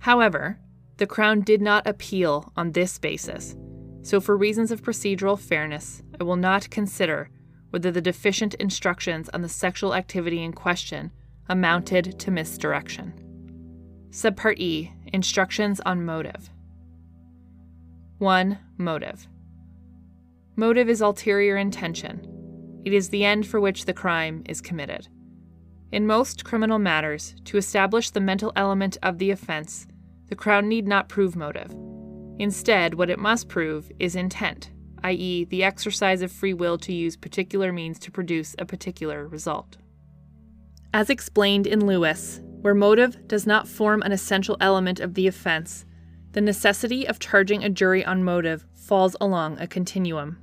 [0.00, 0.58] However,
[0.96, 3.54] the Crown did not appeal on this basis,
[4.02, 7.30] so for reasons of procedural fairness, I will not consider
[7.70, 11.12] whether the deficient instructions on the sexual activity in question
[11.48, 13.14] amounted to misdirection.
[14.10, 16.50] Subpart E Instructions on Motive
[18.18, 18.58] 1.
[18.76, 19.28] Motive.
[20.56, 22.80] Motive is ulterior intention.
[22.84, 25.08] It is the end for which the crime is committed.
[25.92, 29.86] In most criminal matters, to establish the mental element of the offense,
[30.30, 31.74] the Crown need not prove motive.
[32.38, 34.70] Instead, what it must prove is intent,
[35.02, 39.76] i.e., the exercise of free will to use particular means to produce a particular result.
[40.94, 45.84] As explained in Lewis, where motive does not form an essential element of the offense,
[46.32, 50.38] the necessity of charging a jury on motive falls along a continuum.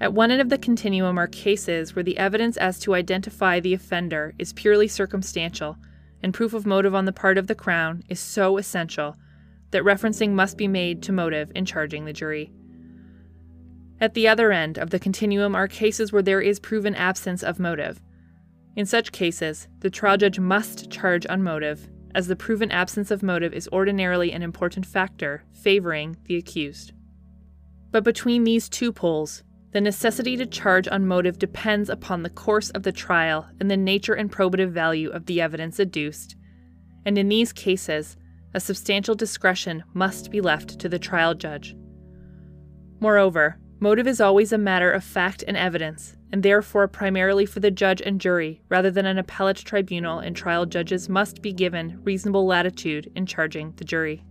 [0.00, 3.74] At one end of the continuum are cases where the evidence as to identify the
[3.74, 5.76] offender is purely circumstantial,
[6.24, 9.14] and proof of motive on the part of the Crown is so essential
[9.72, 12.50] that referencing must be made to motive in charging the jury.
[14.00, 17.60] At the other end of the continuum are cases where there is proven absence of
[17.60, 18.00] motive.
[18.74, 23.22] In such cases, the trial judge must charge on motive, as the proven absence of
[23.22, 26.94] motive is ordinarily an important factor favoring the accused.
[27.90, 29.42] But between these two poles,
[29.74, 33.76] the necessity to charge on motive depends upon the course of the trial and the
[33.76, 36.36] nature and probative value of the evidence adduced.
[37.04, 38.16] And in these cases,
[38.54, 41.74] a substantial discretion must be left to the trial judge.
[43.00, 47.72] Moreover, Motive is always a matter of fact and evidence, and therefore primarily for the
[47.72, 52.46] judge and jury rather than an appellate tribunal, and trial judges must be given reasonable
[52.46, 54.24] latitude in charging the jury.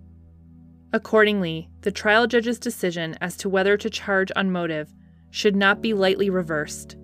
[0.94, 4.94] Accordingly, the trial judge's decision as to whether to charge on motive
[5.34, 6.96] should not be lightly reversed.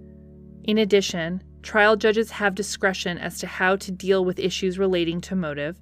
[0.64, 5.36] In addition, trial judges have discretion as to how to deal with issues relating to
[5.36, 5.82] motive,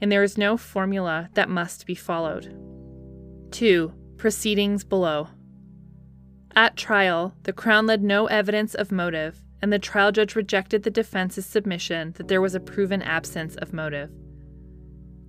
[0.00, 2.46] and there is no formula that must be followed.
[3.50, 3.92] 2.
[4.16, 5.28] Proceedings below.
[6.56, 10.90] At trial, the Crown led no evidence of motive, and the trial judge rejected the
[10.90, 14.10] defense's submission that there was a proven absence of motive.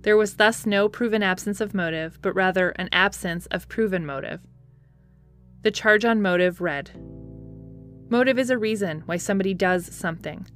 [0.00, 4.40] There was thus no proven absence of motive, but rather an absence of proven motive.
[5.66, 6.92] The charge on motive read
[8.08, 10.46] Motive is a reason why somebody does something.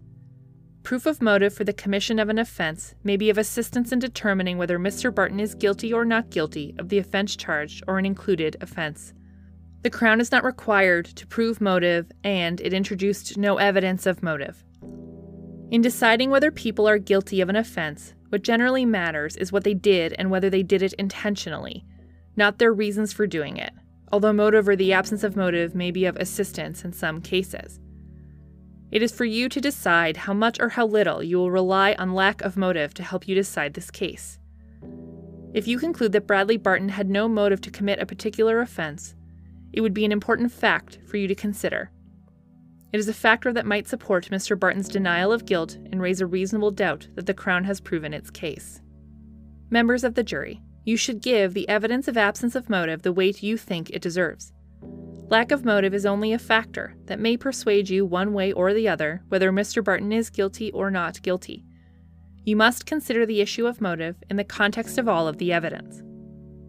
[0.84, 4.56] Proof of motive for the commission of an offense may be of assistance in determining
[4.56, 5.12] whether Mr.
[5.12, 9.12] Barton is guilty or not guilty of the offense charged or an included offense.
[9.82, 14.62] The Crown is not required to prove motive, and it introduced no evidence of motive.
[15.72, 19.74] In deciding whether people are guilty of an offense, what generally matters is what they
[19.74, 21.84] did and whether they did it intentionally,
[22.36, 23.72] not their reasons for doing it,
[24.10, 27.80] although motive or the absence of motive may be of assistance in some cases.
[28.90, 32.12] It is for you to decide how much or how little you will rely on
[32.12, 34.38] lack of motive to help you decide this case.
[35.54, 39.14] If you conclude that Bradley Barton had no motive to commit a particular offense,
[39.72, 41.90] it would be an important fact for you to consider.
[42.92, 44.58] It is a factor that might support Mr.
[44.58, 48.30] Barton's denial of guilt and raise a reasonable doubt that the Crown has proven its
[48.30, 48.80] case.
[49.70, 53.42] Members of the jury, you should give the evidence of absence of motive the weight
[53.42, 54.52] you think it deserves.
[55.28, 58.88] Lack of motive is only a factor that may persuade you one way or the
[58.88, 59.82] other whether Mr.
[59.82, 61.64] Barton is guilty or not guilty.
[62.44, 66.02] You must consider the issue of motive in the context of all of the evidence.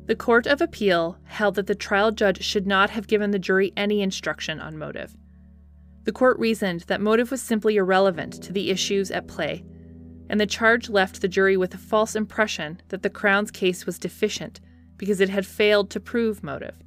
[0.06, 3.72] The Court of Appeal held that the trial judge should not have given the jury
[3.78, 5.16] any instruction on motive.
[6.04, 9.64] The court reasoned that motive was simply irrelevant to the issues at play,
[10.32, 14.00] and the charge left the jury with a false impression that the Crown's case was
[14.00, 14.62] deficient
[14.96, 16.82] because it had failed to prove motive.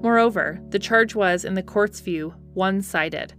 [0.00, 3.34] Moreover, the charge was, in the court's view, one sided.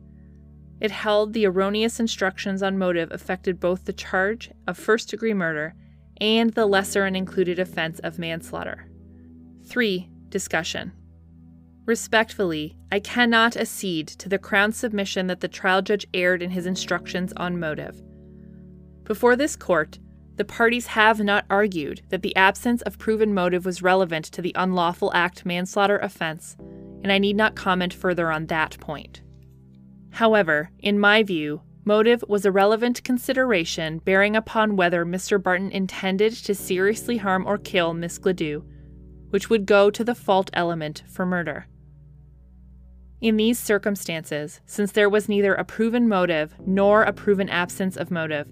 [0.81, 5.73] It held the erroneous instructions on motive affected both the charge of first degree murder
[6.19, 8.89] and the lesser and included offense of manslaughter.
[9.67, 10.09] 3.
[10.27, 10.91] Discussion.
[11.85, 16.65] Respectfully, I cannot accede to the Crown's submission that the trial judge erred in his
[16.65, 18.01] instructions on motive.
[19.05, 19.99] Before this court,
[20.35, 24.51] the parties have not argued that the absence of proven motive was relevant to the
[24.55, 26.57] unlawful act manslaughter offense,
[27.03, 29.21] and I need not comment further on that point.
[30.09, 35.41] However, in my view, motive was a relevant consideration bearing upon whether Mr.
[35.41, 38.63] Barton intended to seriously harm or kill Miss Gladue,
[39.29, 41.67] which would go to the fault element for murder.
[43.21, 48.11] In these circumstances, since there was neither a proven motive nor a proven absence of
[48.11, 48.47] motive,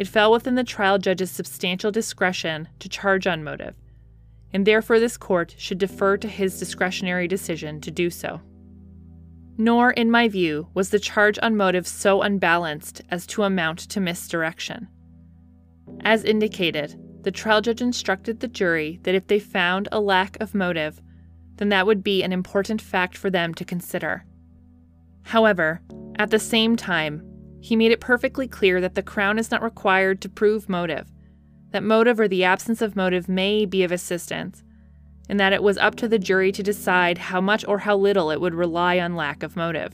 [0.00, 3.74] it fell within the trial judge's substantial discretion to charge on motive,
[4.50, 8.40] and therefore this court should defer to his discretionary decision to do so.
[9.58, 14.00] Nor, in my view, was the charge on motive so unbalanced as to amount to
[14.00, 14.88] misdirection.
[16.00, 20.54] As indicated, the trial judge instructed the jury that if they found a lack of
[20.54, 21.02] motive,
[21.56, 24.24] then that would be an important fact for them to consider.
[25.24, 25.82] However,
[26.16, 27.29] at the same time,
[27.60, 31.06] he made it perfectly clear that the Crown is not required to prove motive,
[31.70, 34.62] that motive or the absence of motive may be of assistance,
[35.28, 38.30] and that it was up to the jury to decide how much or how little
[38.30, 39.92] it would rely on lack of motive.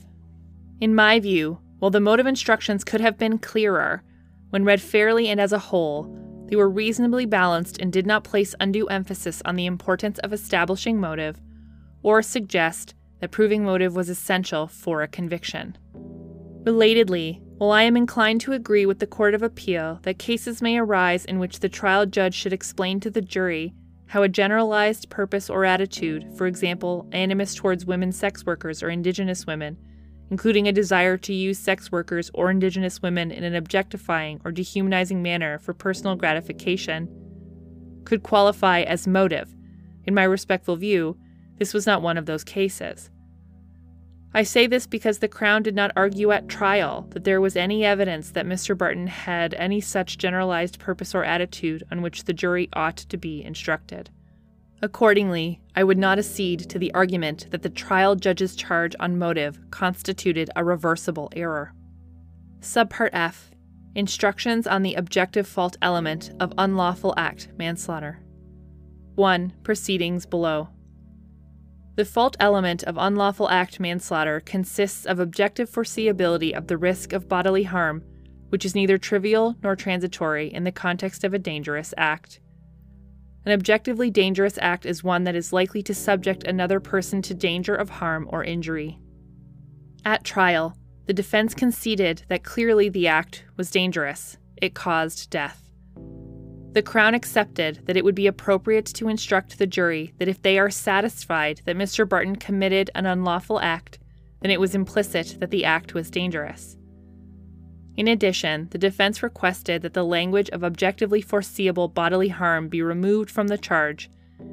[0.81, 4.01] In my view, while the motive instructions could have been clearer,
[4.49, 6.11] when read fairly and as a whole,
[6.47, 10.99] they were reasonably balanced and did not place undue emphasis on the importance of establishing
[10.99, 11.39] motive
[12.01, 15.77] or suggest that proving motive was essential for a conviction.
[16.63, 20.77] Relatedly, while I am inclined to agree with the Court of Appeal that cases may
[20.77, 23.73] arise in which the trial judge should explain to the jury
[24.07, 29.47] how a generalized purpose or attitude, for example, animus towards women sex workers or Indigenous
[29.47, 29.75] women,
[30.29, 35.23] including a desire to use sex workers or Indigenous women in an objectifying or dehumanizing
[35.23, 37.09] manner for personal gratification,
[38.05, 39.53] could qualify as motive.
[40.05, 41.17] In my respectful view,
[41.57, 43.09] this was not one of those cases.
[44.33, 47.85] I say this because the Crown did not argue at trial that there was any
[47.85, 48.77] evidence that Mr.
[48.77, 53.43] Barton had any such generalized purpose or attitude on which the jury ought to be
[53.43, 54.09] instructed.
[54.81, 59.59] Accordingly, I would not accede to the argument that the trial judge's charge on motive
[59.71, 61.73] constituted a reversible error.
[62.59, 63.51] Subpart F
[63.95, 68.19] Instructions on the objective fault element of unlawful act manslaughter.
[69.15, 69.53] 1.
[69.63, 70.69] Proceedings below.
[71.97, 77.27] The fault element of unlawful act manslaughter consists of objective foreseeability of the risk of
[77.27, 78.03] bodily harm,
[78.49, 82.39] which is neither trivial nor transitory in the context of a dangerous act.
[83.47, 87.73] An objectively dangerous act is one that is likely to subject another person to danger
[87.73, 88.99] of harm or injury.
[90.05, 94.37] At trial, the defense conceded that clearly the act was dangerous.
[94.61, 95.66] It caused death.
[96.73, 100.59] The Crown accepted that it would be appropriate to instruct the jury that if they
[100.59, 102.07] are satisfied that Mr.
[102.07, 103.99] Barton committed an unlawful act,
[104.41, 106.77] then it was implicit that the act was dangerous.
[107.95, 113.31] In addition, the defense requested that the language of objectively foreseeable bodily harm be removed
[113.31, 114.11] from the charge,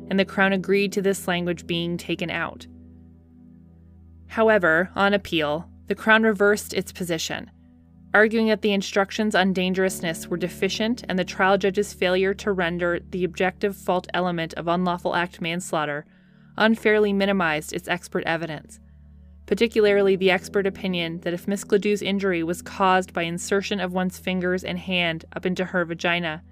[0.09, 2.67] and the Crown agreed to this language being taken out.
[4.29, 7.51] However, on appeal, the Crown reversed its position,
[8.15, 13.01] arguing that the instructions on dangerousness were deficient and the trial judge's failure to render
[13.11, 16.07] the objective fault element of unlawful act manslaughter
[16.57, 18.81] unfairly minimized its expert evidence
[19.47, 24.19] particularly the expert opinion that if Miss Gladue's injury was caused by insertion of one's
[24.19, 26.43] fingers and hand up into her vagina,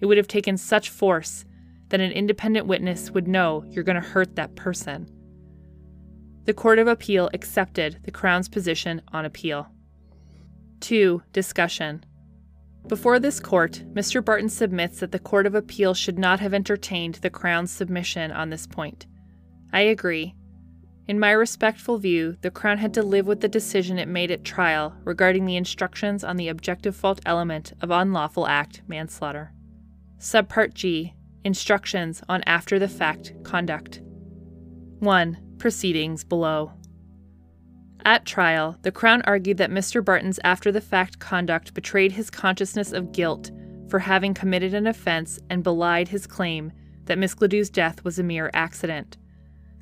[0.00, 1.44] it would have taken such force
[1.90, 5.08] that an independent witness would know you're going to hurt that person.
[6.44, 9.68] The Court of Appeal accepted the Crown's position on appeal.
[10.82, 11.22] 2.
[11.32, 12.04] Discussion.
[12.88, 14.22] Before this court, Mr.
[14.22, 18.50] Barton submits that the Court of Appeal should not have entertained the Crown's submission on
[18.50, 19.06] this point.
[19.72, 20.34] I agree,
[21.08, 24.44] in my respectful view, the Crown had to live with the decision it made at
[24.44, 29.52] trial regarding the instructions on the objective fault element of unlawful act manslaughter.
[30.18, 31.14] Subpart G
[31.44, 34.00] Instructions on after the fact conduct.
[35.00, 35.56] 1.
[35.58, 36.72] Proceedings below.
[38.04, 40.04] At trial, the Crown argued that Mr.
[40.04, 43.50] Barton's after the fact conduct betrayed his consciousness of guilt
[43.88, 46.72] for having committed an offense and belied his claim
[47.04, 49.18] that Miss Gladue's death was a mere accident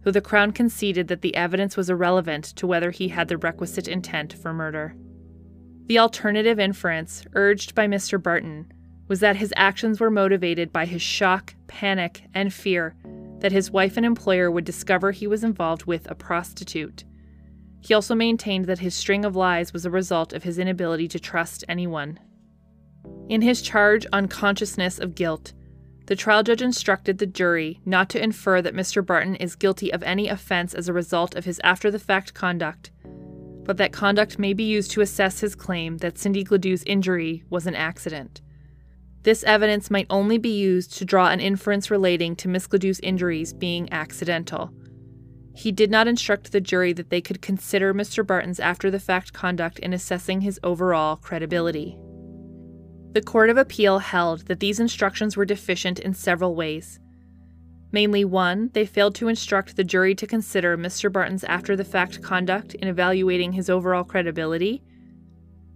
[0.03, 3.89] though the Crown conceded that the evidence was irrelevant to whether he had the requisite
[3.89, 4.95] intent for murder.
[5.87, 8.23] The alternative inference, urged by Mr.
[8.23, 8.73] Barton,
[9.09, 12.95] was that his actions were motivated by his shock, panic, and fear
[13.41, 17.05] that his wife and employer would discover he was involved with a prostitute.
[17.81, 21.19] He also maintained that his string of lies was a result of his inability to
[21.19, 22.21] trust anyone.
[23.29, 25.53] In his charge on consciousness of guilt,
[26.07, 29.05] the trial judge instructed the jury not to infer that Mr.
[29.05, 32.91] Barton is guilty of any offense as a result of his after the fact conduct,
[33.65, 37.67] but that conduct may be used to assess his claim that Cindy Gladue's injury was
[37.69, 38.41] an accident.
[39.23, 43.53] This evidence might only be used to draw an inference relating to Miss Gladue's injuries
[43.53, 44.73] being accidental.
[45.55, 48.27] He did not instruct the jury that they could consider Mr.
[48.27, 51.99] Barton's after the fact conduct in assessing his overall credibility.
[53.13, 57.01] The Court of Appeal held that these instructions were deficient in several ways.
[57.93, 61.13] Mainly, one, they failed to instruct the jury to consider Mr.
[61.13, 64.83] Barton's after the fact conduct in evaluating his overall credibility,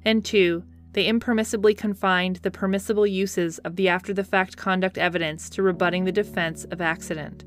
[0.04, 5.50] and two, they impermissibly confined the permissible uses of the after the fact conduct evidence
[5.50, 7.44] to rebutting the defense of accident.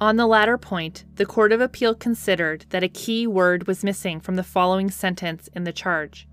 [0.00, 4.20] On the latter point, the Court of Appeal considered that a key word was missing
[4.20, 6.26] from the following sentence in the charge.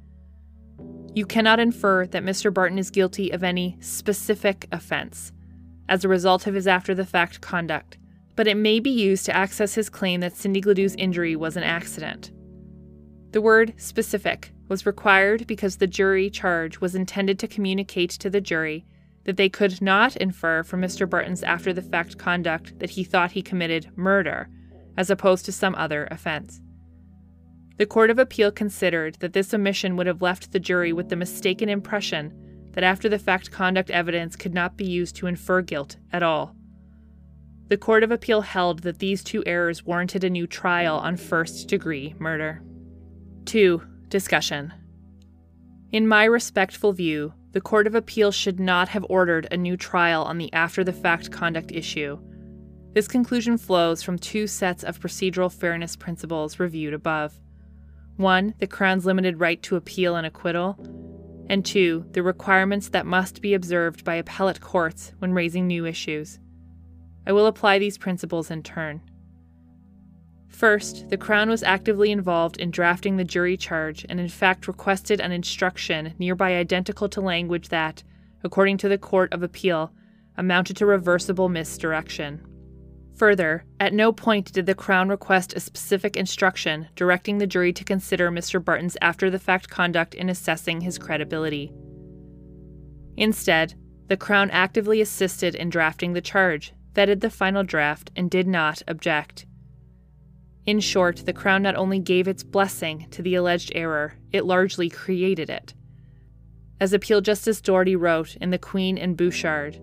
[1.13, 2.53] You cannot infer that Mr.
[2.53, 5.31] Barton is guilty of any specific offense
[5.87, 7.97] as a result of his after the fact conduct,
[8.35, 11.63] but it may be used to access his claim that Cindy Gladue's injury was an
[11.63, 12.31] accident.
[13.31, 18.41] The word specific was required because the jury charge was intended to communicate to the
[18.41, 18.85] jury
[19.25, 21.09] that they could not infer from Mr.
[21.09, 24.49] Barton's after the fact conduct that he thought he committed murder,
[24.97, 26.61] as opposed to some other offense.
[27.77, 31.15] The Court of Appeal considered that this omission would have left the jury with the
[31.15, 32.33] mistaken impression
[32.73, 36.55] that after the fact conduct evidence could not be used to infer guilt at all.
[37.67, 41.67] The Court of Appeal held that these two errors warranted a new trial on first
[41.67, 42.61] degree murder.
[43.45, 43.81] 2.
[44.09, 44.73] Discussion.
[45.91, 50.23] In my respectful view, the Court of Appeal should not have ordered a new trial
[50.23, 52.17] on the after the fact conduct issue.
[52.93, 57.39] This conclusion flows from two sets of procedural fairness principles reviewed above.
[58.17, 60.77] One, the Crown's limited right to appeal an acquittal,
[61.49, 66.39] and two, the requirements that must be observed by appellate courts when raising new issues.
[67.27, 69.01] I will apply these principles in turn.
[70.51, 75.19] First, the Crown was actively involved in drafting the jury charge and, in fact, requested
[75.19, 78.03] an instruction nearby identical to language that,
[78.43, 79.91] according to the Court of Appeal,
[80.37, 82.45] amounted to reversible misdirection.
[83.15, 87.83] Further, at no point did the Crown request a specific instruction directing the jury to
[87.83, 88.63] consider Mr.
[88.63, 91.71] Barton's after the fact conduct in assessing his credibility.
[93.17, 93.75] Instead,
[94.07, 98.81] the Crown actively assisted in drafting the charge, vetted the final draft, and did not
[98.87, 99.45] object.
[100.65, 104.89] In short, the Crown not only gave its blessing to the alleged error, it largely
[104.89, 105.73] created it.
[106.79, 109.79] As Appeal Justice Doherty wrote in The Queen and Bouchard,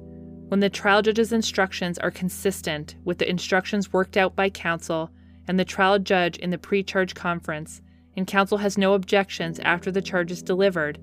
[0.48, 5.10] when the trial judge's instructions are consistent with the instructions worked out by counsel
[5.46, 7.82] and the trial judge in the pre charge conference,
[8.16, 10.98] and counsel has no objections after the charge is delivered,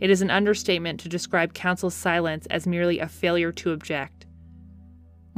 [0.00, 4.17] it is an understatement to describe counsel's silence as merely a failure to object.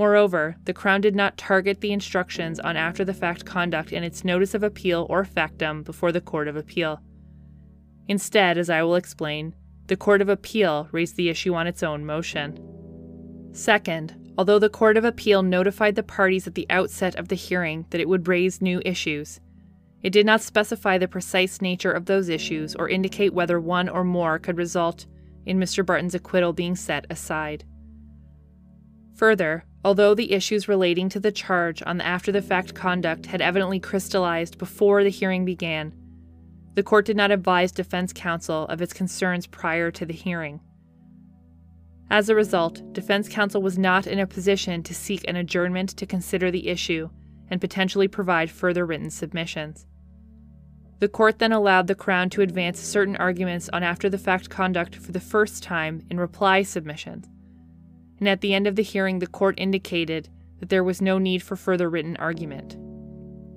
[0.01, 4.25] Moreover, the Crown did not target the instructions on after the fact conduct in its
[4.25, 7.03] notice of appeal or factum before the Court of Appeal.
[8.09, 9.55] Instead, as I will explain,
[9.89, 12.59] the Court of Appeal raised the issue on its own motion.
[13.53, 17.85] Second, although the Court of Appeal notified the parties at the outset of the hearing
[17.91, 19.39] that it would raise new issues,
[20.03, 24.05] it did not specify the precise nature of those issues or indicate whether one or
[24.05, 25.05] more could result
[25.45, 25.85] in Mr.
[25.85, 27.65] Barton's acquittal being set aside.
[29.15, 33.41] Further, although the issues relating to the charge on the after the fact conduct had
[33.41, 35.93] evidently crystallized before the hearing began,
[36.75, 40.61] the court did not advise defense counsel of its concerns prior to the hearing.
[42.11, 46.07] As a result, defense counsel was not in a position to seek an adjournment to
[46.07, 47.09] consider the issue
[47.51, 49.87] and potentially provide further written submissions.
[51.01, 54.97] The court then allowed the Crown to advance certain arguments on after the fact conduct
[54.97, 57.27] for the first time in reply submissions.
[58.21, 60.29] And at the end of the hearing, the court indicated
[60.61, 62.77] that there was no need for further written argument.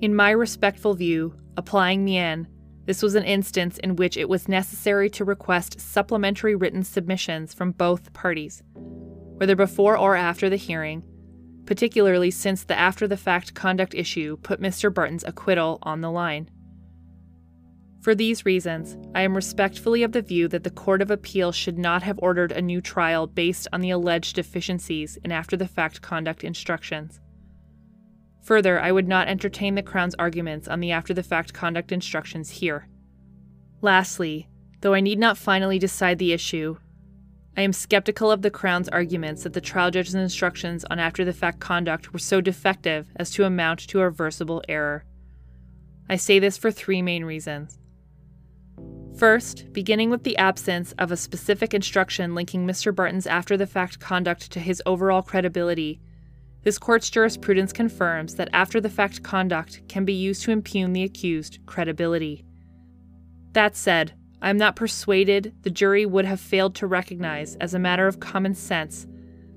[0.02, 2.48] In my respectful view, applying Mian,
[2.86, 7.72] this was an instance in which it was necessary to request supplementary written submissions from
[7.72, 11.04] both parties, whether before or after the hearing,
[11.66, 14.94] particularly since the after the fact conduct issue put Mr.
[14.94, 16.50] Barton's acquittal on the line.
[18.04, 21.78] For these reasons, I am respectfully of the view that the Court of Appeal should
[21.78, 26.02] not have ordered a new trial based on the alleged deficiencies in after the fact
[26.02, 27.22] conduct instructions.
[28.42, 32.50] Further, I would not entertain the Crown's arguments on the after the fact conduct instructions
[32.50, 32.90] here.
[33.82, 34.50] Lastly,
[34.82, 36.76] though I need not finally decide the issue,
[37.56, 41.32] I am skeptical of the Crown's arguments that the trial judge's instructions on after the
[41.32, 45.06] fact conduct were so defective as to amount to a reversible error.
[46.10, 47.80] I say this for three main reasons.
[49.18, 52.94] First, beginning with the absence of a specific instruction linking Mr.
[52.94, 56.00] Barton's after the fact conduct to his overall credibility,
[56.64, 61.04] this court's jurisprudence confirms that after the fact conduct can be used to impugn the
[61.04, 62.44] accused credibility.
[63.52, 67.80] That said, I am not persuaded the jury would have failed to recognize, as a
[67.80, 69.06] matter of common sense,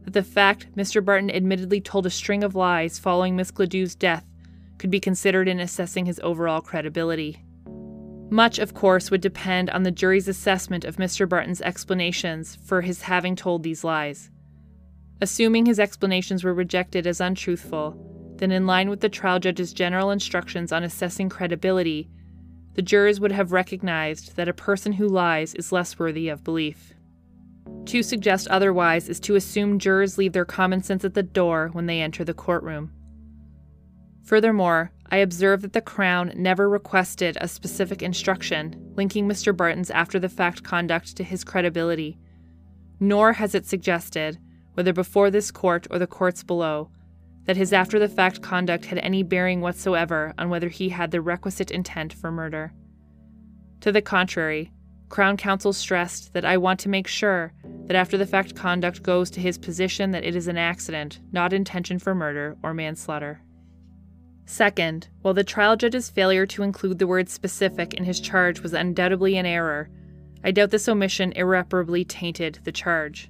[0.05, 1.03] that the fact Mr.
[1.03, 4.27] Barton admittedly told a string of lies following Miss Gladue's death
[4.79, 7.46] could be considered in assessing his overall credibility.
[8.31, 11.29] Much, of course, would depend on the jury's assessment of Mr.
[11.29, 14.31] Barton's explanations for his having told these lies.
[15.21, 17.97] Assuming his explanations were rejected as untruthful,
[18.37, 22.11] then, in line with the trial judge's general instructions on assessing credibility,
[22.75, 26.93] the jurors would have recognized that a person who lies is less worthy of belief.
[27.87, 31.87] To suggest otherwise is to assume jurors leave their common sense at the door when
[31.87, 32.93] they enter the courtroom.
[34.25, 39.57] Furthermore, I observe that the Crown never requested a specific instruction linking Mr.
[39.57, 42.19] Barton's after the fact conduct to his credibility,
[42.99, 44.39] nor has it suggested,
[44.75, 46.91] whether before this court or the courts below,
[47.45, 51.21] that his after the fact conduct had any bearing whatsoever on whether he had the
[51.21, 52.73] requisite intent for murder.
[53.83, 54.73] To the contrary,
[55.09, 57.53] Crown Counsel stressed that I want to make sure
[57.85, 61.53] that after the fact conduct goes to his position that it is an accident, not
[61.53, 63.41] intention for murder or manslaughter.
[64.47, 68.73] Second, while the trial judge's failure to include the word specific in his charge was
[68.73, 69.91] undoubtedly an error,
[70.45, 73.29] I doubt this omission irreparably tainted the charge.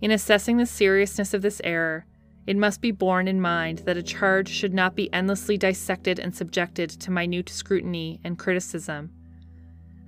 [0.00, 2.06] In assessing the seriousness of this error,
[2.44, 6.34] it must be borne in mind that a charge should not be endlessly dissected and
[6.34, 9.10] subjected to minute scrutiny and criticism.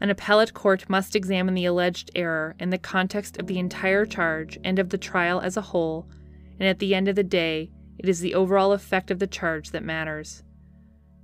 [0.01, 4.59] An appellate court must examine the alleged error in the context of the entire charge
[4.65, 6.09] and of the trial as a whole,
[6.59, 9.70] and at the end of the day, it is the overall effect of the charge
[9.70, 10.43] that matters.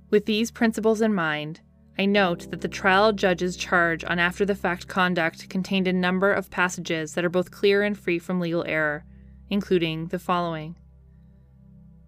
[0.09, 1.61] With these principles in mind,
[1.97, 6.31] I note that the trial judge's charge on after the fact conduct contained a number
[6.31, 9.05] of passages that are both clear and free from legal error,
[9.49, 10.75] including the following.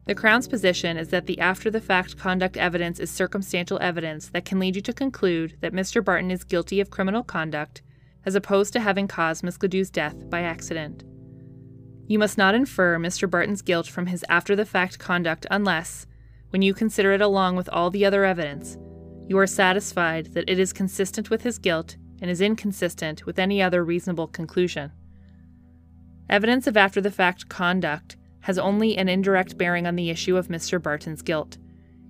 [0.06, 4.46] The Crown's position is that the after the fact conduct evidence is circumstantial evidence that
[4.46, 6.04] can lead you to conclude that Mr.
[6.04, 7.82] Barton is guilty of criminal conduct
[8.26, 11.04] as opposed to having caused Miss Gladue's death by accident.
[12.08, 13.30] You must not infer Mr.
[13.30, 16.08] Barton's guilt from his after the fact conduct unless,
[16.50, 18.78] when you consider it along with all the other evidence,
[19.28, 23.62] you are satisfied that it is consistent with his guilt and is inconsistent with any
[23.62, 24.92] other reasonable conclusion.
[26.30, 30.48] Evidence of after the fact conduct has only an indirect bearing on the issue of
[30.48, 30.82] Mr.
[30.82, 31.58] Barton's guilt.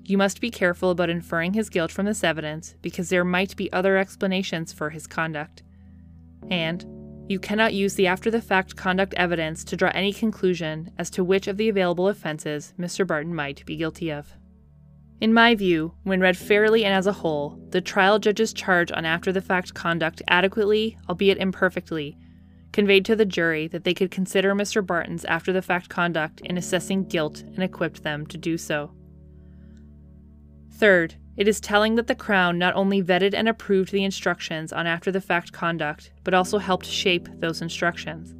[0.06, 3.74] You must be careful about inferring his guilt from this evidence because there might be
[3.74, 5.64] other explanations for his conduct.
[6.50, 6.86] And,
[7.28, 11.24] you cannot use the after the fact conduct evidence to draw any conclusion as to
[11.24, 13.06] which of the available offenses Mr.
[13.06, 14.34] Barton might be guilty of.
[15.20, 19.04] In my view, when read fairly and as a whole, the trial judge's charge on
[19.04, 22.18] after the fact conduct adequately, albeit imperfectly,
[22.72, 24.86] conveyed to the jury that they could consider Mr.
[24.86, 28.92] Barton's after the fact conduct in assessing guilt and equipped them to do so.
[30.74, 34.88] Third, it is telling that the Crown not only vetted and approved the instructions on
[34.88, 38.34] after the fact conduct, but also helped shape those instructions.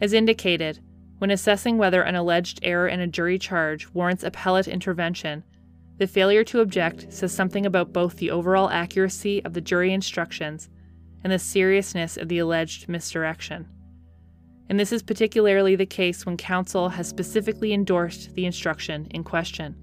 [0.00, 0.80] As indicated,
[1.18, 5.44] when assessing whether an alleged error in a jury charge warrants appellate intervention,
[5.98, 10.68] the failure to object says something about both the overall accuracy of the jury instructions
[11.22, 13.68] and the seriousness of the alleged misdirection.
[14.68, 19.76] And this is particularly the case when counsel has specifically endorsed the instruction in question.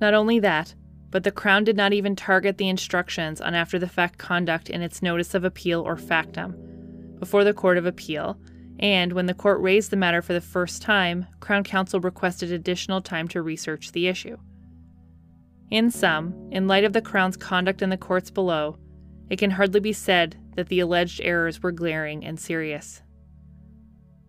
[0.00, 0.74] Not only that,
[1.12, 4.82] but the Crown did not even target the instructions on after the fact conduct in
[4.82, 6.56] its notice of appeal or factum
[7.20, 8.36] before the Court of Appeal,
[8.80, 13.00] and when the court raised the matter for the first time, Crown Counsel requested additional
[13.00, 14.36] time to research the issue.
[15.70, 18.76] In sum, in light of the Crown's conduct in the courts below,
[19.30, 23.02] it can hardly be said that the alleged errors were glaring and serious.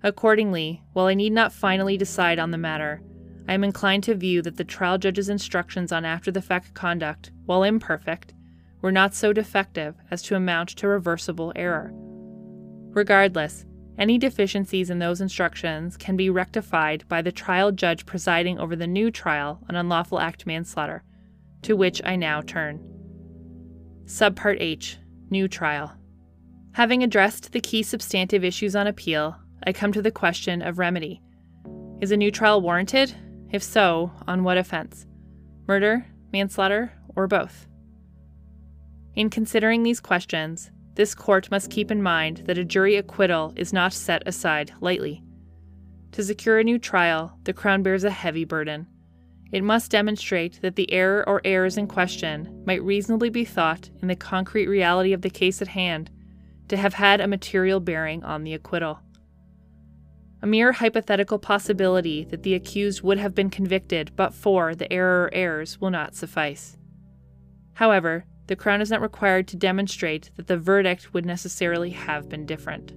[0.04, 3.02] Accordingly, while I need not finally decide on the matter,
[3.48, 7.32] I am inclined to view that the trial judge's instructions on after the fact conduct,
[7.46, 8.34] while imperfect,
[8.82, 11.92] were not so defective as to amount to reversible error.
[11.94, 13.66] Regardless,
[13.98, 18.88] any deficiencies in those instructions can be rectified by the trial judge presiding over the
[18.88, 21.04] new trial on unlawful act manslaughter,
[21.62, 22.80] to which I now turn.
[24.06, 24.98] Subpart H
[25.30, 25.94] New Trial.
[26.74, 31.22] Having addressed the key substantive issues on appeal, I come to the question of remedy.
[32.02, 33.16] Is a new trial warranted?
[33.54, 35.06] If so, on what offense?
[35.66, 37.68] Murder, manslaughter, or both?
[39.16, 43.72] In considering these questions, this court must keep in mind that a jury acquittal is
[43.72, 45.24] not set aside lightly.
[46.12, 48.88] To secure a new trial, the Crown bears a heavy burden
[49.54, 54.08] it must demonstrate that the error or errors in question might reasonably be thought, in
[54.08, 56.10] the concrete reality of the case at hand,
[56.70, 59.00] to have had a material bearing on the acquittal.
[60.44, 65.24] A mere hypothetical possibility that the accused would have been convicted but for the error
[65.24, 66.78] or errors will not suffice.
[67.76, 72.46] However, the Crown is not required to demonstrate that the verdict would necessarily have been
[72.46, 72.92] different.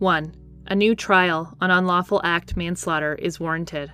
[0.00, 0.34] 1.
[0.66, 3.90] A new trial on unlawful act manslaughter is warranted.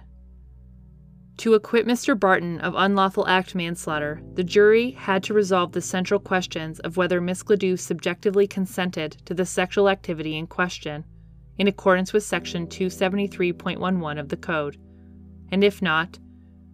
[1.36, 2.18] To acquit Mr.
[2.18, 7.20] Barton of unlawful act manslaughter, the jury had to resolve the central questions of whether
[7.20, 11.04] Miss Gladue subjectively consented to the sexual activity in question,
[11.58, 14.76] in accordance with Section 273.11 of the Code,
[15.50, 16.18] and if not,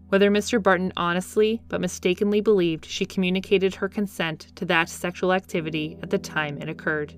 [0.09, 0.63] whether Mr.
[0.63, 6.19] Barton honestly but mistakenly believed she communicated her consent to that sexual activity at the
[6.19, 7.15] time it occurred.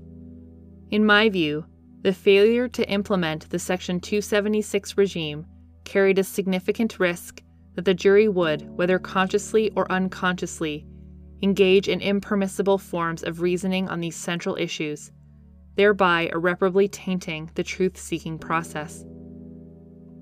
[0.91, 1.67] In my view,
[2.03, 5.47] the failure to implement the Section 276 regime
[5.85, 7.43] carried a significant risk
[7.75, 10.87] that the jury would, whether consciously or unconsciously,
[11.43, 15.11] engage in impermissible forms of reasoning on these central issues,
[15.77, 19.05] thereby irreparably tainting the truth seeking process.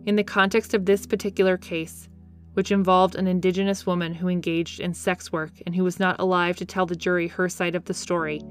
[0.06, 2.08] In the context of this particular case,
[2.54, 6.56] which involved an Indigenous woman who engaged in sex work and who was not alive
[6.56, 8.42] to tell the jury her side of the story,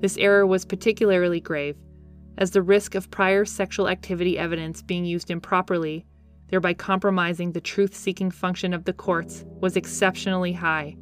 [0.00, 1.76] this error was particularly grave,
[2.38, 6.06] as the risk of prior sexual activity evidence being used improperly
[6.50, 10.96] thereby compromising the truth seeking function of the courts, was exceptionally high.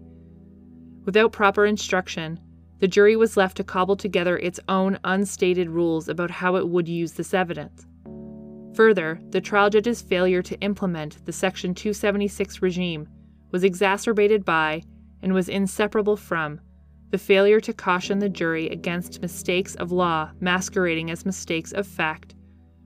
[1.05, 2.39] Without proper instruction,
[2.79, 6.89] the jury was left to cobble together its own unstated rules about how it would
[6.89, 7.87] use this evidence.
[8.75, 13.09] Further, the trial judge's failure to implement the Section 276 regime
[13.51, 14.83] was exacerbated by,
[15.23, 16.61] and was inseparable from,
[17.11, 22.35] the failure to caution the jury against mistakes of law masquerading as mistakes of fact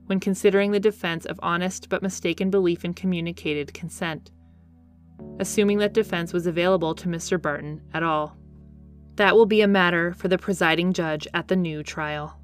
[0.07, 4.31] when considering the defense of honest but mistaken belief in communicated consent,
[5.41, 7.41] assuming that defense was available to Mr.
[7.41, 8.37] Barton at all.
[9.17, 12.39] That will be a matter for the presiding judge at the new trial.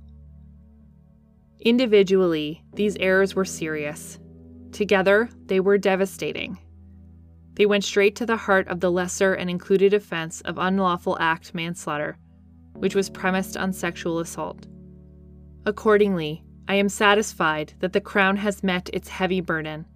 [1.60, 4.18] Individually, these errors were serious.
[4.70, 6.58] Together, they were devastating.
[7.54, 11.54] They went straight to the heart of the lesser and included offense of unlawful act
[11.54, 12.16] manslaughter,
[12.74, 14.68] which was premised on sexual assault.
[15.66, 19.86] Accordingly, I am satisfied that the Crown has met its heavy burden.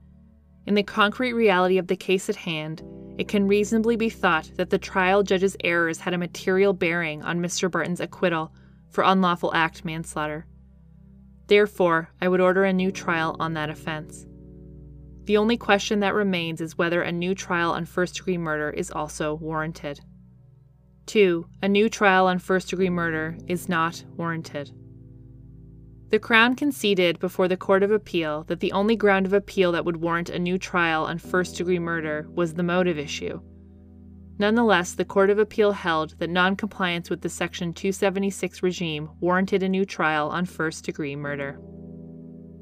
[0.66, 2.82] In the concrete reality of the case at hand,
[3.18, 7.40] it can reasonably be thought that the trial judge's errors had a material bearing on
[7.40, 7.70] Mr.
[7.70, 8.52] Barton's acquittal
[8.88, 10.46] for unlawful act manslaughter.
[11.48, 14.26] Therefore, I would order a new trial on that offense.
[15.24, 18.90] The only question that remains is whether a new trial on first degree murder is
[18.90, 20.00] also warranted.
[21.06, 21.46] 2.
[21.62, 24.70] A new trial on first degree murder is not warranted.
[26.12, 29.86] The Crown conceded before the Court of Appeal that the only ground of appeal that
[29.86, 33.40] would warrant a new trial on first degree murder was the motive issue.
[34.38, 39.70] Nonetheless, the Court of Appeal held that noncompliance with the Section 276 regime warranted a
[39.70, 41.58] new trial on first degree murder.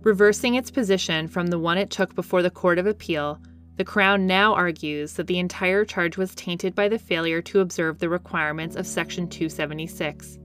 [0.02, 3.40] Reversing its position from the one it took before the Court of Appeal,
[3.74, 7.98] the Crown now argues that the entire charge was tainted by the failure to observe
[7.98, 10.38] the requirements of Section 276.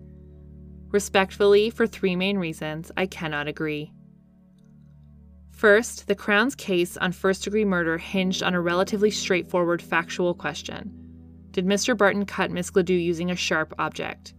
[0.95, 3.91] Respectfully, for three main reasons, I cannot agree.
[5.51, 10.93] First, the Crown's case on first degree murder hinged on a relatively straightforward factual question
[11.51, 11.97] Did Mr.
[11.97, 14.35] Barton cut Miss Gladue using a sharp object?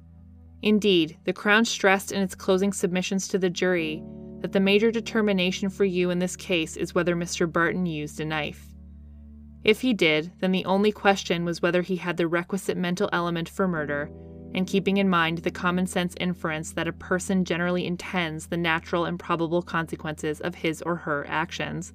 [0.62, 4.03] Indeed, the Crown stressed in its closing submissions to the jury
[4.41, 7.53] that the major determination for you in this case is whether Mr.
[7.53, 8.65] Barton used a knife.
[9.62, 13.47] If he did, then the only question was whether he had the requisite mental element
[13.47, 14.11] for murder,
[14.57, 19.05] and keeping in mind the common sense inference that a person generally intends the natural
[19.05, 21.93] and probable consequences of his or her actions,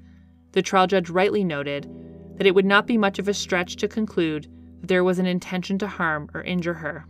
[0.52, 1.90] the trial judge rightly noted
[2.38, 4.48] that it would not be much of a stretch to conclude
[4.80, 7.06] that there was an intention to harm or injure her.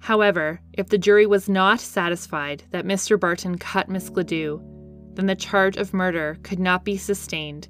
[0.00, 3.18] However, if the jury was not satisfied that Mr.
[3.18, 4.60] Barton cut Miss Gladue,
[5.14, 7.68] then the charge of murder could not be sustained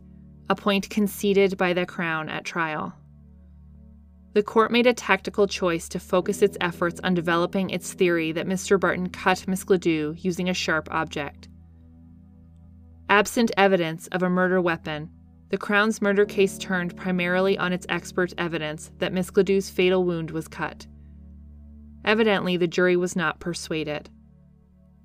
[0.50, 2.94] a point conceded by the Crown at trial.
[4.34, 8.48] The court made a tactical choice to focus its efforts on developing its theory that
[8.48, 8.78] Mr.
[8.78, 11.48] Barton cut Miss Gladue using a sharp object.
[13.08, 15.08] Absent evidence of a murder weapon,
[15.50, 20.32] the Crown's murder case turned primarily on its expert evidence that Miss Gladue's fatal wound
[20.32, 20.84] was cut.
[22.04, 24.10] Evidently, the jury was not persuaded.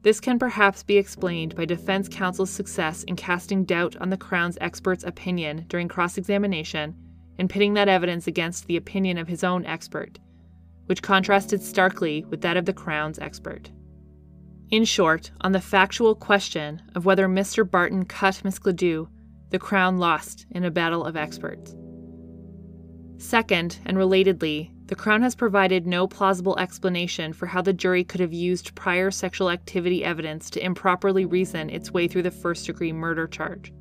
[0.01, 4.57] This can perhaps be explained by defense counsel's success in casting doubt on the Crown's
[4.59, 6.95] expert's opinion during cross examination
[7.39, 10.19] and pitting that evidence against the opinion of his own expert,
[10.85, 13.71] which contrasted starkly with that of the Crown's expert.
[14.69, 17.69] In short, on the factual question of whether Mr.
[17.69, 19.07] Barton cut Miss Gladue,
[19.49, 21.75] the Crown lost in a battle of experts.
[23.17, 28.19] Second, and relatedly, the Crown has provided no plausible explanation for how the jury could
[28.19, 32.91] have used prior sexual activity evidence to improperly reason its way through the first degree
[32.91, 33.71] murder charge.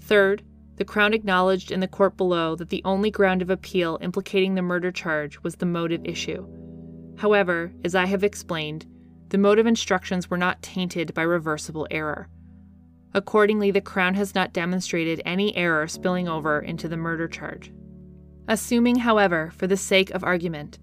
[0.00, 0.42] Third,
[0.76, 4.62] the Crown acknowledged in the court below that the only ground of appeal implicating the
[4.62, 6.46] murder charge was the motive issue.
[7.16, 8.86] However, as I have explained,
[9.28, 12.28] the motive instructions were not tainted by reversible error.
[13.12, 17.72] Accordingly, the Crown has not demonstrated any error spilling over into the murder charge.
[18.48, 20.78] Assuming, however, for the sake of argument,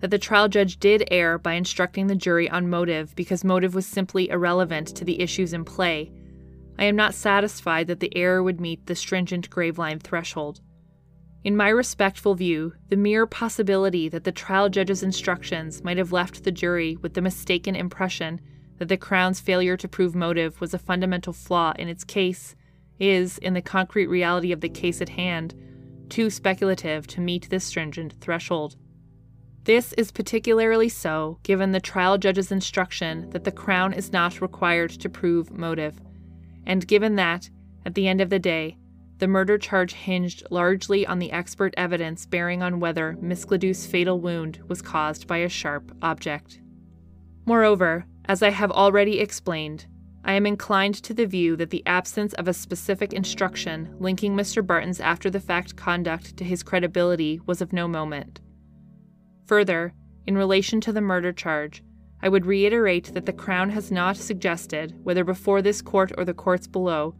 [0.00, 3.86] that the trial judge did err by instructing the jury on motive because motive was
[3.86, 6.10] simply irrelevant to the issues in play,
[6.78, 10.60] I am not satisfied that the error would meet the stringent Graveline threshold.
[11.44, 16.42] In my respectful view, the mere possibility that the trial judge's instructions might have left
[16.42, 18.40] the jury with the mistaken impression
[18.78, 22.56] that the Crown's failure to prove motive was a fundamental flaw in its case
[22.98, 25.54] is, in the concrete reality of the case at hand,
[26.08, 28.76] too speculative to meet this stringent threshold.
[29.64, 34.90] This is particularly so given the trial judge's instruction that the Crown is not required
[34.90, 36.00] to prove motive,
[36.66, 37.50] and given that,
[37.84, 38.76] at the end of the day,
[39.18, 44.20] the murder charge hinged largely on the expert evidence bearing on whether Miss Gladue's fatal
[44.20, 46.60] wound was caused by a sharp object.
[47.46, 49.86] Moreover, as I have already explained,
[50.24, 54.66] I am inclined to the view that the absence of a specific instruction linking Mr.
[54.66, 58.40] Barton's after the fact conduct to his credibility was of no moment.
[59.46, 59.92] Further,
[60.26, 61.83] in relation to the murder charge,
[62.24, 66.32] I would reiterate that the Crown has not suggested, whether before this court or the
[66.32, 67.14] courts below,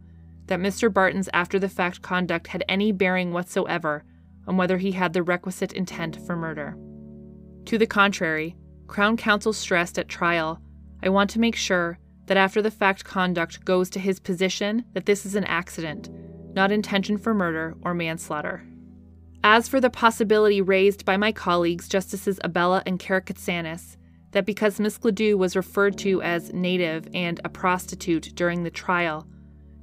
[0.47, 0.91] that Mr.
[0.91, 4.03] Barton's after the fact conduct had any bearing whatsoever
[4.47, 6.75] on whether he had the requisite intent for murder.
[7.65, 8.55] To the contrary,
[8.87, 10.59] Crown Counsel stressed at trial
[11.03, 15.05] I want to make sure that after the fact conduct goes to his position that
[15.05, 16.09] this is an accident,
[16.55, 18.63] not intention for murder or manslaughter.
[19.43, 23.97] As for the possibility raised by my colleagues, Justices Abella and Karakatsanis,
[24.35, 29.25] that because Miss Gladue was referred to as native and a prostitute during the trial,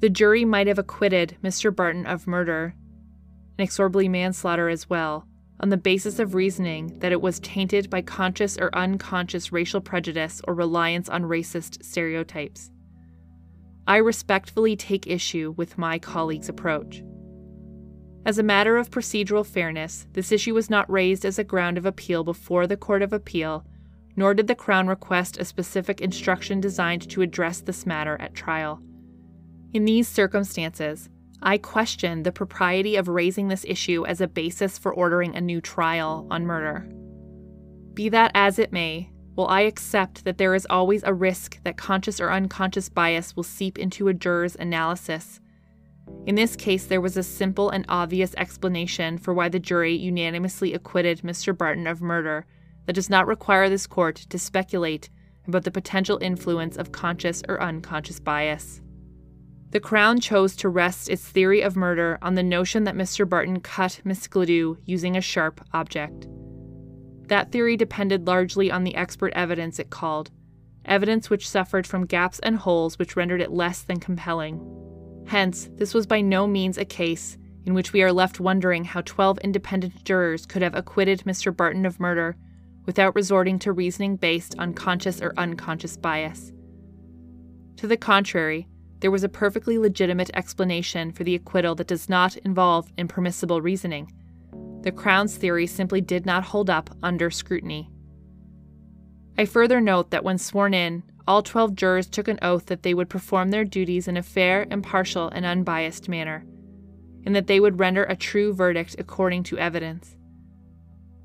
[0.01, 1.75] the jury might have acquitted Mr.
[1.75, 2.75] Barton of murder,
[3.59, 5.27] inexorably manslaughter as well,
[5.61, 10.43] on the basis of reasoning that it was tainted by conscious or unconscious racial prejudice
[10.47, 12.71] or reliance on racist stereotypes.
[13.87, 17.03] I respectfully take issue with my colleague's approach.
[18.27, 21.87] As a matter of procedural fairness, this issue was not raised as a ground of
[21.87, 23.65] appeal before the Court of Appeal,
[24.17, 28.81] nor did the Crown request a specific instruction designed to address this matter at trial.
[29.73, 31.09] In these circumstances,
[31.41, 35.61] I question the propriety of raising this issue as a basis for ordering a new
[35.61, 36.89] trial on murder.
[37.95, 41.77] Be that as it may, while I accept that there is always a risk that
[41.77, 45.41] conscious or unconscious bias will seep into a juror's analysis,
[46.27, 50.73] in this case, there was a simple and obvious explanation for why the jury unanimously
[50.73, 51.57] acquitted Mr.
[51.57, 52.47] Barton of murder
[52.87, 55.11] that does not require this court to speculate
[55.47, 58.81] about the potential influence of conscious or unconscious bias.
[59.71, 63.27] The Crown chose to rest its theory of murder on the notion that Mr.
[63.27, 66.29] Barton cut Miss Gladue using a sharp object.
[67.29, 70.31] That theory depended largely on the expert evidence it called,
[70.85, 74.61] evidence which suffered from gaps and holes which rendered it less than compelling.
[75.27, 79.01] Hence, this was by no means a case in which we are left wondering how
[79.01, 81.57] 12 independent jurors could have acquitted Mr.
[81.57, 82.37] Barton of murder
[82.87, 86.53] without resorting to reasoning based on conscious or unconscious bias.
[87.77, 88.69] To the contrary,
[89.01, 94.13] there was a perfectly legitimate explanation for the acquittal that does not involve impermissible reasoning.
[94.83, 97.91] The Crown's theory simply did not hold up under scrutiny.
[99.37, 102.95] I further note that when sworn in, all 12 jurors took an oath that they
[102.95, 106.45] would perform their duties in a fair, impartial, and unbiased manner,
[107.25, 110.17] and that they would render a true verdict according to evidence.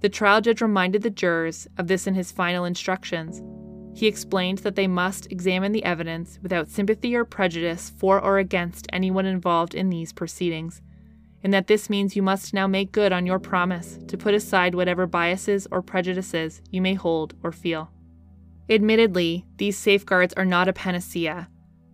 [0.02, 3.41] The trial judge reminded the jurors of this in his final instructions.
[3.98, 8.86] He explained that they must examine the evidence without sympathy or prejudice for or against
[8.94, 10.84] anyone involved in these proceedings,
[11.44, 14.76] and that this means you must now make good on your promise to put aside
[14.76, 17.90] whatever biases or prejudices you may hold or feel.
[18.69, 21.49] Admittedly, these safeguards are not a panacea,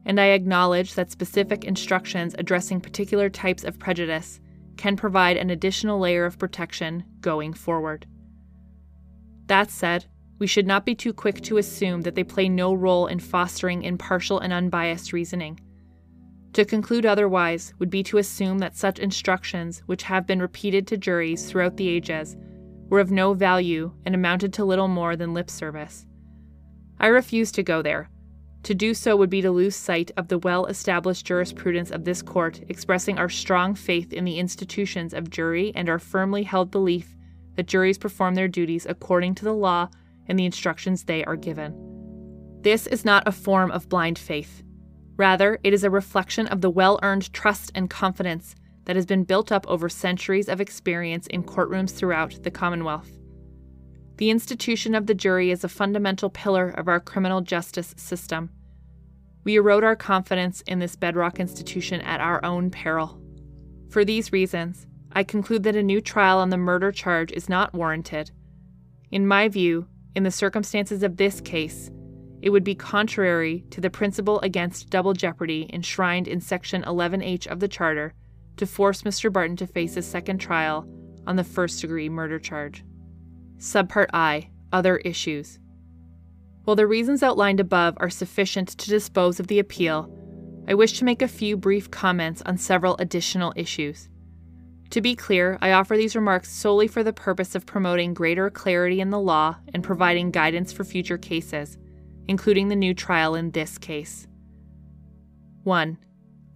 [0.05, 4.41] and I acknowledge that specific instructions addressing particular types of prejudice
[4.77, 8.05] can provide an additional layer of protection going forward.
[9.47, 10.05] That said,
[10.39, 13.83] we should not be too quick to assume that they play no role in fostering
[13.83, 15.59] impartial and unbiased reasoning.
[16.53, 20.97] To conclude otherwise would be to assume that such instructions, which have been repeated to
[20.97, 22.35] juries throughout the ages,
[22.89, 26.05] were of no value and amounted to little more than lip service.
[26.99, 28.09] I refuse to go there.
[28.63, 32.21] To do so would be to lose sight of the well established jurisprudence of this
[32.21, 37.15] court, expressing our strong faith in the institutions of jury and our firmly held belief
[37.55, 39.89] that juries perform their duties according to the law
[40.27, 41.73] and the instructions they are given.
[42.61, 44.63] This is not a form of blind faith.
[45.17, 49.25] Rather, it is a reflection of the well earned trust and confidence that has been
[49.25, 53.11] built up over centuries of experience in courtrooms throughout the Commonwealth.
[54.17, 58.51] The institution of the jury is a fundamental pillar of our criminal justice system.
[59.43, 63.19] We erode our confidence in this bedrock institution at our own peril.
[63.89, 67.73] For these reasons, I conclude that a new trial on the murder charge is not
[67.73, 68.31] warranted.
[69.11, 71.89] In my view, in the circumstances of this case,
[72.41, 77.59] it would be contrary to the principle against double jeopardy enshrined in Section 11H of
[77.59, 78.13] the Charter
[78.57, 79.31] to force Mr.
[79.31, 80.87] Barton to face a second trial
[81.25, 82.83] on the first degree murder charge.
[83.63, 85.57] Subpart I Other Issues.
[86.65, 90.13] While the reasons outlined above are sufficient to dispose of the appeal,
[90.67, 94.09] I wish to make a few brief comments on several additional issues.
[94.89, 98.99] To be clear, I offer these remarks solely for the purpose of promoting greater clarity
[98.99, 101.77] in the law and providing guidance for future cases,
[102.27, 104.27] including the new trial in this case.
[105.63, 105.97] 1.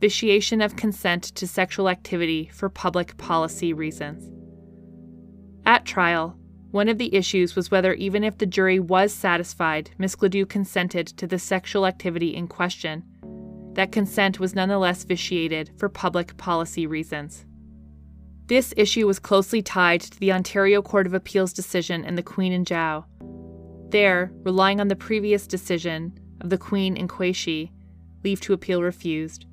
[0.02, 4.30] Vitiation of consent to sexual activity for public policy reasons.
[5.66, 6.38] At trial,
[6.78, 11.08] one of the issues was whether, even if the jury was satisfied Miss Gladue consented
[11.08, 13.04] to the sexual activity in question,
[13.74, 17.48] that consent was nonetheless vitiated for public policy reasons.
[18.46, 22.54] This issue was closely tied to the Ontario Court of Appeal's decision in the Queen
[22.54, 23.06] and Zhao.
[23.90, 27.72] There, relying on the previous decision of the Queen and Quashie,
[28.24, 29.48] leave to appeal refused,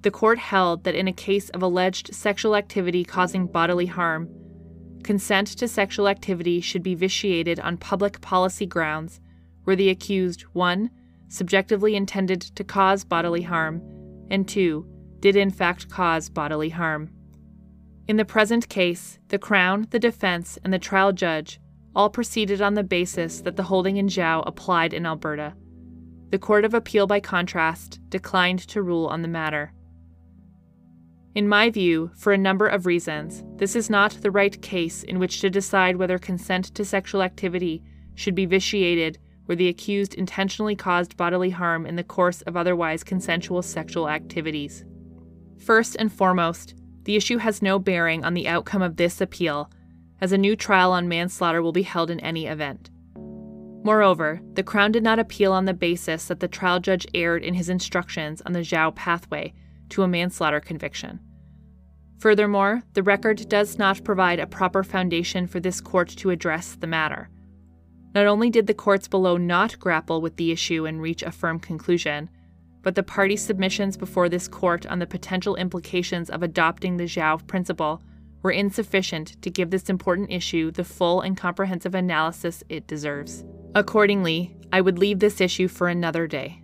[0.00, 4.30] the court held that in a case of alleged sexual activity causing bodily harm,
[5.02, 9.20] consent to sexual activity should be vitiated on public policy grounds
[9.64, 10.90] where the accused 1.
[11.28, 13.80] subjectively intended to cause bodily harm,
[14.30, 14.86] and 2.
[15.20, 17.10] did in fact cause bodily harm.
[18.08, 21.60] In the present case, the Crown, the defense, and the trial judge
[21.94, 25.54] all proceeded on the basis that the holding in Zhao applied in Alberta.
[26.30, 29.72] The Court of Appeal, by contrast, declined to rule on the matter.
[31.34, 35.18] In my view, for a number of reasons, this is not the right case in
[35.18, 37.82] which to decide whether consent to sexual activity
[38.14, 43.02] should be vitiated where the accused intentionally caused bodily harm in the course of otherwise
[43.02, 44.84] consensual sexual activities.
[45.58, 49.70] First and foremost, the issue has no bearing on the outcome of this appeal,
[50.20, 52.90] as a new trial on manslaughter will be held in any event.
[53.84, 57.54] Moreover, the Crown did not appeal on the basis that the trial judge erred in
[57.54, 59.54] his instructions on the Zhao pathway
[59.92, 61.20] to a manslaughter conviction.
[62.18, 66.86] Furthermore, the record does not provide a proper foundation for this court to address the
[66.86, 67.28] matter.
[68.14, 71.58] Not only did the courts below not grapple with the issue and reach a firm
[71.58, 72.30] conclusion,
[72.82, 77.46] but the party submissions before this court on the potential implications of adopting the Zhao
[77.46, 78.02] principle
[78.42, 83.44] were insufficient to give this important issue the full and comprehensive analysis it deserves.
[83.74, 86.62] Accordingly, I would leave this issue for another day.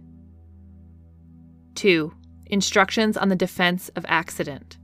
[1.76, 2.12] 2.
[2.48, 4.78] Instructions on the defense of accident.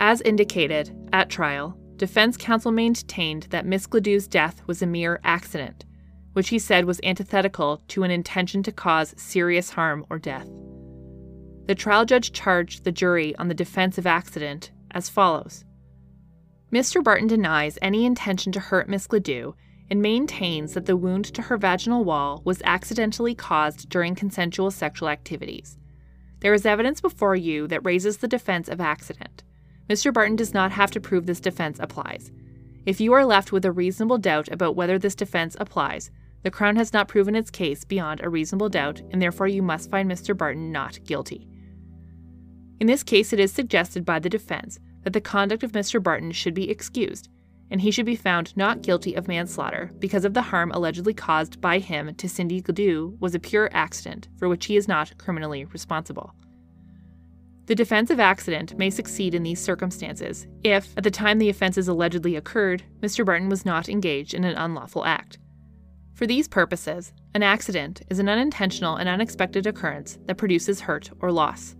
[0.00, 5.84] As indicated at trial, defense counsel maintained that Miss Gladue's death was a mere accident
[6.32, 10.48] which he said was antithetical to an intention to cause serious harm or death.
[11.66, 15.64] The trial judge charged the jury on the defense of accident as follows
[16.72, 17.04] Mr.
[17.04, 19.54] Barton denies any intention to hurt Miss Gladue
[19.90, 25.08] and maintains that the wound to her vaginal wall was accidentally caused during consensual sexual
[25.10, 25.76] activities.
[26.42, 29.44] There is evidence before you that raises the defense of accident.
[29.88, 30.12] Mr.
[30.12, 32.32] Barton does not have to prove this defense applies.
[32.84, 36.10] If you are left with a reasonable doubt about whether this defense applies,
[36.42, 39.88] the Crown has not proven its case beyond a reasonable doubt, and therefore you must
[39.88, 40.36] find Mr.
[40.36, 41.46] Barton not guilty.
[42.80, 46.02] In this case, it is suggested by the defense that the conduct of Mr.
[46.02, 47.28] Barton should be excused,
[47.72, 51.58] and he should be found not guilty of manslaughter because of the harm allegedly caused
[51.58, 55.64] by him to Cindy Gladue was a pure accident for which he is not criminally
[55.64, 56.34] responsible.
[57.66, 61.88] The defense of accident may succeed in these circumstances if, at the time the offenses
[61.88, 63.24] allegedly occurred, Mr.
[63.24, 65.38] Barton was not engaged in an unlawful act.
[66.12, 71.32] For these purposes, an accident is an unintentional and unexpected occurrence that produces hurt or
[71.32, 71.74] loss.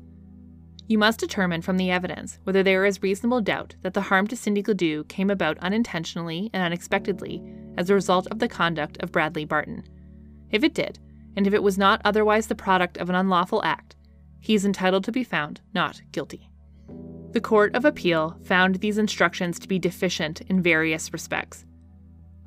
[0.89, 4.37] You must determine from the evidence whether there is reasonable doubt that the harm to
[4.37, 7.43] Cindy Gladue came about unintentionally and unexpectedly
[7.79, 9.85] as a result of the conduct of Bradley Barton.
[10.51, 10.99] If it did,
[11.37, 13.97] and if it was not otherwise the product of an unlawful act,
[14.41, 16.51] he is entitled to be found not guilty.
[17.31, 21.65] The Court of Appeal found these instructions to be deficient in various respects.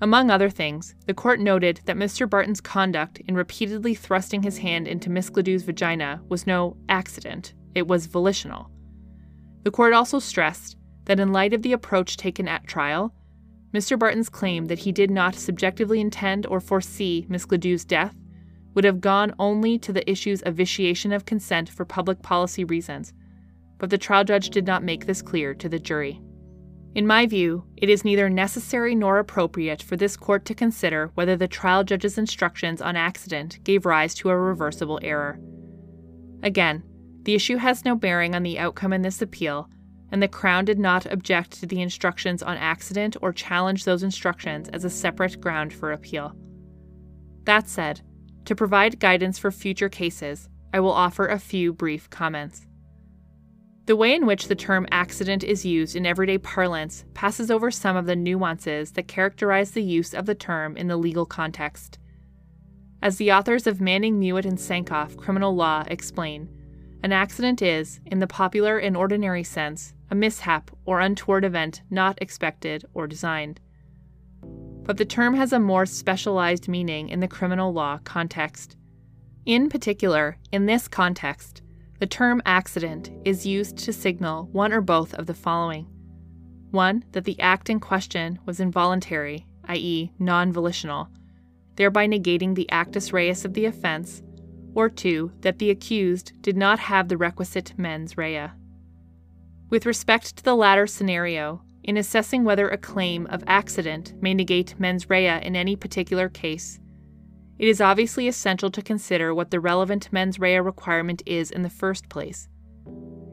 [0.02, 2.30] Among other things, the court noted that Mr.
[2.30, 7.88] Barton's conduct in repeatedly thrusting his hand into Miss Gladue's vagina was no accident, it
[7.88, 8.72] was volitional.
[9.64, 13.14] The court also stressed that, in light of the approach taken at trial,
[13.74, 14.00] Mr.
[14.00, 18.16] Barton's claim that he did not subjectively intend or foresee Miss Gladue's death
[18.74, 23.14] would have gone only to the issues of vitiation of consent for public policy reasons,
[23.78, 26.22] but the trial judge did not make this clear to the jury.
[26.94, 31.36] In my view, it is neither necessary nor appropriate for this court to consider whether
[31.36, 35.38] the trial judge's instructions on accident gave rise to a reversible error.
[36.42, 36.84] Again,
[37.26, 39.70] the issue has no bearing on the outcome in this appeal,
[40.12, 44.70] and the Crown did not object to the instructions on accident or challenge those instructions
[44.70, 46.34] as a separate ground for appeal.
[47.44, 48.02] That said,
[48.46, 52.68] to provide guidance for future cases, I will offer a few brief comments.
[53.88, 57.96] The way in which the term accident is used in everyday parlance passes over some
[57.96, 61.98] of the nuances that characterize the use of the term in the legal context.
[63.02, 66.50] As the authors of Manning, Mewett, and Sankoff Criminal Law explain,
[67.06, 72.18] an accident is, in the popular and ordinary sense, a mishap or untoward event not
[72.20, 73.60] expected or designed.
[74.42, 78.76] But the term has a more specialized meaning in the criminal law context.
[79.46, 81.62] In particular, in this context,
[82.00, 85.86] the term accident is used to signal one or both of the following
[86.72, 91.08] one, that the act in question was involuntary, i.e., non volitional,
[91.76, 94.24] thereby negating the actus reus of the offense,
[94.76, 98.52] or two, that the accused did not have the requisite mens rea.
[99.70, 104.80] With respect to the latter scenario, in assessing whether a claim of accident may negate
[104.80, 106.80] mens rea in any particular case,
[107.58, 111.70] it is obviously essential to consider what the relevant mens rea requirement is in the
[111.70, 112.50] first place.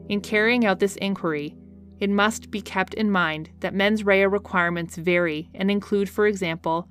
[0.07, 1.57] In carrying out this inquiry,
[1.99, 6.87] it must be kept in mind that mens rea requirements vary and include, for example,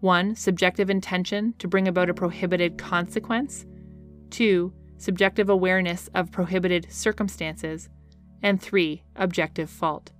[0.00, 0.36] 1.
[0.36, 3.64] Subjective intention to bring about a prohibited consequence,
[4.34, 4.72] 2.
[4.98, 7.88] Subjective awareness of prohibited circumstances,
[8.42, 9.04] and 3.
[9.14, 10.10] Objective fault.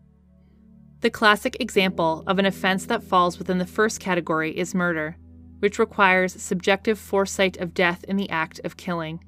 [1.00, 5.16] The classic example of an offense that falls within the first category is murder
[5.64, 9.24] which requires subjective foresight of death in the act of killing.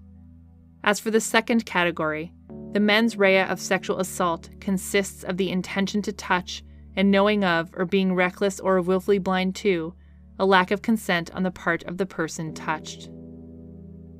[0.85, 2.31] As for the second category,
[2.73, 6.63] the mens rea of sexual assault consists of the intention to touch
[6.95, 9.95] and knowing of or being reckless or willfully blind to
[10.39, 13.09] a lack of consent on the part of the person touched.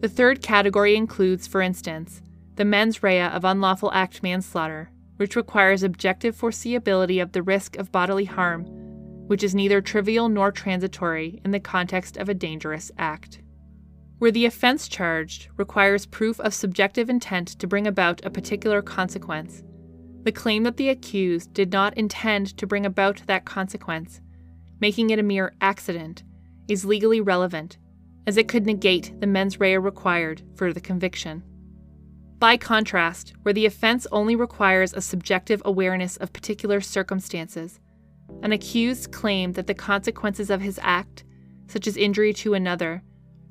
[0.01, 2.23] The third category includes, for instance,
[2.57, 7.93] the mens rea of unlawful act manslaughter, which requires objective foreseeability of the risk of
[7.93, 8.67] bodily harm
[9.27, 13.41] which is neither trivial nor transitory in the context of a dangerous act.
[14.19, 19.63] Where the offense charged requires proof of subjective intent to bring about a particular consequence,
[20.23, 24.21] the claim that the accused did not intend to bring about that consequence
[24.79, 26.23] making it a mere accident,
[26.69, 27.79] is legally relevant,
[28.27, 31.43] as it could negate the mens rea required for the conviction.
[32.39, 37.81] By contrast, where the offense only requires a subjective awareness of particular circumstances,
[38.43, 41.25] an accused claim that the consequences of his act,
[41.69, 43.03] such as injury to another,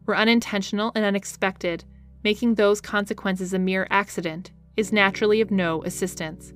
[0.06, 1.84] were unintentional and unexpected,
[2.24, 6.54] making those consequences a mere accident, is naturally of no assistance.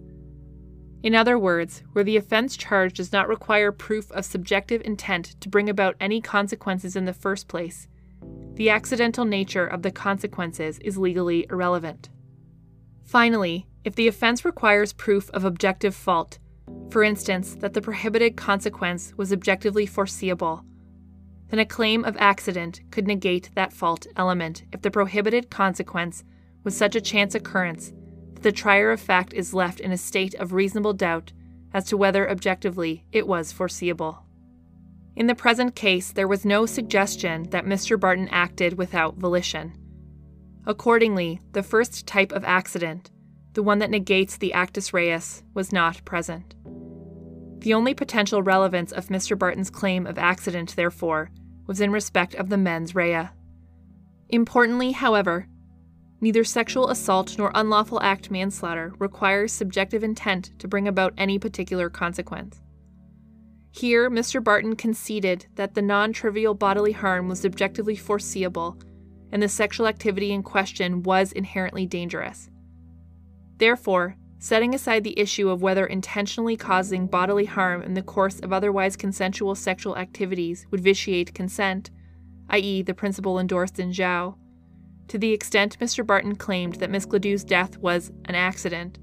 [1.02, 5.50] In other words, where the offense charged does not require proof of subjective intent to
[5.50, 7.88] bring about any consequences in the first place,
[8.56, 12.10] the accidental nature of the consequences is legally irrelevant.
[13.06, 16.40] Finally, if the offense requires proof of objective fault,
[16.90, 20.64] for instance, that the prohibited consequence was objectively foreseeable,
[21.50, 26.24] then a claim of accident could negate that fault element if the prohibited consequence
[26.64, 27.94] was such a chance occurrence
[28.34, 31.32] that the trier of fact is left in a state of reasonable doubt
[31.74, 34.24] as to whether objectively it was foreseeable.
[35.20, 38.00] In the present case, there was no suggestion that Mr.
[38.00, 39.74] Barton acted without volition.
[40.66, 43.12] Accordingly, the first type of accident,
[43.52, 46.56] the one that negates the actus reus, was not present.
[47.60, 49.38] The only potential relevance of Mr.
[49.38, 51.32] Barton's claim of accident, therefore,
[51.68, 53.28] was in respect of the mens rea.
[54.30, 55.48] Importantly, however,
[56.22, 61.90] neither sexual assault nor unlawful act manslaughter requires subjective intent to bring about any particular
[61.90, 62.62] consequence.
[63.72, 64.44] Here, Mr.
[64.44, 68.78] Barton conceded that the non trivial bodily harm was objectively foreseeable
[69.32, 72.50] and the sexual activity in question was inherently dangerous.
[73.58, 78.54] Therefore, setting aside the issue of whether intentionally causing bodily harm in the course of
[78.54, 81.92] otherwise consensual sexual activities would vitiate consent,
[82.50, 84.36] i.e., the principle endorsed in Zhao,
[85.10, 86.06] to the extent Mr.
[86.06, 88.98] Barton claimed that Miss Gladue's death was an accident,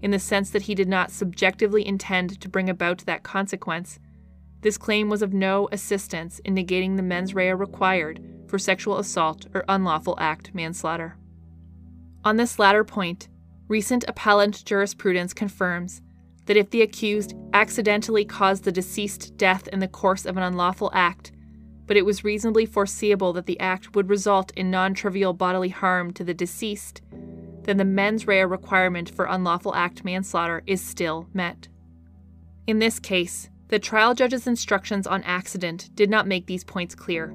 [0.00, 3.98] in the sense that he did not subjectively intend to bring about that consequence,
[4.60, 9.46] this claim was of no assistance in negating the mens rea required for sexual assault
[9.54, 11.16] or unlawful act manslaughter.
[12.24, 13.28] On this latter point,
[13.68, 16.02] recent appellant jurisprudence confirms
[16.46, 20.90] that if the accused accidentally caused the deceased death in the course of an unlawful
[20.94, 21.30] act,
[21.86, 26.12] but it was reasonably foreseeable that the act would result in non trivial bodily harm
[26.12, 27.02] to the deceased,
[27.62, 31.68] then the mens rea requirement for unlawful act manslaughter is still met.
[32.66, 37.34] In this case, the trial judge's instructions on accident did not make these points clear.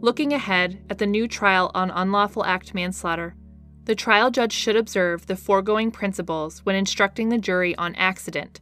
[0.00, 3.36] Looking ahead at the new trial on unlawful act manslaughter,
[3.84, 8.60] the trial judge should observe the foregoing principles when instructing the jury on accident,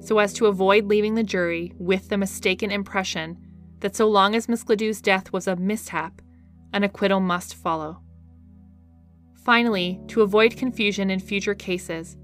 [0.00, 3.38] so as to avoid leaving the jury with the mistaken impression
[3.80, 6.20] that so long as Miss Gladue's death was a mishap,
[6.72, 8.00] an acquittal must follow.
[9.44, 12.16] Finally, to avoid confusion in future cases,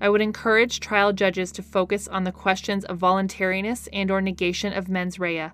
[0.00, 4.72] I would encourage trial judges to focus on the questions of voluntariness and or negation
[4.72, 5.50] of mens rea,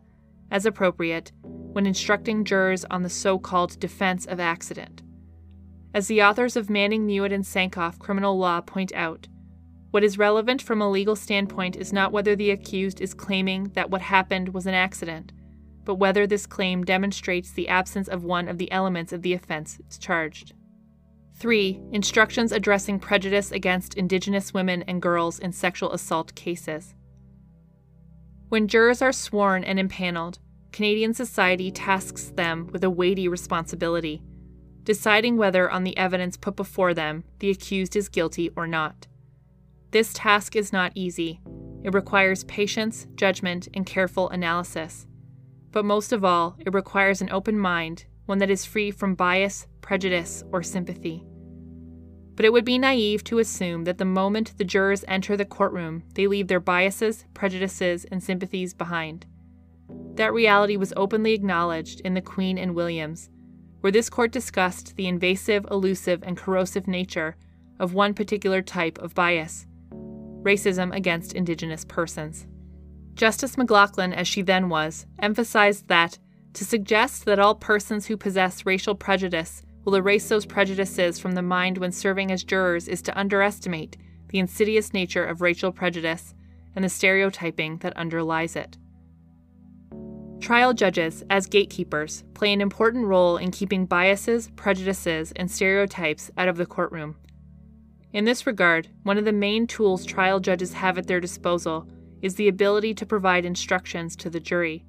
[0.51, 5.03] as appropriate, when instructing jurors on the so-called defense of accident.
[5.93, 9.29] As the authors of Manning, Mewett, and Sankoff criminal law point out,
[9.91, 13.91] what is relevant from a legal standpoint is not whether the accused is claiming that
[13.91, 15.33] what happened was an accident,
[15.85, 19.81] but whether this claim demonstrates the absence of one of the elements of the offense
[19.99, 20.55] charged.
[21.41, 21.81] 3.
[21.93, 26.95] Instructions addressing prejudice against Indigenous women and girls in sexual assault cases.
[28.51, 30.39] When jurors are sworn and impaneled,
[30.71, 34.23] Canadian society tasks them with a weighty responsibility,
[34.83, 39.07] deciding whether, on the evidence put before them, the accused is guilty or not.
[39.93, 41.41] This task is not easy.
[41.83, 45.07] It requires patience, judgment, and careful analysis.
[45.71, 49.67] But most of all, it requires an open mind, one that is free from bias,
[49.81, 51.25] prejudice, or sympathy
[52.41, 56.03] but it would be naive to assume that the moment the jurors enter the courtroom,
[56.15, 59.27] they leave their biases, prejudices, and sympathies behind.
[60.15, 63.29] That reality was openly acknowledged in The Queen and Williams,
[63.83, 67.37] where this court discussed the invasive, elusive, and corrosive nature
[67.79, 69.67] of one particular type of bias
[70.43, 72.47] racism against Indigenous persons.
[73.13, 76.19] Justice McLachlin, as she then was, emphasized that
[76.55, 81.43] to suggest that all persons who possess racial prejudice will erase those prejudices from the
[81.43, 83.97] mind when serving as jurors is to underestimate
[84.29, 86.35] the insidious nature of racial prejudice
[86.77, 88.77] and the stereotyping that underlies it.
[90.41, 96.49] Trial judges, as gatekeepers, play an important role in keeping biases, prejudices, and stereotypes out
[96.49, 97.17] of the courtroom.
[98.13, 101.87] In this regard, one of the main tools trial judges have at their disposal
[102.23, 104.85] is the ability to provide instructions to the jury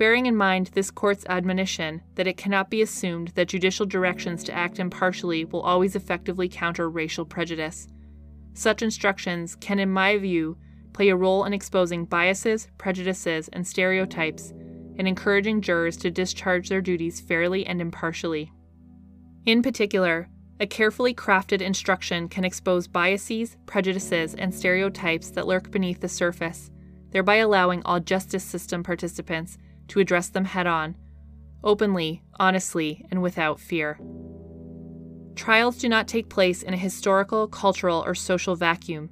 [0.00, 4.50] bearing in mind this court's admonition that it cannot be assumed that judicial directions to
[4.50, 7.86] act impartially will always effectively counter racial prejudice.
[8.54, 10.56] Such instructions can, in my view,
[10.94, 14.54] play a role in exposing biases, prejudices, and stereotypes,
[14.98, 18.50] and encouraging jurors to discharge their duties fairly and impartially.
[19.44, 26.00] In particular, a carefully crafted instruction can expose biases, prejudices, and stereotypes that lurk beneath
[26.00, 26.70] the surface,
[27.10, 29.58] thereby allowing all justice system participants
[29.90, 30.96] to address them head on,
[31.62, 33.98] openly, honestly, and without fear.
[35.36, 39.10] Trials do not take place in a historical, cultural, or social vacuum.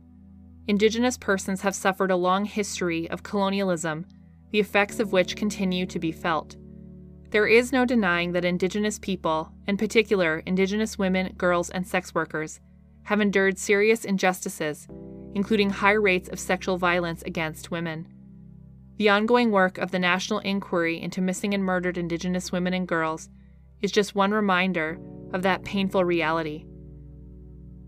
[0.67, 4.05] Indigenous persons have suffered a long history of colonialism,
[4.51, 6.57] the effects of which continue to be felt.
[7.31, 12.61] There is no denying that Indigenous people, in particular Indigenous women, girls, and sex workers,
[13.05, 14.87] have endured serious injustices,
[15.35, 18.07] including high rates of sexual violence against women.
[18.99, 23.29] The ongoing work of the National Inquiry into Missing and Murdered Indigenous Women and Girls
[23.81, 24.99] is just one reminder
[25.33, 26.65] of that painful reality.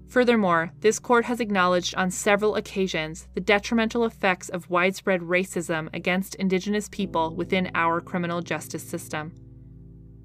[0.07, 6.37] Furthermore, this court has acknowledged on several occasions the detrimental effects of widespread racism against
[6.37, 9.33] Indigenous people within our criminal justice system.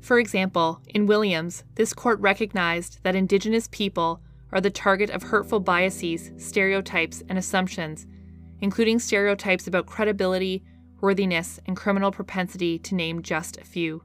[0.01, 4.21] For example, in Williams, this court recognized that Indigenous people
[4.51, 8.05] are the target of hurtful biases, stereotypes, and assumptions,
[8.61, 10.63] including stereotypes about credibility,
[11.05, 14.01] worthiness, and criminal propensity, to name just a few.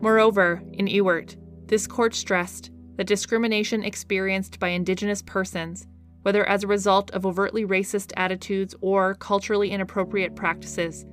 [0.00, 1.36] Moreover, in Ewert,
[1.68, 5.86] this court stressed that discrimination experienced by Indigenous persons,
[6.22, 11.06] whether as a result of overtly racist attitudes or culturally inappropriate practices,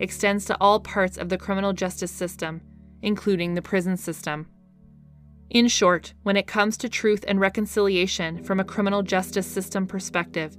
[0.00, 2.60] extends to all parts of the criminal justice system,
[3.00, 4.46] including the prison system.
[5.48, 10.58] In short, when it comes to truth and reconciliation from a criminal justice system perspective,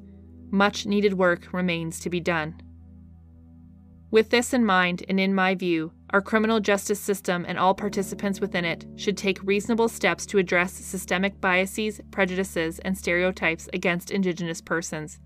[0.50, 2.60] much needed work remains to be done.
[4.12, 8.42] With this in mind, and in my view, our criminal justice system and all participants
[8.42, 14.60] within it should take reasonable steps to address systemic biases, prejudices, and stereotypes against Indigenous
[14.60, 15.20] persons,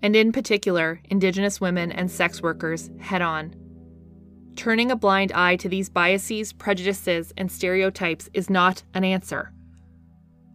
[0.00, 3.52] and in particular, Indigenous women and sex workers, head on.
[4.54, 9.52] Turning a blind eye to these biases, prejudices, and stereotypes is not an answer.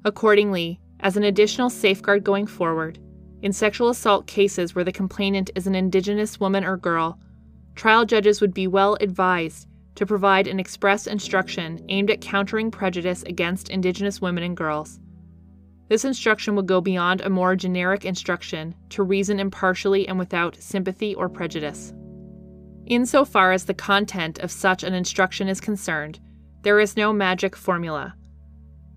[0.06, 3.00] Accordingly, as an additional safeguard going forward,
[3.42, 7.20] in sexual assault cases where the complainant is an Indigenous woman or girl,
[7.80, 13.24] trial judges would be well advised to provide an express instruction aimed at countering prejudice
[13.24, 15.00] against Indigenous women and girls.
[15.88, 21.16] This instruction would go beyond a more generic instruction to reason impartially and without sympathy
[21.16, 21.94] or prejudice.
[22.86, 26.20] Insofar as the content of such an instruction is concerned,
[26.64, 28.14] there is no magic formula.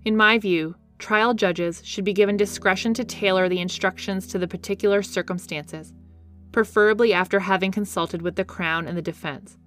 [0.05, 4.49] In my view, trial judges should be given discretion to tailor the instructions to the
[4.49, 5.93] particular circumstances
[6.53, 9.59] preferably after having consulted with the Crown and the defense.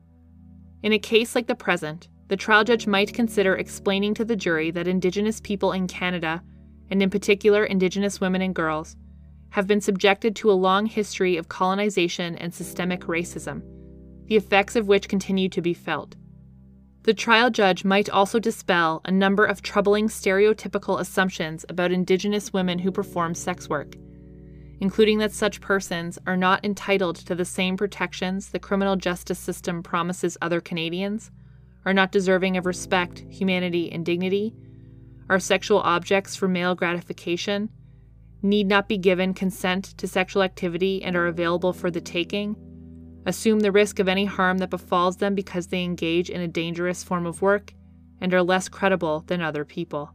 [0.84, 4.72] In a case like the present, the trial judge might consider explaining to the jury
[4.72, 6.44] that Indigenous people in Canada,
[6.90, 8.96] and in particular Indigenous women and girls,
[9.50, 13.62] have been subjected to a long history of colonization and systemic racism,
[14.28, 16.16] the effects of which continue to be felt.
[17.04, 22.80] The trial judge might also dispel a number of troubling stereotypical assumptions about Indigenous women
[22.80, 23.96] who perform sex work
[24.80, 29.82] including that such persons are not entitled to the same protections the criminal justice system
[29.82, 31.32] promises other Canadians,
[31.86, 34.54] are not deserving of respect, humanity, and dignity,
[35.30, 37.70] are sexual objects for male gratification,
[38.42, 42.56] need not be given consent to sexual activity and are available for the taking,
[43.26, 47.04] assume the risk of any harm that befalls them because they engage in a dangerous
[47.04, 47.74] form of work,
[48.22, 50.15] and are less credible than other people.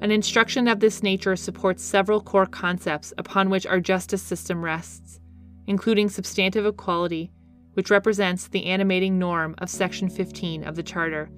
[0.00, 5.20] An instruction of this nature supports several core concepts upon which our justice system rests,
[5.66, 7.30] including substantive equality,
[7.74, 11.30] which represents the animating norm of Section 15 of the Charter,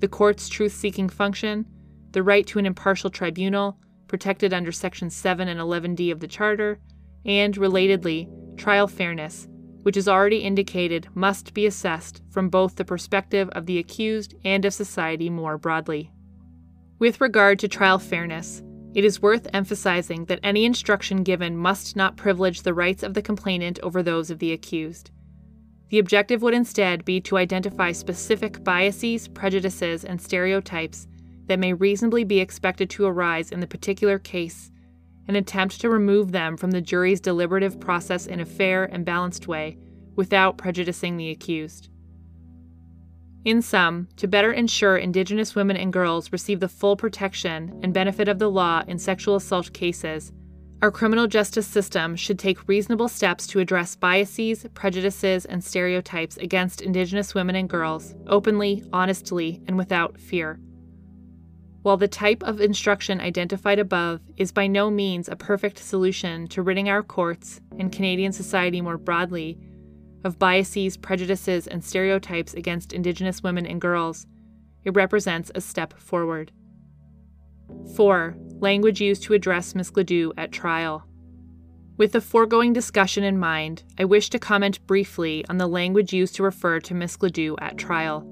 [0.00, 1.64] the court's truth seeking function,
[2.10, 3.78] the right to an impartial tribunal,
[4.08, 6.80] protected under Section 7 and 11d of the Charter,
[7.24, 8.28] and, relatedly,
[8.58, 9.46] trial fairness,
[9.82, 14.64] which is already indicated must be assessed from both the perspective of the accused and
[14.64, 16.10] of society more broadly.
[17.02, 18.62] With regard to trial fairness,
[18.94, 23.22] it is worth emphasizing that any instruction given must not privilege the rights of the
[23.22, 25.10] complainant over those of the accused.
[25.90, 31.08] The objective would instead be to identify specific biases, prejudices, and stereotypes
[31.46, 34.70] that may reasonably be expected to arise in the particular case
[35.26, 39.48] and attempt to remove them from the jury's deliberative process in a fair and balanced
[39.48, 39.76] way
[40.14, 41.88] without prejudicing the accused.
[43.44, 48.28] In sum, to better ensure Indigenous women and girls receive the full protection and benefit
[48.28, 50.32] of the law in sexual assault cases,
[50.80, 56.82] our criminal justice system should take reasonable steps to address biases, prejudices, and stereotypes against
[56.82, 60.60] Indigenous women and girls openly, honestly, and without fear.
[61.82, 66.62] While the type of instruction identified above is by no means a perfect solution to
[66.62, 69.58] ridding our courts and Canadian society more broadly
[70.24, 74.26] of biases, prejudices, and stereotypes against Indigenous women and girls,
[74.84, 76.52] it represents a step forward.
[77.94, 78.36] 4.
[78.60, 79.90] Language used to address Ms.
[79.90, 81.04] Gladue at trial.
[81.98, 86.34] With the foregoing discussion in mind, I wish to comment briefly on the language used
[86.36, 87.16] to refer to Ms.
[87.16, 88.24] Gladue at trial.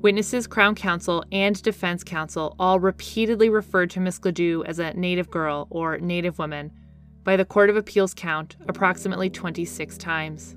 [0.00, 4.20] Witnesses, Crown Counsel, and Defense Counsel all repeatedly referred to Ms.
[4.20, 6.70] Gladue as a Native girl or Native woman
[7.24, 10.56] by the Court of Appeals count approximately 26 times.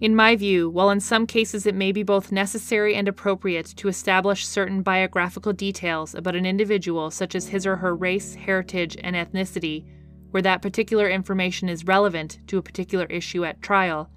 [0.00, 3.88] In my view, while in some cases it may be both necessary and appropriate to
[3.88, 9.16] establish certain biographical details about an individual, such as his or her race, heritage, and
[9.16, 9.84] ethnicity,
[10.30, 14.08] where that particular information is relevant to a particular issue at trial,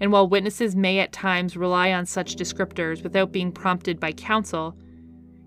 [0.00, 4.74] and while witnesses may at times rely on such descriptors without being prompted by counsel,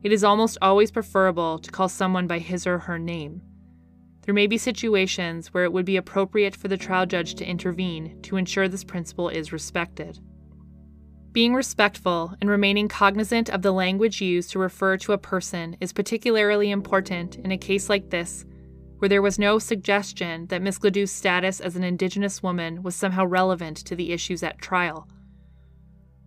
[0.04, 3.42] it is almost always preferable to call someone by his or her name.
[4.24, 8.22] There may be situations where it would be appropriate for the trial judge to intervene
[8.22, 10.20] to ensure this principle is respected.
[11.32, 15.94] Being respectful and remaining cognizant of the language used to refer to a person is
[15.94, 18.46] particularly important in a case like this,
[18.98, 23.26] where there was no suggestion that Miss Gladue's status as an Indigenous woman was somehow
[23.26, 25.08] relevant to the issues at trial.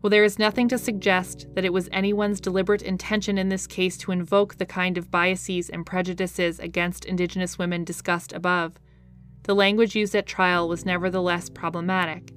[0.04, 3.96] While there is nothing to suggest that it was anyone's deliberate intention in this case
[3.96, 8.78] to invoke the kind of biases and prejudices against Indigenous women discussed above,
[9.44, 12.34] the language used at trial was nevertheless problematic.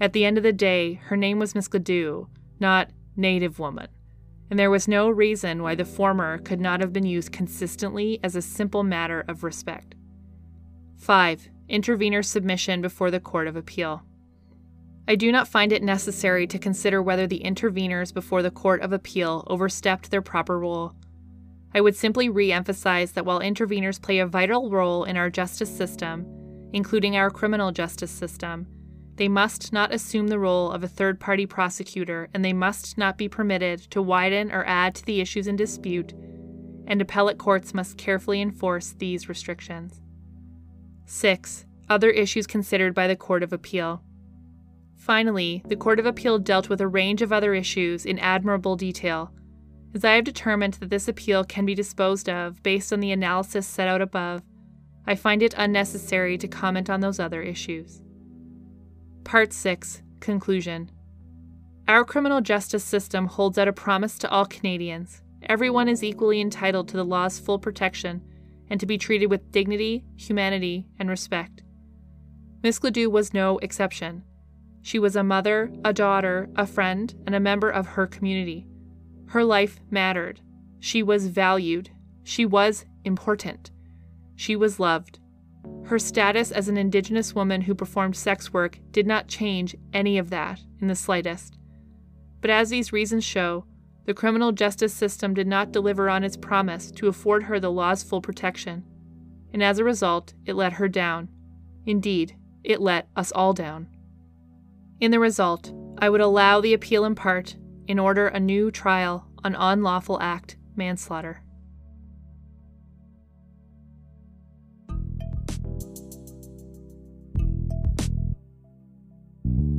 [0.00, 2.28] At the end of the day, her name was Miss Gladue,
[2.60, 3.88] not Native Woman,
[4.48, 8.36] and there was no reason why the former could not have been used consistently as
[8.36, 9.96] a simple matter of respect.
[10.98, 11.48] 5.
[11.68, 14.04] Intervenor submission before the Court of Appeal.
[15.10, 18.92] I do not find it necessary to consider whether the interveners before the Court of
[18.92, 20.94] Appeal overstepped their proper role.
[21.74, 25.76] I would simply re emphasize that while interveners play a vital role in our justice
[25.76, 26.24] system,
[26.72, 28.68] including our criminal justice system,
[29.16, 33.18] they must not assume the role of a third party prosecutor and they must not
[33.18, 36.12] be permitted to widen or add to the issues in dispute,
[36.86, 40.00] and appellate courts must carefully enforce these restrictions.
[41.06, 41.66] 6.
[41.88, 44.04] Other issues considered by the Court of Appeal.
[45.00, 49.32] Finally, the Court of Appeal dealt with a range of other issues in admirable detail.
[49.94, 53.66] As I have determined that this appeal can be disposed of based on the analysis
[53.66, 54.42] set out above,
[55.06, 58.02] I find it unnecessary to comment on those other issues.
[59.24, 60.90] Part 6 Conclusion
[61.88, 65.22] Our criminal justice system holds out a promise to all Canadians.
[65.44, 68.22] Everyone is equally entitled to the law's full protection
[68.68, 71.62] and to be treated with dignity, humanity, and respect.
[72.62, 74.24] Miss Gladue was no exception.
[74.82, 78.66] She was a mother, a daughter, a friend, and a member of her community.
[79.26, 80.40] Her life mattered.
[80.80, 81.90] She was valued.
[82.24, 83.70] She was important.
[84.36, 85.18] She was loved.
[85.84, 90.30] Her status as an Indigenous woman who performed sex work did not change any of
[90.30, 91.58] that in the slightest.
[92.40, 93.66] But as these reasons show,
[94.06, 98.02] the criminal justice system did not deliver on its promise to afford her the law's
[98.02, 98.84] full protection,
[99.52, 101.28] and as a result, it let her down.
[101.86, 103.88] Indeed, it let us all down.
[105.00, 107.56] In the result, I would allow the appeal in part
[107.88, 111.42] in order a new trial on unlawful act manslaughter.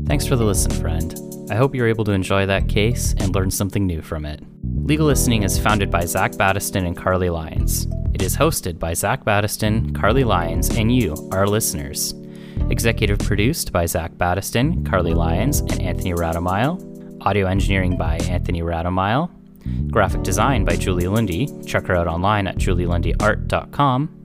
[0.08, 1.16] Thanks for the listen, friend.
[1.52, 4.42] I hope you're able to enjoy that case and learn something new from it.
[4.64, 7.88] Legal Listening is founded by Zach Battiston and Carly Lyons.
[8.14, 12.14] It is hosted by Zach Battiston, Carly Lyons, and you, our listeners.
[12.70, 16.88] Executive produced by Zach Battiston, Carly Lyons, and Anthony Radomile.
[17.26, 19.30] Audio engineering by Anthony Radomile.
[19.92, 21.48] Graphic design by Julie Lundy.
[21.66, 24.18] Check her out online at julielundyart.com.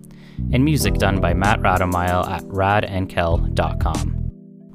[0.53, 4.23] And music done by Matt Radomile at radandkel.com.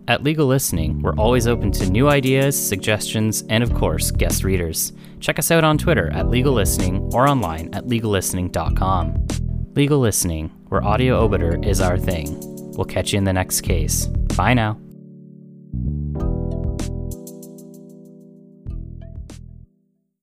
[0.07, 4.91] At Legal Listening, we're always open to new ideas, suggestions, and of course, guest readers.
[5.19, 9.27] Check us out on Twitter at Legal Listening or online at legallistening.com.
[9.75, 12.50] Legal Listening, where audio obiter is our thing.
[12.81, 14.07] We'll catch you in the next case.
[14.07, 14.75] Bye now.